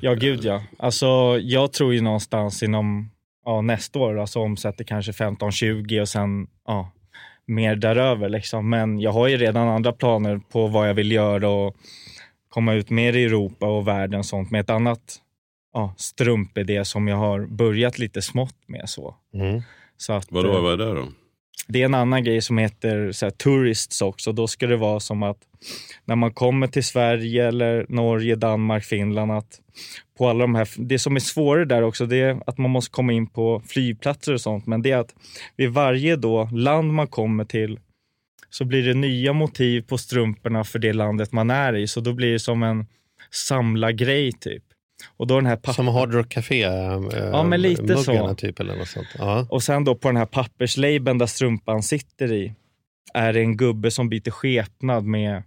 Ja, 0.00 0.14
gud 0.14 0.44
ja. 0.44 0.62
Alltså, 0.78 1.38
jag 1.42 1.72
tror 1.72 1.94
ju 1.94 2.00
någonstans 2.00 2.62
inom 2.62 3.10
ja, 3.44 3.60
nästa 3.60 3.98
år, 3.98 4.18
alltså 4.18 4.40
omsätter 4.40 4.84
kanske 4.84 5.12
15-20 5.12 6.00
och 6.00 6.08
sen 6.08 6.46
ja, 6.66 6.92
mer 7.46 7.76
däröver. 7.76 8.28
Liksom. 8.28 8.70
Men 8.70 9.00
jag 9.00 9.12
har 9.12 9.28
ju 9.28 9.36
redan 9.36 9.68
andra 9.68 9.92
planer 9.92 10.40
på 10.52 10.66
vad 10.66 10.88
jag 10.88 10.94
vill 10.94 11.12
göra 11.12 11.48
och 11.48 11.76
komma 12.48 12.74
ut 12.74 12.90
mer 12.90 13.16
i 13.16 13.24
Europa 13.24 13.66
och 13.66 13.88
världen 13.88 14.18
och 14.18 14.26
sånt 14.26 14.50
med 14.50 14.60
ett 14.60 14.70
annat 14.70 15.20
ja, 15.72 15.94
strumpidé 15.96 16.84
som 16.84 17.08
jag 17.08 17.16
har 17.16 17.46
börjat 17.46 17.98
lite 17.98 18.22
smått 18.22 18.56
med. 18.66 18.82
Så. 18.88 19.14
Mm. 19.34 19.62
Så 19.96 20.12
att, 20.12 20.32
Vadå, 20.32 20.56
eh, 20.56 20.62
vad 20.62 20.72
är 20.72 20.86
det 20.86 20.94
då? 20.94 21.08
det 21.68 21.80
är 21.80 21.84
en 21.84 21.94
annan 21.94 22.24
grej 22.24 22.42
som 22.42 22.58
heter 22.58 23.12
så 23.12 23.26
här, 23.26 23.30
tourists 23.30 24.02
också. 24.02 24.32
Då 24.32 24.46
ska 24.46 24.66
det 24.66 24.76
vara 24.76 25.00
som 25.00 25.22
att 25.22 25.38
när 26.04 26.16
man 26.16 26.32
kommer 26.32 26.66
till 26.66 26.84
Sverige 26.84 27.48
eller 27.48 27.86
Norge, 27.88 28.36
Danmark, 28.36 28.84
Finland 28.84 29.32
att 29.32 29.60
på 30.18 30.28
alla 30.28 30.40
de 30.40 30.54
här, 30.54 30.68
det 30.76 30.98
som 30.98 31.16
är 31.16 31.20
svårare 31.20 31.64
där 31.64 31.82
också 31.82 32.06
det 32.06 32.16
är 32.20 32.40
att 32.46 32.58
man 32.58 32.70
måste 32.70 32.90
komma 32.90 33.12
in 33.12 33.26
på 33.26 33.62
flygplatser 33.66 34.32
och 34.34 34.40
sånt. 34.40 34.66
Men 34.66 34.82
det 34.82 34.90
är 34.90 34.96
att 34.98 35.14
vid 35.56 35.70
varje 35.70 36.16
då 36.16 36.48
land 36.52 36.92
man 36.92 37.06
kommer 37.06 37.44
till 37.44 37.78
så 38.50 38.64
blir 38.64 38.82
det 38.86 38.94
nya 38.94 39.32
motiv 39.32 39.82
på 39.82 39.98
strumporna 39.98 40.64
för 40.64 40.78
det 40.78 40.92
landet 40.92 41.32
man 41.32 41.50
är 41.50 41.76
i. 41.76 41.86
Så 41.86 42.00
då 42.00 42.12
blir 42.12 42.32
det 42.32 42.38
som 42.38 42.62
en 42.62 42.86
samlargrej 43.30 44.32
typ. 44.32 44.62
Och 45.16 45.26
då 45.26 45.34
den 45.36 45.46
här 45.46 45.56
papp- 45.56 45.74
Som 45.74 45.88
Hard 45.88 46.14
Rock 46.14 46.28
Café, 46.28 46.62
äh, 46.62 47.00
Ja, 47.32 47.42
men 47.42 47.62
lite 47.62 47.96
så. 47.96 48.10
muggarna 48.12 48.34
typ 48.34 48.60
eller 48.60 48.76
något 48.76 48.88
sånt. 48.88 49.06
Ja. 49.18 49.46
Och 49.50 49.62
sen 49.62 49.84
då 49.84 49.94
på 49.94 50.08
den 50.08 50.16
här 50.16 50.26
papperslabeln 50.26 51.18
där 51.18 51.26
strumpan 51.26 51.82
sitter 51.82 52.32
i 52.32 52.54
är 53.14 53.32
det 53.32 53.40
en 53.40 53.56
gubbe 53.56 53.90
som 53.90 54.08
byter 54.08 54.30
skepnad 54.30 55.04
med 55.04 55.42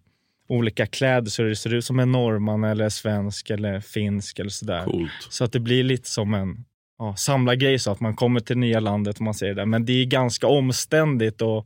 olika 0.50 0.86
kläder 0.86 1.30
så 1.30 1.42
det 1.42 1.56
ser 1.56 1.74
ut 1.74 1.86
som 1.86 2.00
en 2.00 2.12
norrman 2.12 2.64
eller 2.64 2.90
svensk 2.90 3.50
eller 3.50 3.80
finsk 3.80 4.40
eller 4.40 4.50
sådär. 4.50 4.84
Coolt. 4.84 5.12
Så 5.30 5.44
att 5.44 5.52
det 5.52 5.60
blir 5.60 5.84
lite 5.84 6.10
som 6.10 6.34
en 6.34 6.66
ja, 7.00 7.16
samlargrej 7.16 7.80
så 7.80 7.92
att 7.92 8.00
man 8.00 8.16
kommer 8.16 8.40
till 8.40 8.58
nya 8.58 8.80
landet 8.80 9.16
och 9.16 9.22
man 9.22 9.34
ser 9.34 9.48
det 9.48 9.54
där. 9.54 9.66
Men 9.66 9.86
det 9.86 9.94
är 9.94 10.06
ganska 10.06 10.48
omständigt 10.48 11.42
att 11.42 11.66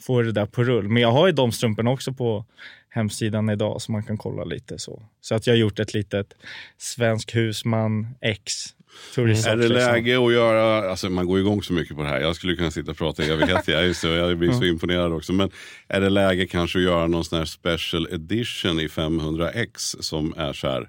få 0.00 0.22
det 0.22 0.32
där 0.32 0.46
på 0.46 0.64
rull. 0.64 0.88
Men 0.88 1.02
jag 1.02 1.12
har 1.12 1.26
ju 1.26 1.32
de 1.32 1.52
strumporna 1.52 1.90
också 1.90 2.12
på 2.12 2.44
hemsidan 2.88 3.50
idag 3.50 3.82
så 3.82 3.92
man 3.92 4.02
kan 4.02 4.18
kolla 4.18 4.44
lite 4.44 4.78
så. 4.78 5.02
Så 5.20 5.34
att 5.34 5.46
jag 5.46 5.54
har 5.54 5.58
gjort 5.58 5.78
ett 5.78 5.94
litet 5.94 6.34
svensk 6.78 7.34
husman 7.34 8.14
X. 8.20 8.74
Är 9.16 9.26
det 9.56 9.68
liksom. 9.68 9.74
läge 9.74 10.26
att 10.26 10.32
göra, 10.32 10.90
alltså 10.90 11.10
man 11.10 11.26
går 11.26 11.38
igång 11.38 11.62
så 11.62 11.72
mycket 11.72 11.96
på 11.96 12.02
det 12.02 12.08
här. 12.08 12.20
Jag 12.20 12.36
skulle 12.36 12.56
kunna 12.56 12.70
sitta 12.70 12.90
och 12.90 12.96
prata 12.98 13.24
i 13.24 13.30
evigheter. 13.30 13.72
Jag, 13.72 13.84
är 13.84 13.92
så, 13.92 14.06
jag 14.08 14.38
blir 14.38 14.52
så 14.52 14.64
imponerad 14.64 15.12
också. 15.12 15.32
Men 15.32 15.50
är 15.88 16.00
det 16.00 16.10
läge 16.10 16.46
kanske 16.46 16.78
att 16.78 16.84
göra 16.84 17.06
någon 17.06 17.24
sån 17.24 17.38
här 17.38 17.44
special 17.44 18.08
edition 18.12 18.80
i 18.80 18.86
500x 18.88 19.96
som 20.02 20.34
är 20.36 20.52
så 20.52 20.68
här, 20.68 20.88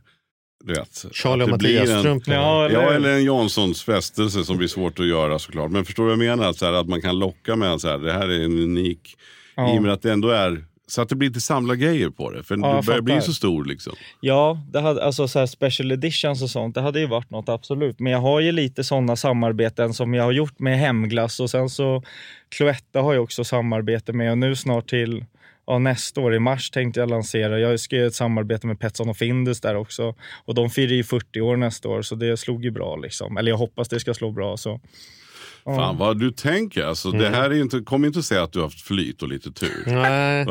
du 0.63 0.73
vet. 0.73 1.05
Charlie 1.11 1.43
att 1.43 1.51
och 1.51 1.57
det 1.57 1.63
blir 1.63 1.79
Mattias 1.79 1.89
en- 1.95 1.99
strumpor. 1.99 2.33
Ja, 2.33 2.65
eller, 2.65 2.81
Ja, 2.81 2.91
eller 2.93 3.09
en 3.09 3.23
Janssons 3.25 3.83
frestelse 3.83 4.43
som 4.45 4.57
blir 4.57 4.67
svårt 4.67 4.99
att 4.99 5.07
göra 5.07 5.39
såklart. 5.39 5.71
Men 5.71 5.85
förstår 5.85 6.03
du 6.03 6.15
vad 6.15 6.25
jag 6.27 6.37
menar? 6.37 6.53
Så 6.53 6.65
här, 6.65 6.73
att 6.73 6.87
man 6.87 7.01
kan 7.01 7.19
locka 7.19 7.55
med 7.55 7.81
så 7.81 7.87
här, 7.87 7.97
det 7.97 8.11
här 8.13 8.27
är 8.29 8.39
en 8.45 8.59
unik, 8.59 9.15
Ja. 9.55 9.75
i 9.75 9.79
och 9.79 9.83
med 9.83 9.91
att 9.93 10.01
det 10.01 10.11
ändå 10.11 10.29
är, 10.29 10.65
så 10.91 11.01
att 11.01 11.09
det 11.09 11.15
blir 11.15 11.29
lite 11.29 11.41
samlargrejer 11.41 12.09
på 12.09 12.31
det. 12.31 12.43
För 12.43 12.57
Ja, 12.57 12.79
du 12.81 12.85
börjar 12.87 13.01
bli 13.01 13.21
så 13.21 13.33
stor 13.33 13.65
liksom. 13.65 13.93
Ja, 14.19 14.61
det 14.71 14.79
hade, 14.79 15.03
alltså 15.03 15.27
så 15.27 15.39
här 15.39 15.45
special 15.45 15.91
editions 15.91 16.43
och 16.43 16.49
sånt, 16.49 16.75
det 16.75 16.81
hade 16.81 16.99
ju 16.99 17.07
varit 17.07 17.29
något 17.29 17.49
absolut. 17.49 17.99
Men 17.99 18.11
jag 18.11 18.19
har 18.19 18.39
ju 18.39 18.51
lite 18.51 18.83
sådana 18.83 19.15
samarbeten 19.15 19.93
som 19.93 20.13
jag 20.13 20.23
har 20.23 20.31
gjort 20.31 20.59
med 20.59 20.79
Hemglass 20.79 21.39
och 21.39 21.49
sen 21.49 21.69
så 21.69 22.03
Cloetta 22.49 23.01
har 23.01 23.13
jag 23.13 23.23
också 23.23 23.43
samarbete 23.43 24.13
med 24.13 24.31
och 24.31 24.37
nu 24.37 24.55
snart 24.55 24.89
till 24.89 25.25
ja, 25.67 25.79
nästa 25.79 26.21
år 26.21 26.35
i 26.35 26.39
mars 26.39 26.69
tänkte 26.71 26.99
jag 26.99 27.09
lansera. 27.09 27.59
Jag 27.59 27.79
ska 27.79 27.95
göra 27.95 28.07
ett 28.07 28.15
samarbete 28.15 28.67
med 28.67 28.79
Petson 28.79 29.09
och 29.09 29.17
Findus 29.17 29.61
där 29.61 29.75
också 29.75 30.15
och 30.45 30.55
de 30.55 30.69
firar 30.69 30.93
ju 30.93 31.03
40 31.03 31.41
år 31.41 31.57
nästa 31.57 31.89
år 31.89 32.01
så 32.01 32.15
det 32.15 32.37
slog 32.37 32.63
ju 32.63 32.71
bra 32.71 32.95
liksom. 32.95 33.37
Eller 33.37 33.51
jag 33.51 33.57
hoppas 33.57 33.89
det 33.89 33.99
ska 33.99 34.13
slå 34.13 34.31
bra 34.31 34.57
så. 34.57 34.79
Ja. 35.65 35.75
Fan 35.75 35.97
vad 35.97 36.19
du 36.19 36.31
tänker. 36.31 36.83
Alltså, 36.83 37.07
Mm. 37.09 37.21
Det 37.21 37.29
här 37.29 37.49
är 37.49 37.61
inte, 37.61 37.79
kom 37.79 38.05
inte 38.05 38.19
att 38.19 38.25
säga 38.25 38.43
att 38.43 38.51
du 38.53 38.59
har 38.59 38.65
haft 38.65 38.81
flyt 38.81 39.21
och 39.21 39.29
lite 39.29 39.51
tur. 39.51 39.83
Nej, 39.85 40.45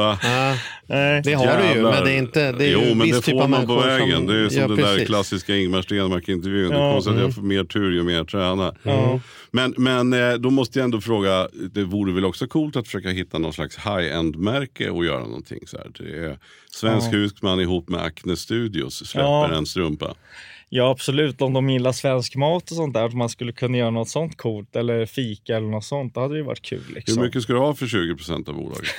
Nej. 0.87 1.23
det 1.25 1.33
har 1.35 1.57
du 1.59 1.63
ju, 1.63 1.69
Jävlar. 1.69 1.91
men 1.93 2.05
det 2.05 2.13
är 2.13 2.19
inte 2.19 2.53
det 2.53 2.67
är 2.67 2.73
jo, 2.73 2.95
men 2.95 3.09
det 3.09 3.15
typ 3.21 3.25
får 3.41 3.49
man 3.49 3.67
på 3.67 3.77
vägen. 3.81 4.11
som... 4.17 4.27
Det 4.27 4.35
är 4.45 4.49
som 4.49 4.61
ja, 4.61 4.69
den 4.69 4.77
där 4.77 5.05
klassiska 5.05 5.57
Ingmar 5.57 5.83
Stenmark-intervjun. 5.83 6.71
Ja. 6.73 6.79
Det 6.79 6.85
är 6.85 6.93
konstigt 6.93 7.11
att 7.11 7.17
Mm. 7.19 7.25
jag 7.27 7.35
får 7.35 7.43
mer 7.43 7.65
tur 7.65 7.93
ju 7.93 8.03
mer 8.03 8.15
jag 8.15 8.29
tränar. 8.29 8.77
Ja. 8.83 9.21
Men, 9.51 9.75
men 9.77 10.13
eh, 10.13 10.35
då 10.35 10.51
måste 10.51 10.79
jag 10.79 10.85
ändå 10.85 11.01
fråga, 11.01 11.49
det 11.73 11.85
vore 11.85 12.13
väl 12.13 12.25
också 12.25 12.47
coolt 12.47 12.77
att 12.77 12.87
försöka 12.87 13.09
hitta 13.09 13.39
någon 13.39 13.53
slags 13.53 13.77
high-end-märke 13.79 14.91
och 14.91 15.05
göra 15.05 15.21
någonting 15.21 15.59
så 15.67 15.77
här. 15.79 15.87
Det 15.99 16.27
är 16.27 16.39
Svensk 16.71 17.07
Ja. 17.07 17.17
Husman 17.17 17.61
ihop 17.61 17.89
med 17.89 18.01
Acne 18.03 18.37
Studios 18.37 19.07
släpper 19.09 19.53
en 19.53 19.67
strumpa. 19.67 20.15
Ja, 20.69 20.91
absolut. 20.91 21.43
Om 21.43 21.53
de 21.53 21.71
gillar 21.71 21.93
svensk 21.93 22.37
mat 22.37 22.71
och 22.71 22.77
sånt 22.77 22.95
där, 22.95 23.05
att 23.05 23.15
man 23.15 23.29
skulle 23.29 23.53
kunna 23.53 23.79
göra 23.79 23.91
något 23.91 24.09
sånt 24.09 24.37
coolt 24.37 24.77
eller 24.77 25.07
fika 25.07 25.57
eller 25.57 25.69
något 25.69 25.85
sånt, 25.85 26.15
då 26.15 26.21
hade 26.21 26.35
det 26.35 26.39
ju 26.39 26.45
varit 26.45 26.63
kul. 26.63 26.85
Liksom. 26.95 27.19
Hur 27.19 27.25
mycket 27.25 27.43
ska 27.43 27.53
du 27.53 27.59
ha 27.59 27.75
för 27.75 27.87
20% 27.87 28.49
av 28.49 28.55
bolaget? 28.55 28.89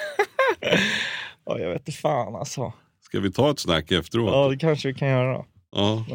Ja, 1.46 1.60
jag 1.60 1.70
vet 1.70 1.88
inte 1.88 1.92
fan 1.92 2.36
alltså. 2.36 2.74
Ska 3.02 3.20
vi 3.20 3.32
ta 3.32 3.52
ett 3.52 3.60
snack 3.60 3.92
efteråt? 3.92 4.32
Ja, 4.34 4.48
det 4.50 4.58
kanske 4.58 4.88
vi 4.88 4.94
kan 4.94 5.08
göra. 5.08 5.46
Ja, 5.72 6.06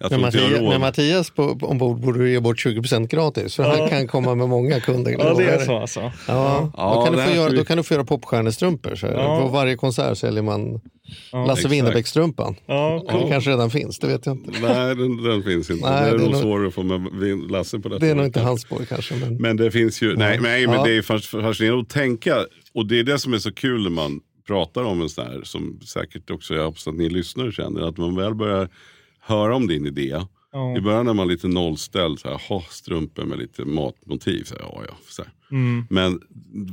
har 0.00 0.18
Mattias, 0.18 0.50
med 0.50 0.60
råd. 0.60 0.80
Mattias 0.80 1.30
på, 1.30 1.58
på- 1.58 1.66
ombord 1.66 2.00
borde 2.00 2.18
du 2.18 2.30
ge 2.30 2.40
bort 2.40 2.66
20% 2.66 3.06
gratis. 3.08 3.56
För 3.56 3.62
Ja. 3.62 3.76
han 3.78 3.88
kan 3.88 4.08
komma 4.08 4.34
med 4.34 4.48
många 4.48 4.80
kunder. 4.80 5.12
Ja, 5.18 5.34
det 5.34 5.44
är 5.44 5.58
så 5.64 5.78
alltså. 5.78 6.00
Ja, 6.28 6.70
Ja, 6.76 6.94
då, 6.94 7.04
kan 7.04 7.12
det 7.16 7.22
du 7.24 7.28
få 7.30 7.36
göra, 7.36 7.50
vi- 7.50 7.56
då 7.56 7.64
kan 7.64 7.76
du 7.76 7.82
få 7.82 7.94
göra 7.94 8.04
popstjärnestrumpor. 8.04 8.94
Så 8.94 9.06
Ja. 9.06 9.40
På 9.40 9.48
varje 9.48 9.76
konsert 9.76 10.18
säljer 10.18 10.42
man 10.42 10.80
Ja, 11.32 11.46
Lasse. 11.46 11.68
Winnerbäck-strumpan. 11.68 12.54
Ja, 12.66 12.90
Den 13.08 13.20
cool. 13.20 13.30
kanske 13.30 13.50
redan 13.50 13.70
finns, 13.70 13.98
det 13.98 14.06
vet 14.06 14.26
jag 14.26 14.36
inte. 14.36 14.50
Nej, 14.62 14.96
den, 14.96 15.22
den 15.22 15.42
finns 15.42 15.70
inte. 15.70 15.90
Nej, 15.90 16.02
det 16.02 16.08
är 16.08 16.18
det 16.18 16.24
är 16.24 16.28
nog 16.30 16.40
svårare 16.40 16.68
att 16.68 16.74
få 16.74 16.82
med 16.82 17.50
Lasse 17.50 17.78
på 17.78 17.88
detta. 17.88 17.98
Det 17.98 18.10
är 18.10 18.14
nog 18.14 18.24
inte 18.26 18.40
hans 18.40 18.60
spår 18.62 18.82
kanske. 18.88 19.14
Men... 19.14 19.34
Men 19.36 19.56
det 19.56 19.70
finns 19.70 20.02
ju, 20.02 20.16
nej, 20.16 20.38
nej 20.42 20.66
men 20.66 20.82
det 20.84 20.90
är 20.96 21.02
fas- 21.02 21.26
fascinerande 21.42 21.82
att 21.82 21.88
tänka. 21.88 22.36
Och 22.74 22.86
det 22.86 22.98
är 22.98 23.04
det 23.04 23.18
som 23.18 23.34
är 23.34 23.38
så 23.38 23.52
kul 23.52 23.82
när 23.82 23.90
man 23.90 24.20
pratar 24.46 24.82
om 24.84 25.02
en 25.02 25.08
sån 25.08 25.26
här, 25.26 25.40
som 25.44 25.80
säkert 25.86 26.30
också 26.30 26.54
jag 26.54 26.64
hoppas 26.64 26.86
att 26.86 26.94
ni 26.94 27.08
lyssnare 27.08 27.52
känner, 27.52 27.88
att 27.88 27.96
man 27.96 28.16
väl 28.16 28.34
börjar 28.34 28.68
höra 29.22 29.56
om 29.56 29.66
din 29.66 29.86
idé. 29.86 30.20
Ja. 30.52 30.76
I 30.76 30.80
början 30.80 31.08
är 31.08 31.14
man 31.14 31.28
lite 31.28 31.48
nollställd, 31.48 32.18
så 32.20 32.28
här, 32.28 32.40
ha 32.48 32.62
strumpor 32.70 33.24
med 33.24 33.38
lite 33.38 33.64
matmotiv. 33.64 34.44
Så 34.44 34.54
här, 34.54 34.62
ja, 34.62 34.82
ja, 34.88 34.94
så. 35.08 35.22
Mm. 35.50 35.86
Men 35.90 36.20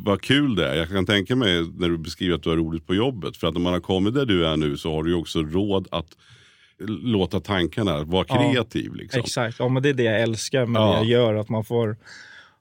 vad 0.06 0.22
kul 0.22 0.56
det 0.56 0.68
är. 0.70 0.76
Jag 0.76 0.90
kan 0.90 1.06
tänka 1.06 1.36
mig 1.36 1.70
när 1.78 1.90
du 1.90 1.98
beskriver 1.98 2.36
att 2.36 2.44
du 2.44 2.50
har 2.50 2.58
roligt 2.58 2.88
på 2.88 2.96
jobbet. 2.96 3.38
För 3.38 3.48
att 3.48 3.54
när 3.54 3.62
man 3.62 3.74
har 3.74 3.80
kommit 3.80 4.14
där 4.14 4.26
du 4.26 4.48
är 4.48 4.58
nu 4.58 4.78
så 4.78 4.96
har 4.96 5.04
du 5.04 5.14
också 5.14 5.44
råd 5.44 5.88
att 5.92 6.18
låta 6.88 7.40
tankarna 7.40 8.04
vara 8.04 8.24
kreativ. 8.24 8.96
Liksom. 8.96 9.20
Exakt, 9.20 9.60
ja, 9.60 9.70
men 9.70 9.84
det 9.84 9.90
är 9.90 9.94
det 9.94 10.04
jag 10.04 10.22
älskar 10.22 10.66
med 10.66 10.82
det 10.82 10.88
jag 10.88 11.06
gör. 11.06 11.34
Att 11.34 11.50
man 11.50 11.64
får, 11.64 11.98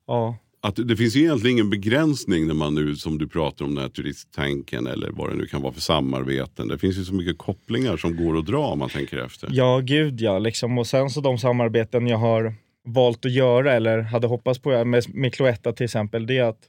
ja, 0.07 0.37
Att 0.61 0.89
det 0.89 0.97
finns 0.97 1.17
ju 1.17 1.21
egentligen 1.21 1.57
ingen 1.57 1.71
begränsning 1.71 2.47
när 2.47 2.55
man 2.55 2.75
nu, 2.75 2.97
som 2.97 3.19
du 3.19 3.29
pratar 3.29 3.65
om, 3.65 3.75
den 3.75 3.83
här 3.83 3.91
turisttanken 3.91 4.87
eller 4.87 5.11
vad 5.11 5.31
det 5.31 5.37
nu 5.37 5.47
kan 5.47 5.63
vara 5.63 5.73
för 5.73 5.81
samarbeten. 5.81 6.69
Det 6.69 6.79
finns 6.79 6.99
ju 6.99 7.05
så 7.05 7.15
mycket 7.15 7.39
kopplingar 7.39 7.97
som 7.97 8.17
går 8.17 8.39
att 8.39 8.47
dra 8.47 8.67
om 8.67 8.79
man 8.79 8.89
tänker 8.89 9.19
efter. 9.19 9.49
ja 9.53 9.81
gud 9.85 10.21
ja. 10.21 10.39
Liksom. 10.39 10.79
Och 10.79 10.87
sen 10.87 11.11
så 11.11 11.21
de 11.21 11.39
samarbeten 11.39 12.07
jag 12.07 12.19
har 12.19 12.55
valt 12.85 13.25
att 13.25 13.33
göra 13.33 13.73
eller 13.73 14.01
hade 14.01 14.27
hoppats 14.27 14.59
på 14.59 14.85
med, 14.85 15.15
med 15.15 15.35
Cloetta 15.35 15.73
till 15.73 15.85
exempel, 15.85 16.27
det 16.27 16.39
är 16.39 16.45
att 16.45 16.69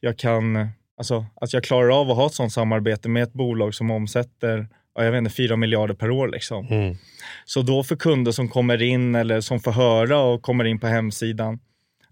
jag 0.00 0.18
kan, 0.18 0.68
alltså 0.96 1.26
att 1.40 1.52
jag 1.52 1.64
klarar 1.64 2.00
av 2.00 2.10
att 2.10 2.16
ha 2.16 2.26
ett 2.26 2.34
sånt 2.34 2.52
samarbete 2.52 3.08
med 3.08 3.22
ett 3.22 3.32
bolag 3.32 3.74
som 3.74 3.90
omsätter 3.90 4.68
ja, 4.94 5.04
jag 5.04 5.12
vet 5.12 5.18
inte, 5.18 5.30
4 5.30 5.56
miljarder 5.56 5.94
per 5.94 6.10
år. 6.10 6.28
Liksom. 6.28 6.66
Mm. 6.66 6.96
Så 7.44 7.62
då 7.62 7.82
för 7.82 7.96
kunder 7.96 8.32
som 8.32 8.48
kommer 8.48 8.82
in 8.82 9.14
eller 9.14 9.40
som 9.40 9.60
får 9.60 9.72
höra 9.72 10.18
och 10.18 10.42
kommer 10.42 10.64
in 10.64 10.80
på 10.80 10.86
hemsidan, 10.86 11.58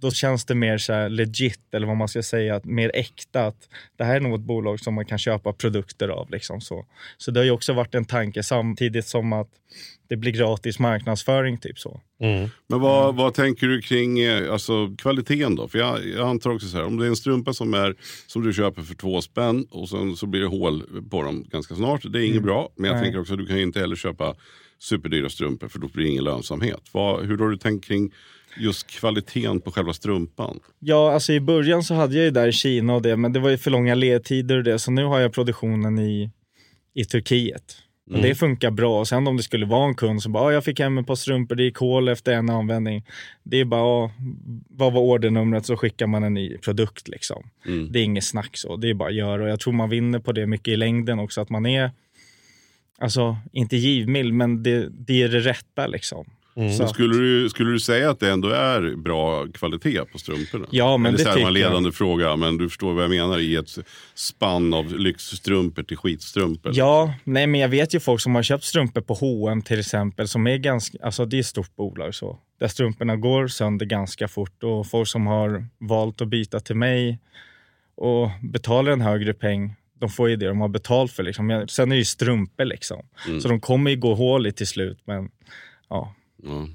då 0.02 0.10
känns 0.10 0.44
det 0.44 0.54
mer 0.54 0.78
så 0.78 0.92
här 0.92 1.08
legit, 1.08 1.74
eller 1.74 1.86
vad 1.86 1.96
man 1.96 2.08
ska 2.08 2.22
säga, 2.22 2.56
att 2.56 2.64
mer 2.64 2.90
äkta. 2.94 3.46
Att 3.46 3.68
det 3.96 4.04
här 4.04 4.16
är 4.16 4.20
nog 4.20 4.34
ett 4.34 4.46
bolag 4.46 4.80
som 4.80 4.94
man 4.94 5.04
kan 5.04 5.18
köpa 5.18 5.52
produkter 5.52 6.08
av. 6.08 6.30
Liksom 6.30 6.60
så. 6.60 6.86
så 7.18 7.30
det 7.30 7.40
har 7.40 7.44
ju 7.44 7.50
också 7.50 7.72
varit 7.72 7.94
en 7.94 8.04
tanke 8.04 8.42
samtidigt 8.42 9.06
som 9.06 9.32
att 9.32 9.48
det 10.08 10.16
blir 10.16 10.32
gratis 10.32 10.78
marknadsföring. 10.78 11.58
typ 11.58 11.78
så. 11.78 12.00
Mm. 12.20 12.48
Men 12.66 12.80
vad, 12.80 13.14
vad 13.14 13.34
tänker 13.34 13.66
du 13.66 13.82
kring 13.82 14.20
eh, 14.20 14.52
alltså, 14.52 14.94
kvaliteten 14.98 15.56
då? 15.56 15.68
För 15.68 15.78
jag, 15.78 16.06
jag 16.06 16.28
antar 16.28 16.50
också 16.50 16.68
så 16.68 16.76
här, 16.76 16.84
om 16.84 16.96
det 16.96 17.04
är 17.04 17.08
en 17.08 17.16
strumpa 17.16 17.52
som, 17.52 17.74
är, 17.74 17.94
som 18.26 18.42
du 18.42 18.52
köper 18.52 18.82
för 18.82 18.94
två 18.94 19.20
spänn 19.20 19.66
och 19.70 19.88
sen 19.88 20.16
så 20.16 20.26
blir 20.26 20.40
det 20.40 20.46
hål 20.46 20.82
på 21.10 21.22
dem 21.22 21.44
ganska 21.48 21.74
snart. 21.74 22.12
Det 22.12 22.18
är 22.18 22.26
inget 22.26 22.42
bra. 22.42 22.68
Men 22.76 22.90
jag 22.90 22.94
Nej. 22.94 23.04
tänker 23.04 23.20
också 23.20 23.32
att 23.32 23.38
du 23.38 23.46
kan 23.46 23.58
inte 23.58 23.80
heller 23.80 23.96
köpa 23.96 24.34
superdyra 24.78 25.28
strumpor 25.28 25.68
för 25.68 25.78
då 25.78 25.88
blir 25.88 26.04
det 26.04 26.10
ingen 26.10 26.24
lönsamhet. 26.24 26.80
Vad, 26.92 27.26
hur 27.26 27.38
har 27.38 27.48
du 27.48 27.56
tänkt 27.56 27.84
kring 27.84 28.12
just 28.56 28.86
kvaliteten 28.86 29.60
på 29.60 29.70
själva 29.70 29.92
strumpan? 29.92 30.60
Ja, 30.78 31.12
alltså 31.12 31.32
i 31.32 31.40
början 31.40 31.82
så 31.82 31.94
hade 31.94 32.14
jag 32.16 32.24
ju 32.24 32.30
där 32.30 32.48
i 32.48 32.52
Kina 32.52 32.94
och 32.94 33.02
det, 33.02 33.16
men 33.16 33.32
det 33.32 33.40
var 33.40 33.50
ju 33.50 33.58
för 33.58 33.70
långa 33.70 33.94
ledtider 33.94 34.56
och 34.56 34.64
det, 34.64 34.78
så 34.78 34.90
nu 34.90 35.04
har 35.04 35.20
jag 35.20 35.32
produktionen 35.32 35.98
i, 35.98 36.30
i 36.94 37.04
Turkiet. 37.04 37.62
Och 38.06 38.14
Mm. 38.18 38.22
Det 38.22 38.34
funkar 38.34 38.70
bra. 38.70 39.00
Och 39.00 39.08
sen 39.08 39.26
om 39.26 39.36
det 39.36 39.42
skulle 39.42 39.66
vara 39.66 39.88
en 39.88 39.94
kund 39.94 40.22
som 40.22 40.32
bara, 40.32 40.44
"Ja, 40.44 40.52
jag 40.52 40.64
fick 40.64 40.80
hem 40.80 40.98
ett 40.98 41.06
par 41.06 41.14
strumpor, 41.14 41.54
det 41.54 41.62
gick 41.62 41.76
hål 41.76 42.08
efter 42.08 42.32
en 42.32 42.50
användning. 42.50 43.04
Det 43.42 43.60
är 43.60 43.64
bara, 43.64 43.80
"Ja, 43.80 44.10
vad 44.70 44.92
var 44.92 45.00
ordernumret 45.00 45.66
så 45.66 45.76
skickar 45.76 46.06
man 46.06 46.22
en 46.24 46.34
ny 46.34 46.58
produkt 46.58 47.08
liksom. 47.08 47.50
Mm. 47.66 47.92
Det 47.92 47.98
är 47.98 48.02
inget 48.04 48.24
snack 48.24 48.56
så, 48.56 48.76
det 48.76 48.90
är 48.90 48.94
bara 48.94 49.08
att 49.08 49.14
göra. 49.14 49.42
Och 49.42 49.48
jag 49.48 49.60
tror 49.60 49.72
man 49.72 49.90
vinner 49.90 50.18
på 50.18 50.32
det 50.32 50.46
mycket 50.46 50.68
i 50.68 50.76
längden 50.76 51.18
också, 51.18 51.40
att 51.40 51.50
man 51.50 51.66
är, 51.66 51.90
alltså 52.98 53.36
inte 53.52 53.76
givmild, 53.76 54.34
men 54.34 54.62
det, 54.62 54.88
det 54.90 55.22
är 55.22 55.28
det 55.28 55.40
rätta 55.40 55.86
liksom. 55.86 56.26
Mm. 56.54 56.72
Så 56.72 56.86
skulle, 56.88 57.16
du, 57.16 57.48
skulle 57.48 57.70
du 57.70 57.80
säga 57.80 58.10
att 58.10 58.20
det 58.20 58.30
ändå 58.30 58.48
är 58.48 58.96
bra 58.96 59.46
kvalitet 59.46 60.04
på 60.12 60.18
strumporna? 60.18 60.66
Ja, 60.70 60.96
men 60.96 61.14
Eller 61.14 61.18
det 61.18 61.24
så 61.24 61.30
här 61.30 61.36
var 61.36 61.48
en 61.48 61.54
tycker 61.54 61.60
jag. 61.60 61.70
ledande 61.70 61.92
fråga, 61.92 62.36
men 62.36 62.56
du 62.56 62.68
förstår 62.68 62.92
vad 62.92 63.04
jag 63.04 63.10
menar 63.10 63.38
i 63.38 63.56
ett 63.56 63.78
spann 64.14 64.74
av 64.74 64.98
lyxstrumpor 64.98 65.82
till 65.82 65.96
skitstrumpor. 65.96 66.72
Ja, 66.74 67.14
nej 67.24 67.46
men 67.46 67.60
jag 67.60 67.68
vet 67.68 67.94
ju 67.94 68.00
folk 68.00 68.20
som 68.20 68.34
har 68.34 68.42
köpt 68.42 68.64
strumpor 68.64 69.00
på 69.00 69.14
H&M 69.14 69.62
till 69.62 69.78
exempel 69.80 70.28
som 70.28 70.46
är 70.46 70.56
ganska, 70.56 70.98
alltså 71.02 71.26
det 71.26 71.36
är 71.36 71.40
ett 71.40 71.46
stort 71.46 71.76
bolag 71.76 72.14
så. 72.14 72.38
Där 72.60 72.68
strumporna 72.68 73.16
går 73.16 73.48
sönder 73.48 73.86
ganska 73.86 74.28
fort 74.28 74.62
och 74.62 74.86
folk 74.86 75.08
som 75.08 75.26
har 75.26 75.66
valt 75.78 76.20
att 76.20 76.28
byta 76.28 76.60
till 76.60 76.76
mig 76.76 77.18
och 77.94 78.30
betalar 78.40 78.92
en 78.92 79.00
högre 79.00 79.34
peng, 79.34 79.74
de 80.00 80.10
får 80.10 80.30
ju 80.30 80.36
det 80.36 80.46
de 80.46 80.60
har 80.60 80.68
betalt 80.68 81.12
för 81.12 81.22
liksom. 81.22 81.64
Sen 81.68 81.92
är 81.92 81.96
det 81.96 81.98
ju 81.98 82.04
strumpor 82.04 82.64
liksom. 82.64 83.06
Mm. 83.26 83.40
Så 83.40 83.48
de 83.48 83.60
kommer 83.60 83.90
ju 83.90 83.96
gå 83.96 84.14
hål 84.14 84.46
i 84.46 84.52
till 84.52 84.66
slut 84.66 84.98
men 85.04 85.30
ja. 85.88 86.14
Ja. 86.44 86.68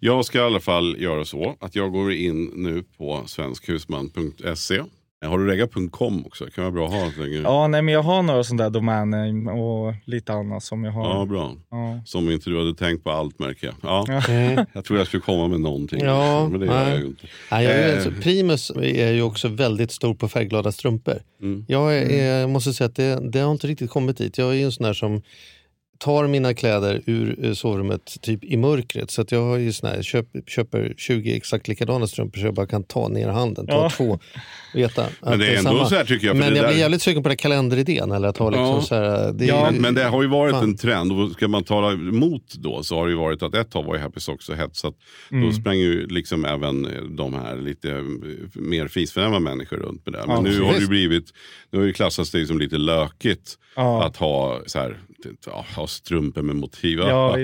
Jag 0.00 0.24
ska 0.24 0.38
i 0.38 0.42
alla 0.42 0.60
fall 0.60 0.96
göra 0.98 1.24
så 1.24 1.56
att 1.60 1.74
jag 1.76 1.92
går 1.92 2.12
in 2.12 2.50
nu 2.54 2.82
på 2.98 3.22
svenskhusman.se. 3.26 4.82
Har 5.26 5.38
du 5.38 5.46
regga.com 5.46 6.26
också? 6.26 6.44
Det 6.44 6.50
kan 6.50 6.64
vara 6.64 6.72
bra 6.72 6.86
att 6.86 7.16
ha. 7.16 7.24
länge. 7.24 7.36
Ja, 7.36 7.66
nej 7.68 7.82
men 7.82 7.94
jag 7.94 8.02
har 8.02 8.22
några 8.22 8.44
sådana 8.44 8.62
där 8.62 8.70
domäner 8.70 9.50
och 9.58 9.94
lite 10.04 10.32
annat 10.32 10.62
som 10.62 10.84
jag 10.84 10.92
har. 10.92 11.10
ja, 11.10 11.24
bra. 11.24 11.56
Ja. 11.70 12.00
Som 12.06 12.30
inte 12.30 12.50
du 12.50 12.58
hade 12.58 12.74
tänkt 12.74 13.04
på 13.04 13.10
allt 13.10 13.38
märker 13.38 13.66
jag. 13.66 13.74
Ja. 13.82 14.22
Mm. 14.28 14.66
Jag 14.72 14.84
tror 14.84 14.98
jag 14.98 15.06
skulle 15.06 15.20
komma 15.20 15.48
med 15.48 15.60
någonting. 15.60 16.00
Ja, 16.04 16.48
men 16.48 16.60
det 16.60 16.66
gör 16.66 16.74
nej. 16.74 16.90
jag 16.90 17.00
ju 17.00 17.06
inte. 17.06 17.26
Nej, 17.50 17.64
jag 17.64 17.72
är, 17.74 17.88
Eh. 17.88 17.94
alltså, 17.94 18.10
Primus 18.22 18.70
är 18.70 19.12
ju 19.12 19.22
också 19.22 19.48
väldigt 19.48 19.90
stor 19.90 20.14
på 20.14 20.28
färgglada 20.28 20.72
strumpor. 20.72 21.22
Mm. 21.42 21.64
Jag 21.68 21.96
är, 21.98 22.10
är, 22.10 22.46
måste 22.46 22.72
säga 22.72 22.88
att 22.88 22.96
det, 22.96 23.30
det 23.30 23.38
har 23.40 23.52
inte 23.52 23.66
riktigt 23.66 23.90
kommit 23.90 24.16
dit. 24.16 24.38
Jag 24.38 24.48
är 24.50 24.54
ju 24.54 24.64
en 24.64 24.72
sån 24.72 24.84
där 24.86 24.92
som 24.94 25.22
tar 26.04 26.26
mina 26.26 26.54
kläder 26.54 27.02
ur 27.06 27.44
eh, 27.46 27.52
sovrummet 27.52 28.16
typ 28.22 28.44
i 28.44 28.56
mörkret. 28.56 29.10
Så 29.10 29.22
att 29.22 29.32
jag 29.32 29.42
har 29.42 29.56
ju 29.56 29.72
såna 29.72 29.92
här, 29.92 30.02
köp, 30.02 30.26
köper 30.46 30.94
20 30.96 31.36
exakt 31.36 31.68
likadana 31.68 32.06
strumpor 32.06 32.38
så 32.40 32.46
jag 32.46 32.54
bara 32.54 32.66
kan 32.66 32.82
ta 32.84 33.08
ner 33.08 33.28
handen, 33.28 33.66
ta 33.66 33.72
Ja. 33.72 33.90
två. 33.90 34.18
Veta 34.74 35.02
att 35.04 35.10
Men 35.20 35.38
det 35.38 35.46
är 35.46 35.58
ändå 35.58 35.70
samma. 35.70 35.88
så 35.88 35.94
här 35.94 36.04
tycker 36.04 36.26
jag, 36.26 36.36
för 36.36 36.40
Men 36.40 36.50
det 36.52 36.56
jag 36.56 36.64
där- 36.66 36.72
blir 36.72 36.80
jävligt 36.80 37.02
sugen 37.02 37.22
på 37.22 37.28
den 37.28 37.32
här 37.32 37.36
kalenderidén. 37.36 38.12
Eller 38.12 38.28
att 38.28 38.36
ha 38.36 38.50
liksom 38.50 38.66
Ja. 38.66 38.80
så 38.82 38.94
här, 38.94 39.32
det 39.32 39.44
Ja, 39.46 39.72
ju- 39.72 39.80
Men 39.80 39.94
det 39.94 40.04
har 40.04 40.22
ju 40.22 40.28
varit 40.28 40.52
Fan. 40.54 40.64
en 40.64 40.76
trend 40.76 41.12
och 41.12 41.30
ska 41.32 41.48
man 41.48 41.64
tala 41.64 41.92
emot 41.92 42.54
då 42.54 42.82
så 42.82 42.96
har 42.96 43.06
det 43.06 43.12
ju 43.12 43.18
varit 43.18 43.42
att 43.42 43.54
ett 43.54 43.70
tag 43.70 43.82
var 43.84 43.94
ju 43.94 44.00
Happy 44.00 44.20
Socks 44.20 44.44
så 44.46 44.54
hetsat. 44.54 44.94
Mm. 45.32 45.44
Då 45.46 45.52
sprang 45.52 45.76
ju 45.78 46.06
liksom 46.06 46.44
även 46.44 46.88
de 47.16 47.34
här 47.34 47.56
lite 47.56 47.90
eh, 47.90 48.02
mer 48.54 48.88
fisförnäma 48.88 49.38
människor 49.38 49.76
runt 49.76 50.06
med 50.06 50.12
det. 50.12 50.26
Men 50.26 50.36
Ja, 50.36 50.42
nu 50.42 50.60
har 50.60 50.72
det 50.72 50.78
ju 50.78 50.88
blivit, 50.88 51.24
nu 51.70 51.78
har 51.78 51.86
det 51.86 51.92
klassats 51.92 52.30
det 52.30 52.46
som 52.46 52.58
lite 52.58 52.78
lökigt 52.78 53.56
Ja. 53.76 54.04
att 54.04 54.16
ha, 54.16 54.60
så 54.66 54.78
här, 54.78 54.96
ha 55.76 55.86
strumpor 55.86 56.42
med 56.42 56.56
motiv. 56.56 56.98
Ja. 56.98 57.36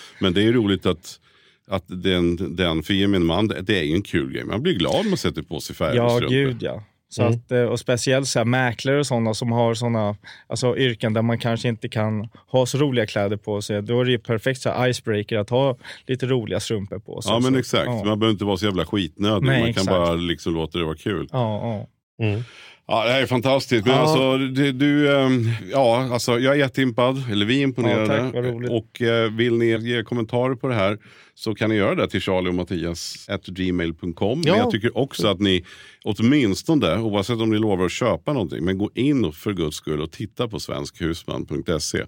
Men 0.20 0.32
det 0.32 0.42
är 0.42 0.52
roligt 0.52 0.86
att 0.86 1.20
att 1.68 1.84
den, 1.86 2.56
den 2.56 2.82
för 2.82 2.94
gemene 2.94 3.24
man, 3.24 3.48
det 3.62 3.78
är 3.78 3.82
ju 3.82 3.94
en 3.94 4.02
kul 4.02 4.32
grej. 4.32 4.44
Man 4.44 4.62
blir 4.62 4.74
glad 4.74 4.94
om 5.00 5.08
man 5.08 5.16
sätter 5.16 5.42
på 5.42 5.60
sig 5.60 5.76
färgade 5.76 5.96
Ja, 5.98 6.08
strumpor. 6.10 6.28
gud 6.34 6.62
ja. 6.62 6.84
Så 7.08 7.22
Mm. 7.22 7.34
att, 7.34 7.52
eh, 7.52 7.62
och 7.62 7.80
speciellt 7.80 8.26
så 8.28 8.38
här, 8.38 8.44
mäklare 8.46 8.98
och 8.98 9.06
sådana 9.06 9.34
som 9.34 9.52
har 9.52 9.74
sådana 9.74 10.16
alltså, 10.46 10.76
yrken 10.78 11.12
där 11.14 11.22
man 11.22 11.38
kanske 11.38 11.68
inte 11.68 11.88
kan 11.88 12.28
ha 12.46 12.66
så 12.66 12.78
roliga 12.78 13.06
kläder 13.06 13.36
på 13.36 13.62
sig. 13.62 13.82
Då 13.82 14.00
är 14.00 14.04
det 14.04 14.10
ju 14.10 14.18
perfekt 14.18 14.60
så 14.62 14.70
här, 14.70 14.88
icebreaker 14.88 15.38
att 15.38 15.50
ha 15.50 15.76
lite 16.06 16.26
roliga 16.26 16.60
strumpor 16.60 16.98
på 16.98 17.22
sig. 17.22 17.32
Ja 17.32 17.40
men 17.40 17.52
så, 17.52 17.58
exakt, 17.58 17.86
Ja, 17.86 18.04
man 18.04 18.18
behöver 18.18 18.32
inte 18.32 18.44
vara 18.44 18.56
så 18.56 18.64
jävla 18.64 18.86
skitnödig. 18.86 19.46
Nej, 19.46 19.60
man 19.60 19.72
kan 19.74 19.82
exakt. 19.82 19.86
bara 19.88 20.12
liksom 20.14 20.54
låta 20.54 20.78
det 20.78 20.84
vara 20.84 20.96
kul. 20.96 21.28
ja, 21.32 21.38
ja. 21.62 21.86
Mm. 22.22 22.40
Ja, 22.88 23.04
det 23.04 23.10
här 23.12 23.22
är 23.22 23.26
fantastiskt. 23.26 23.86
Men 23.86 23.94
Ja. 23.94 24.00
alltså, 24.00 24.38
du, 24.38 24.72
du, 24.72 25.16
ehm, 25.16 25.50
ja, 25.72 26.08
alltså, 26.12 26.38
jag 26.38 26.54
är 26.54 26.58
jätteimpad, 26.58 27.30
eller 27.30 27.46
vi 27.46 27.58
är 27.58 27.62
imponerade. 27.62 28.16
Ja, 28.16 28.42
tack, 28.42 28.70
och 28.70 29.02
eh, 29.02 29.32
vill 29.32 29.54
ni 29.54 29.66
ge 29.88 30.02
kommentarer 30.02 30.54
på 30.54 30.68
det 30.68 30.74
här 30.74 30.98
så 31.34 31.54
kan 31.54 31.70
ni 31.70 31.76
göra 31.76 31.94
det 31.94 32.08
till 32.08 32.20
Charlie 32.20 32.48
och 32.50 32.54
Mattias 32.54 33.28
gmail.com. 33.46 34.42
Ja. 34.44 34.52
Men 34.52 34.60
jag 34.60 34.70
tycker 34.70 34.98
också 34.98 35.28
att 35.28 35.40
ni 35.40 35.64
åtminstone, 36.04 36.98
oavsett 36.98 37.40
om 37.40 37.50
ni 37.50 37.58
lovar 37.58 37.84
att 37.84 37.92
köpa 37.92 38.32
någonting, 38.32 38.64
men 38.64 38.78
gå 38.78 38.90
in 38.94 39.24
och 39.24 39.34
för 39.34 39.52
guds 39.52 39.76
skull 39.76 40.00
och 40.00 40.12
titta 40.12 40.48
på 40.48 40.60
svenskhusman.se. 40.60 42.04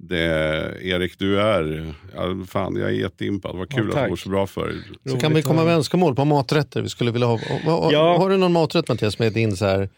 Det, 0.00 0.24
Erik, 0.82 1.18
du 1.18 1.40
är, 1.40 1.94
ja, 2.14 2.22
fan 2.48 2.76
jag 2.76 2.88
är 2.88 2.92
jätteimpad. 2.94 3.56
Vad 3.56 3.70
kul 3.70 3.90
Ja, 3.92 3.98
att 3.98 4.04
det 4.04 4.08
går 4.10 4.16
så 4.16 4.28
bra 4.28 4.46
för 4.46 4.66
dig. 4.68 4.76
Så 5.06 5.16
kan 5.18 5.34
vi 5.34 5.42
komma 5.42 5.64
med 5.64 5.74
önskemål 5.74 6.14
på 6.14 6.24
maträtter 6.24 6.82
vi 6.82 6.88
skulle 6.88 7.10
vilja 7.10 7.26
ha. 7.26 7.38
Vad- 7.66 7.92
Ja. 7.92 8.18
Har 8.18 8.30
du 8.30 8.36
någon 8.36 8.52
maträtt 8.52 8.88
Mattias 8.88 9.18
med 9.18 9.32
din 9.32 9.56
så 9.56 9.64
här 9.66 9.88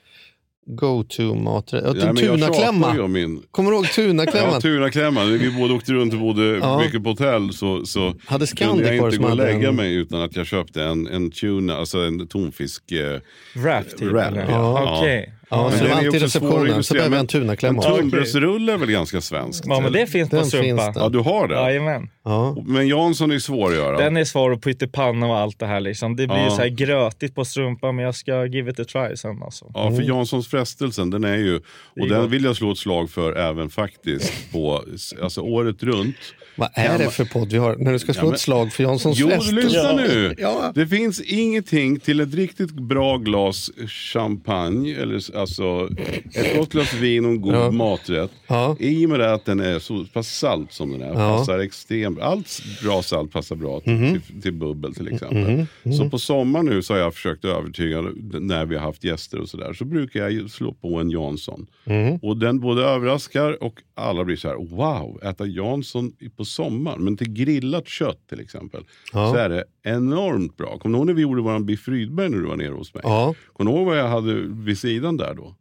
go-to 0.67 1.35
maträtt? 1.35 1.85
Ja, 1.87 2.07
Ja, 2.07 2.15
tunaklämma. 2.15 3.07
min 3.09 3.43
Kommer 3.51 3.71
du 3.71 3.77
ihåg 3.77 3.87
tunaklämman? 3.87 4.53
Ja, 4.55 4.61
tunaklämman. 4.61 5.39
Vi 5.39 5.51
båda 5.51 5.75
åkte 5.75 5.93
runt 5.93 6.13
och 6.15 6.21
bodde 6.21 6.43
Ja. 6.57 6.79
mycket 6.81 7.03
på 7.05 7.09
hotell. 7.11 7.53
Så, 7.53 7.87
så 7.87 8.15
Hade 8.27 8.47
Scandic 8.47 8.77
kunde 8.87 8.97
jag 8.97 9.07
inte 9.07 9.17
gå 9.19 9.29
och 9.29 9.37
lägga 9.37 9.69
en- 9.69 9.77
mig 9.77 9.95
utan 9.95 10.21
att 10.21 10.37
jag 10.37 10.47
köpte 10.47 10.83
en, 10.85 11.07
en 11.07 11.31
tuna, 11.31 11.77
alltså 11.77 11.99
en 11.99 12.27
tonfisk. 12.27 12.93
Eh, 12.93 13.21
Wrap 13.55 13.89
typ? 13.99 14.01
Wrap, 14.13 14.29
eller? 14.33 14.51
ja. 14.51 14.99
Okej. 14.99 15.35
Ja, 15.53 15.69
Men 15.69 15.79
så 15.79 15.85
det 15.85 15.91
var 15.91 15.97
är 15.97 16.07
alltid 16.07 16.15
att 16.17 16.23
receptionen, 16.23 16.85
så 16.85 16.95
behöver 16.95 17.17
jag 17.17 17.21
en 17.21 17.27
tunaklämma. 17.27 17.83
Tunnbrödsrulle 17.83 18.73
är 18.73 18.77
väl 18.77 18.91
ganska 18.91 19.21
svenskt? 19.21 19.65
Ja, 19.69 19.81
men 19.81 19.93
det 19.93 20.07
finns 20.07 20.31
på 20.31 20.45
strumpa. 20.45 20.91
det. 20.91 21.01
Ja, 21.01 21.09
du 21.09 21.19
har 21.19 21.49
det? 21.49 21.55
Jajamän. 21.55 22.11
Ja. 22.25 22.57
Men 22.67 22.89
Jansson 22.89 23.31
är 23.31 23.39
svår 23.39 23.71
att 23.71 23.77
göra. 23.77 23.97
Den 23.99 24.17
är 24.17 24.25
svår 24.25 24.51
och 24.51 24.63
pyttipanna 24.63 25.27
och 25.27 25.37
allt 25.39 25.59
det 25.59 25.67
här. 25.67 25.81
Liksom. 25.81 26.17
Det 26.17 26.27
blir 26.27 26.37
Ja. 26.37 26.45
ju 26.45 26.51
så 26.51 26.57
här 26.57 26.69
grötigt 26.69 27.35
på 27.35 27.45
strumpan 27.45 27.97
men 27.97 28.05
jag 28.05 28.15
ska 28.15 28.47
give 28.47 28.71
it 28.71 28.81
a 28.81 28.85
try 28.85 29.17
sen. 29.17 29.43
Alltså. 29.43 29.71
Ja, 29.75 29.91
för 29.91 30.03
Janssons 30.03 30.49
frestelsen, 30.49 31.11
den 31.11 31.25
är 31.25 31.37
ju, 31.37 31.55
är 31.55 31.61
och 32.01 32.09
den 32.09 32.21
gott. 32.23 32.31
vill 32.31 32.45
jag 32.45 32.57
slå 32.57 32.73
ett 32.73 32.79
slag 32.79 33.11
för 33.11 33.37
även 33.37 33.71
faktiskt 33.71 34.53
på, 34.53 34.85
alltså 35.23 35.41
året 35.41 35.83
runt. 35.83 36.17
Vad 36.57 36.69
är 36.75 36.99
det 36.99 37.11
för 37.11 37.25
podd 37.25 37.53
vi 37.53 37.59
har 37.59 37.77
när 37.77 37.93
du 37.93 37.99
ska 37.99 38.13
slå 38.13 38.21
Ja, 38.23 38.27
men- 38.27 38.35
ett 38.35 38.41
slag 38.41 38.73
för 38.73 38.83
Janssons 38.85 39.19
Jo, 39.19 39.29
frestelse? 39.29 39.55
lyssna 39.67 39.93
nu. 39.93 40.35
Ja. 40.39 40.73
Det 40.75 40.87
finns 40.87 41.21
ingenting 41.21 42.01
till 42.01 42.21
ett 42.21 42.35
riktigt 42.35 42.71
bra 42.71 43.17
glas 43.17 43.71
champagne, 43.87 44.95
eller 44.95 45.37
alltså 45.39 45.89
ett 46.35 46.57
gott 46.57 46.73
glas 46.73 46.95
vin 46.95 47.25
och 47.25 47.31
en 47.31 47.41
god 47.41 47.55
Ja. 47.55 47.71
maträtt. 47.71 48.31
Ja. 48.47 48.77
I 48.79 49.07
och 49.07 49.11
med 49.11 49.21
att 49.21 49.45
den 49.45 49.61
är 49.61 49.79
så 49.79 50.05
pass 50.13 50.29
salt 50.29 50.73
som 50.73 50.91
den 50.93 51.03
är, 51.03 51.15
passar 51.15 51.59
extremt, 51.59 52.21
allt 52.21 52.63
bra 52.83 53.03
salt 53.03 53.33
passar 53.33 53.57
bra 53.57 53.81
till, 53.81 53.93
Mhm. 53.93 54.21
till, 54.21 54.43
till 54.43 54.53
bubbel 54.53 54.95
till 54.95 55.09
exempel. 55.15 55.67
Så 55.99 56.11
på 56.11 56.19
sommar 56.19 56.63
nu 56.63 56.83
så 56.83 56.93
har 56.95 57.01
jag 57.01 57.15
försökt 57.15 57.45
övertyga, 57.45 58.03
när 58.41 58.65
vi 58.67 58.77
har 58.77 58.83
haft 58.83 59.05
gäster 59.05 59.41
och 59.41 59.49
sådär, 59.49 59.73
så 59.73 59.85
brukar 59.85 60.29
jag 60.29 60.51
slå 60.51 60.73
på 60.73 60.97
en 60.97 61.11
Jansson. 61.11 61.67
Mhm. 61.85 62.17
Och 62.23 62.37
den 62.37 62.61
både 62.61 62.83
överraskar 62.83 63.63
och 63.63 63.75
alla 63.95 64.25
blir 64.25 64.37
så 64.37 64.49
här: 64.49 64.55
wow, 64.57 65.21
äta 65.25 65.47
Jansson 65.47 66.13
på 66.37 66.45
sommaren. 66.51 67.05
Men 67.05 67.17
till 67.17 67.33
grillat 67.33 67.89
kött 67.89 68.27
till 68.29 68.41
exempel, 68.41 68.85
Ja. 69.13 69.31
så 69.33 69.37
är 69.37 69.49
det 69.49 69.65
enormt 69.83 70.57
bra. 70.57 70.79
Kommer 70.79 70.93
du 70.93 70.99
ihåg 70.99 71.07
när 71.07 71.15
vi 71.15 71.23
gjorde 71.23 71.43
våran 71.43 71.67
biff 71.67 71.89
Rydberg 71.89 72.29
när 72.29 72.39
du 72.39 72.47
var 72.47 72.57
nere 72.57 72.73
hos 72.73 72.95
mig? 72.95 73.01
Ja. 73.07 73.35
Kommer 73.53 73.71
du 73.71 73.77
ihåg 73.77 73.87
vad 73.87 73.99
jag 73.99 74.09
hade 74.09 74.35
vid 74.35 74.79
sidan 74.79 75.17
där 75.17 75.35
då? 75.35 75.55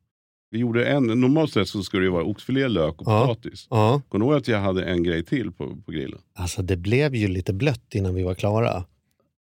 Vi 0.52 0.60
gjorde 0.60 0.86
en, 0.86 1.04
normalt 1.08 1.54
sett 1.54 1.68
så 1.68 1.84
skulle 1.84 2.04
det 2.06 2.10
vara 2.10 2.24
oxfilé, 2.24 2.68
lök 2.68 3.02
och 3.02 3.08
Ja. 3.08 3.28
potatis. 3.28 3.68
ja. 3.70 4.02
Kommer 4.10 4.26
du 4.26 4.32
ihåg 4.32 4.42
att 4.42 4.48
jag 4.48 4.60
hade 4.60 4.84
en 4.84 5.04
grej 5.04 5.26
till 5.26 5.52
på, 5.52 5.76
på 5.86 5.92
grillen? 5.92 6.20
Alltså 6.36 6.62
det 6.62 6.78
blev 6.78 7.16
ju 7.16 7.28
lite 7.28 7.54
blött 7.54 7.96
innan 7.96 8.16
vi 8.16 8.24
var 8.24 8.34
klara. 8.36 8.84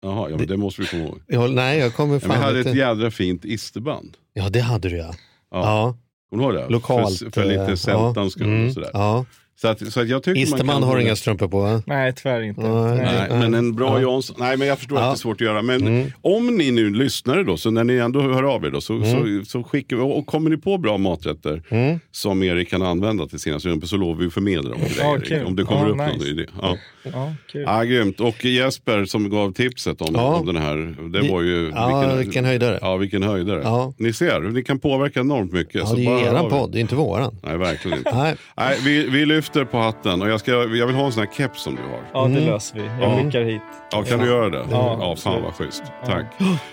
Jaha, 0.02 0.30
ja, 0.30 0.38
men 0.38 0.48
det 0.48 0.58
måste 0.58 0.82
vi 0.82 0.88
komma 0.88 1.04
ihåg. 1.04 1.20
Jag, 1.28 1.54
nej, 1.54 1.80
jag 1.80 1.95
kommer 1.95 2.14
Ja, 2.14 2.20
fan 2.20 2.32
jag 2.32 2.38
hade 2.41 2.58
lite... 2.58 2.70
ett 2.70 2.76
jädra 2.76 3.12
fint 3.12 3.45
isterband. 3.45 4.18
Ja, 4.34 4.50
det 4.50 4.60
hade 4.60 4.89
du 4.89 4.98
ja. 4.98 5.14
Ja. 5.52 5.58
Ja, 5.62 5.98
Kommer 6.30 6.43
du 6.43 6.50
ihåg 6.60 6.64
det? 6.68 6.70
lokalt. 6.74 7.20
För, 7.20 7.30
för 7.32 7.45
lite 7.45 7.62
eh, 7.66 7.76
sältans 7.76 8.34
skull 8.34 8.48
mm, 8.48 8.68
och 8.68 8.74
sådär. 8.74 8.89
Ja. 8.93 9.26
Så, 9.62 9.68
att, 9.68 9.93
så 9.93 9.99
att 10.01 10.08
jag 10.08 10.24
tycker 10.24 10.36
man 10.39 10.43
Isterman 10.43 10.76
kan 10.82 10.84
har 10.89 10.99
inga 10.99 11.16
strumpor 11.16 11.47
på 11.47 11.60
va? 11.60 11.82
Nej, 11.86 12.14
tyvärr 12.16 12.41
inte. 12.41 12.62
Nej. 12.62 12.97
Nej, 13.30 13.39
men 13.39 13.53
en 13.53 13.76
bra 13.76 14.01
Ja. 14.01 14.12
Jansson. 14.12 14.36
Nej, 14.39 14.58
men 14.58 14.68
jag 14.68 14.78
förstår 14.78 14.97
Ja. 14.97 15.03
att 15.03 15.12
det 15.12 15.16
är 15.16 15.18
svårt 15.20 15.36
att 15.41 15.47
göra. 15.47 15.62
Men 15.62 15.88
Mm. 15.88 16.12
om 16.22 16.58
ni 16.58 16.72
nu 16.72 16.89
lyssnar 16.89 17.43
då, 17.43 17.58
så 17.58 17.72
när 17.72 17.84
ni 17.84 17.93
ändå 17.95 18.22
hör 18.22 18.43
av 18.43 18.66
er 18.66 18.70
då, 18.70 18.82
så, 18.82 19.03
så, 19.03 19.41
så 19.45 19.64
skickar 19.64 19.95
vi, 19.97 20.01
och 20.03 20.26
kommer 20.26 20.49
ni 20.49 20.58
på 20.58 20.78
bra 20.78 20.97
maträtter 20.97 21.62
Mm. 21.70 21.99
som 22.12 22.43
Erik 22.43 22.70
kan 22.70 22.82
använda 22.82 23.28
till 23.28 23.39
sina 23.39 23.60
strumpor 23.60 23.88
så 23.88 23.97
lovar 23.97 24.16
vi 24.16 24.28
att 24.28 24.34
förmedla 24.34 24.70
dem 24.70 24.80
till 25.24 25.30
dig. 25.30 25.43
Om 25.45 25.55
det 25.55 25.64
kommer 25.64 25.82
Ja, 25.82 25.89
upp 25.89 25.97
nice. 25.97 26.12
någon 26.18 26.28
idé. 26.28 26.45
Ja. 26.62 26.78
Ja, 27.14 27.34
kul. 27.51 27.64
Ja, 27.68 27.84
grymt. 27.84 28.20
Och 28.20 28.45
Jesper 28.45 29.05
som 29.05 29.30
gav 29.30 29.53
tipset 29.53 30.01
om, 30.01 30.16
Ja. 30.16 30.36
om 30.36 30.45
den 30.45 30.58
här, 30.58 30.76
det 31.10 31.32
var 31.32 31.41
ju... 31.41 31.72
Ja, 31.76 32.14
vilken 32.18 32.45
höjdare. 32.45 32.80
Ja, 32.82 32.95
vilken 32.97 33.24
höjdare. 33.24 33.62
Ja. 33.64 33.93
Ni 33.97 34.14
ser, 34.14 34.39
ni 34.39 34.64
kan 34.64 34.80
påverka 34.80 35.20
enormt 35.20 35.51
mycket. 35.53 35.76
Ja, 35.76 35.86
så 35.86 35.95
det 35.95 36.05
är 36.05 36.45
er. 36.45 36.49
podd, 36.49 36.72
det 36.72 36.80
är 36.80 36.82
inte 36.82 36.95
våran. 36.95 37.36
Nej, 37.43 37.58
verkligen 37.58 37.97
inte. 37.97 38.16
Nej. 38.16 38.36
Nej, 38.58 38.78
vi, 38.86 39.10
vi 39.10 39.26
lyfter 39.26 39.66
på 39.66 39.78
hatten 39.78 40.22
och 40.22 40.30
jag, 40.30 40.39
ska, 40.39 40.51
jag 40.51 40.88
vill 40.88 40.95
ha 40.95 41.05
en 41.05 41.12
sån 41.12 41.24
här 41.24 41.34
keps 41.34 41.62
som 41.64 41.76
du 41.76 41.82
har. 41.82 41.99
Ja, 42.14 42.28
det 42.28 42.38
Mm. 42.41 42.45
löser 42.53 42.76
vi. 42.80 42.84
Jag 42.86 43.12
Ja. 43.12 43.24
skickar 43.24 43.41
hit. 43.43 43.62
Ja, 43.91 44.03
kan 44.03 44.20
du 44.20 44.26
göra 44.26 44.49
det? 44.49 44.64
Ja, 44.72 44.97
Ja, 45.01 45.16
fan 45.16 45.43
vad 45.43 45.53
schysst. 45.53 45.84
Tack. 46.05 46.26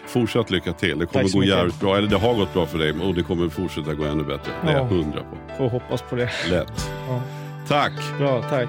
Fortsatt 0.07 0.51
lycka 0.51 0.73
till. 0.73 0.99
Det 0.99 1.07
kommer 1.07 1.29
gå 1.33 1.39
mycket. 1.39 1.57
jävligt 1.57 1.81
bra. 1.81 1.97
Eller 1.97 2.09
det 2.09 2.17
har 2.17 2.35
gått 2.35 2.53
bra 2.55 2.67
för 2.67 2.79
dig 2.79 2.93
och 3.03 3.15
det 3.15 3.23
kommer 3.23 3.49
fortsätta 3.49 3.95
gå 3.95 4.05
ännu 4.05 4.25
bättre. 4.25 4.53
Det 4.65 4.69
är 4.69 4.73
jag 4.73 4.83
Ja. 4.83 4.87
hundra 4.87 5.21
på. 5.21 5.37
Får 5.59 5.69
hoppas 5.69 6.03
på 6.03 6.17
det. 6.17 6.31
Lätt. 6.51 6.91
Ja. 7.09 7.21
Tack. 7.69 7.93
Bra, 8.19 8.43
tack. 8.43 8.69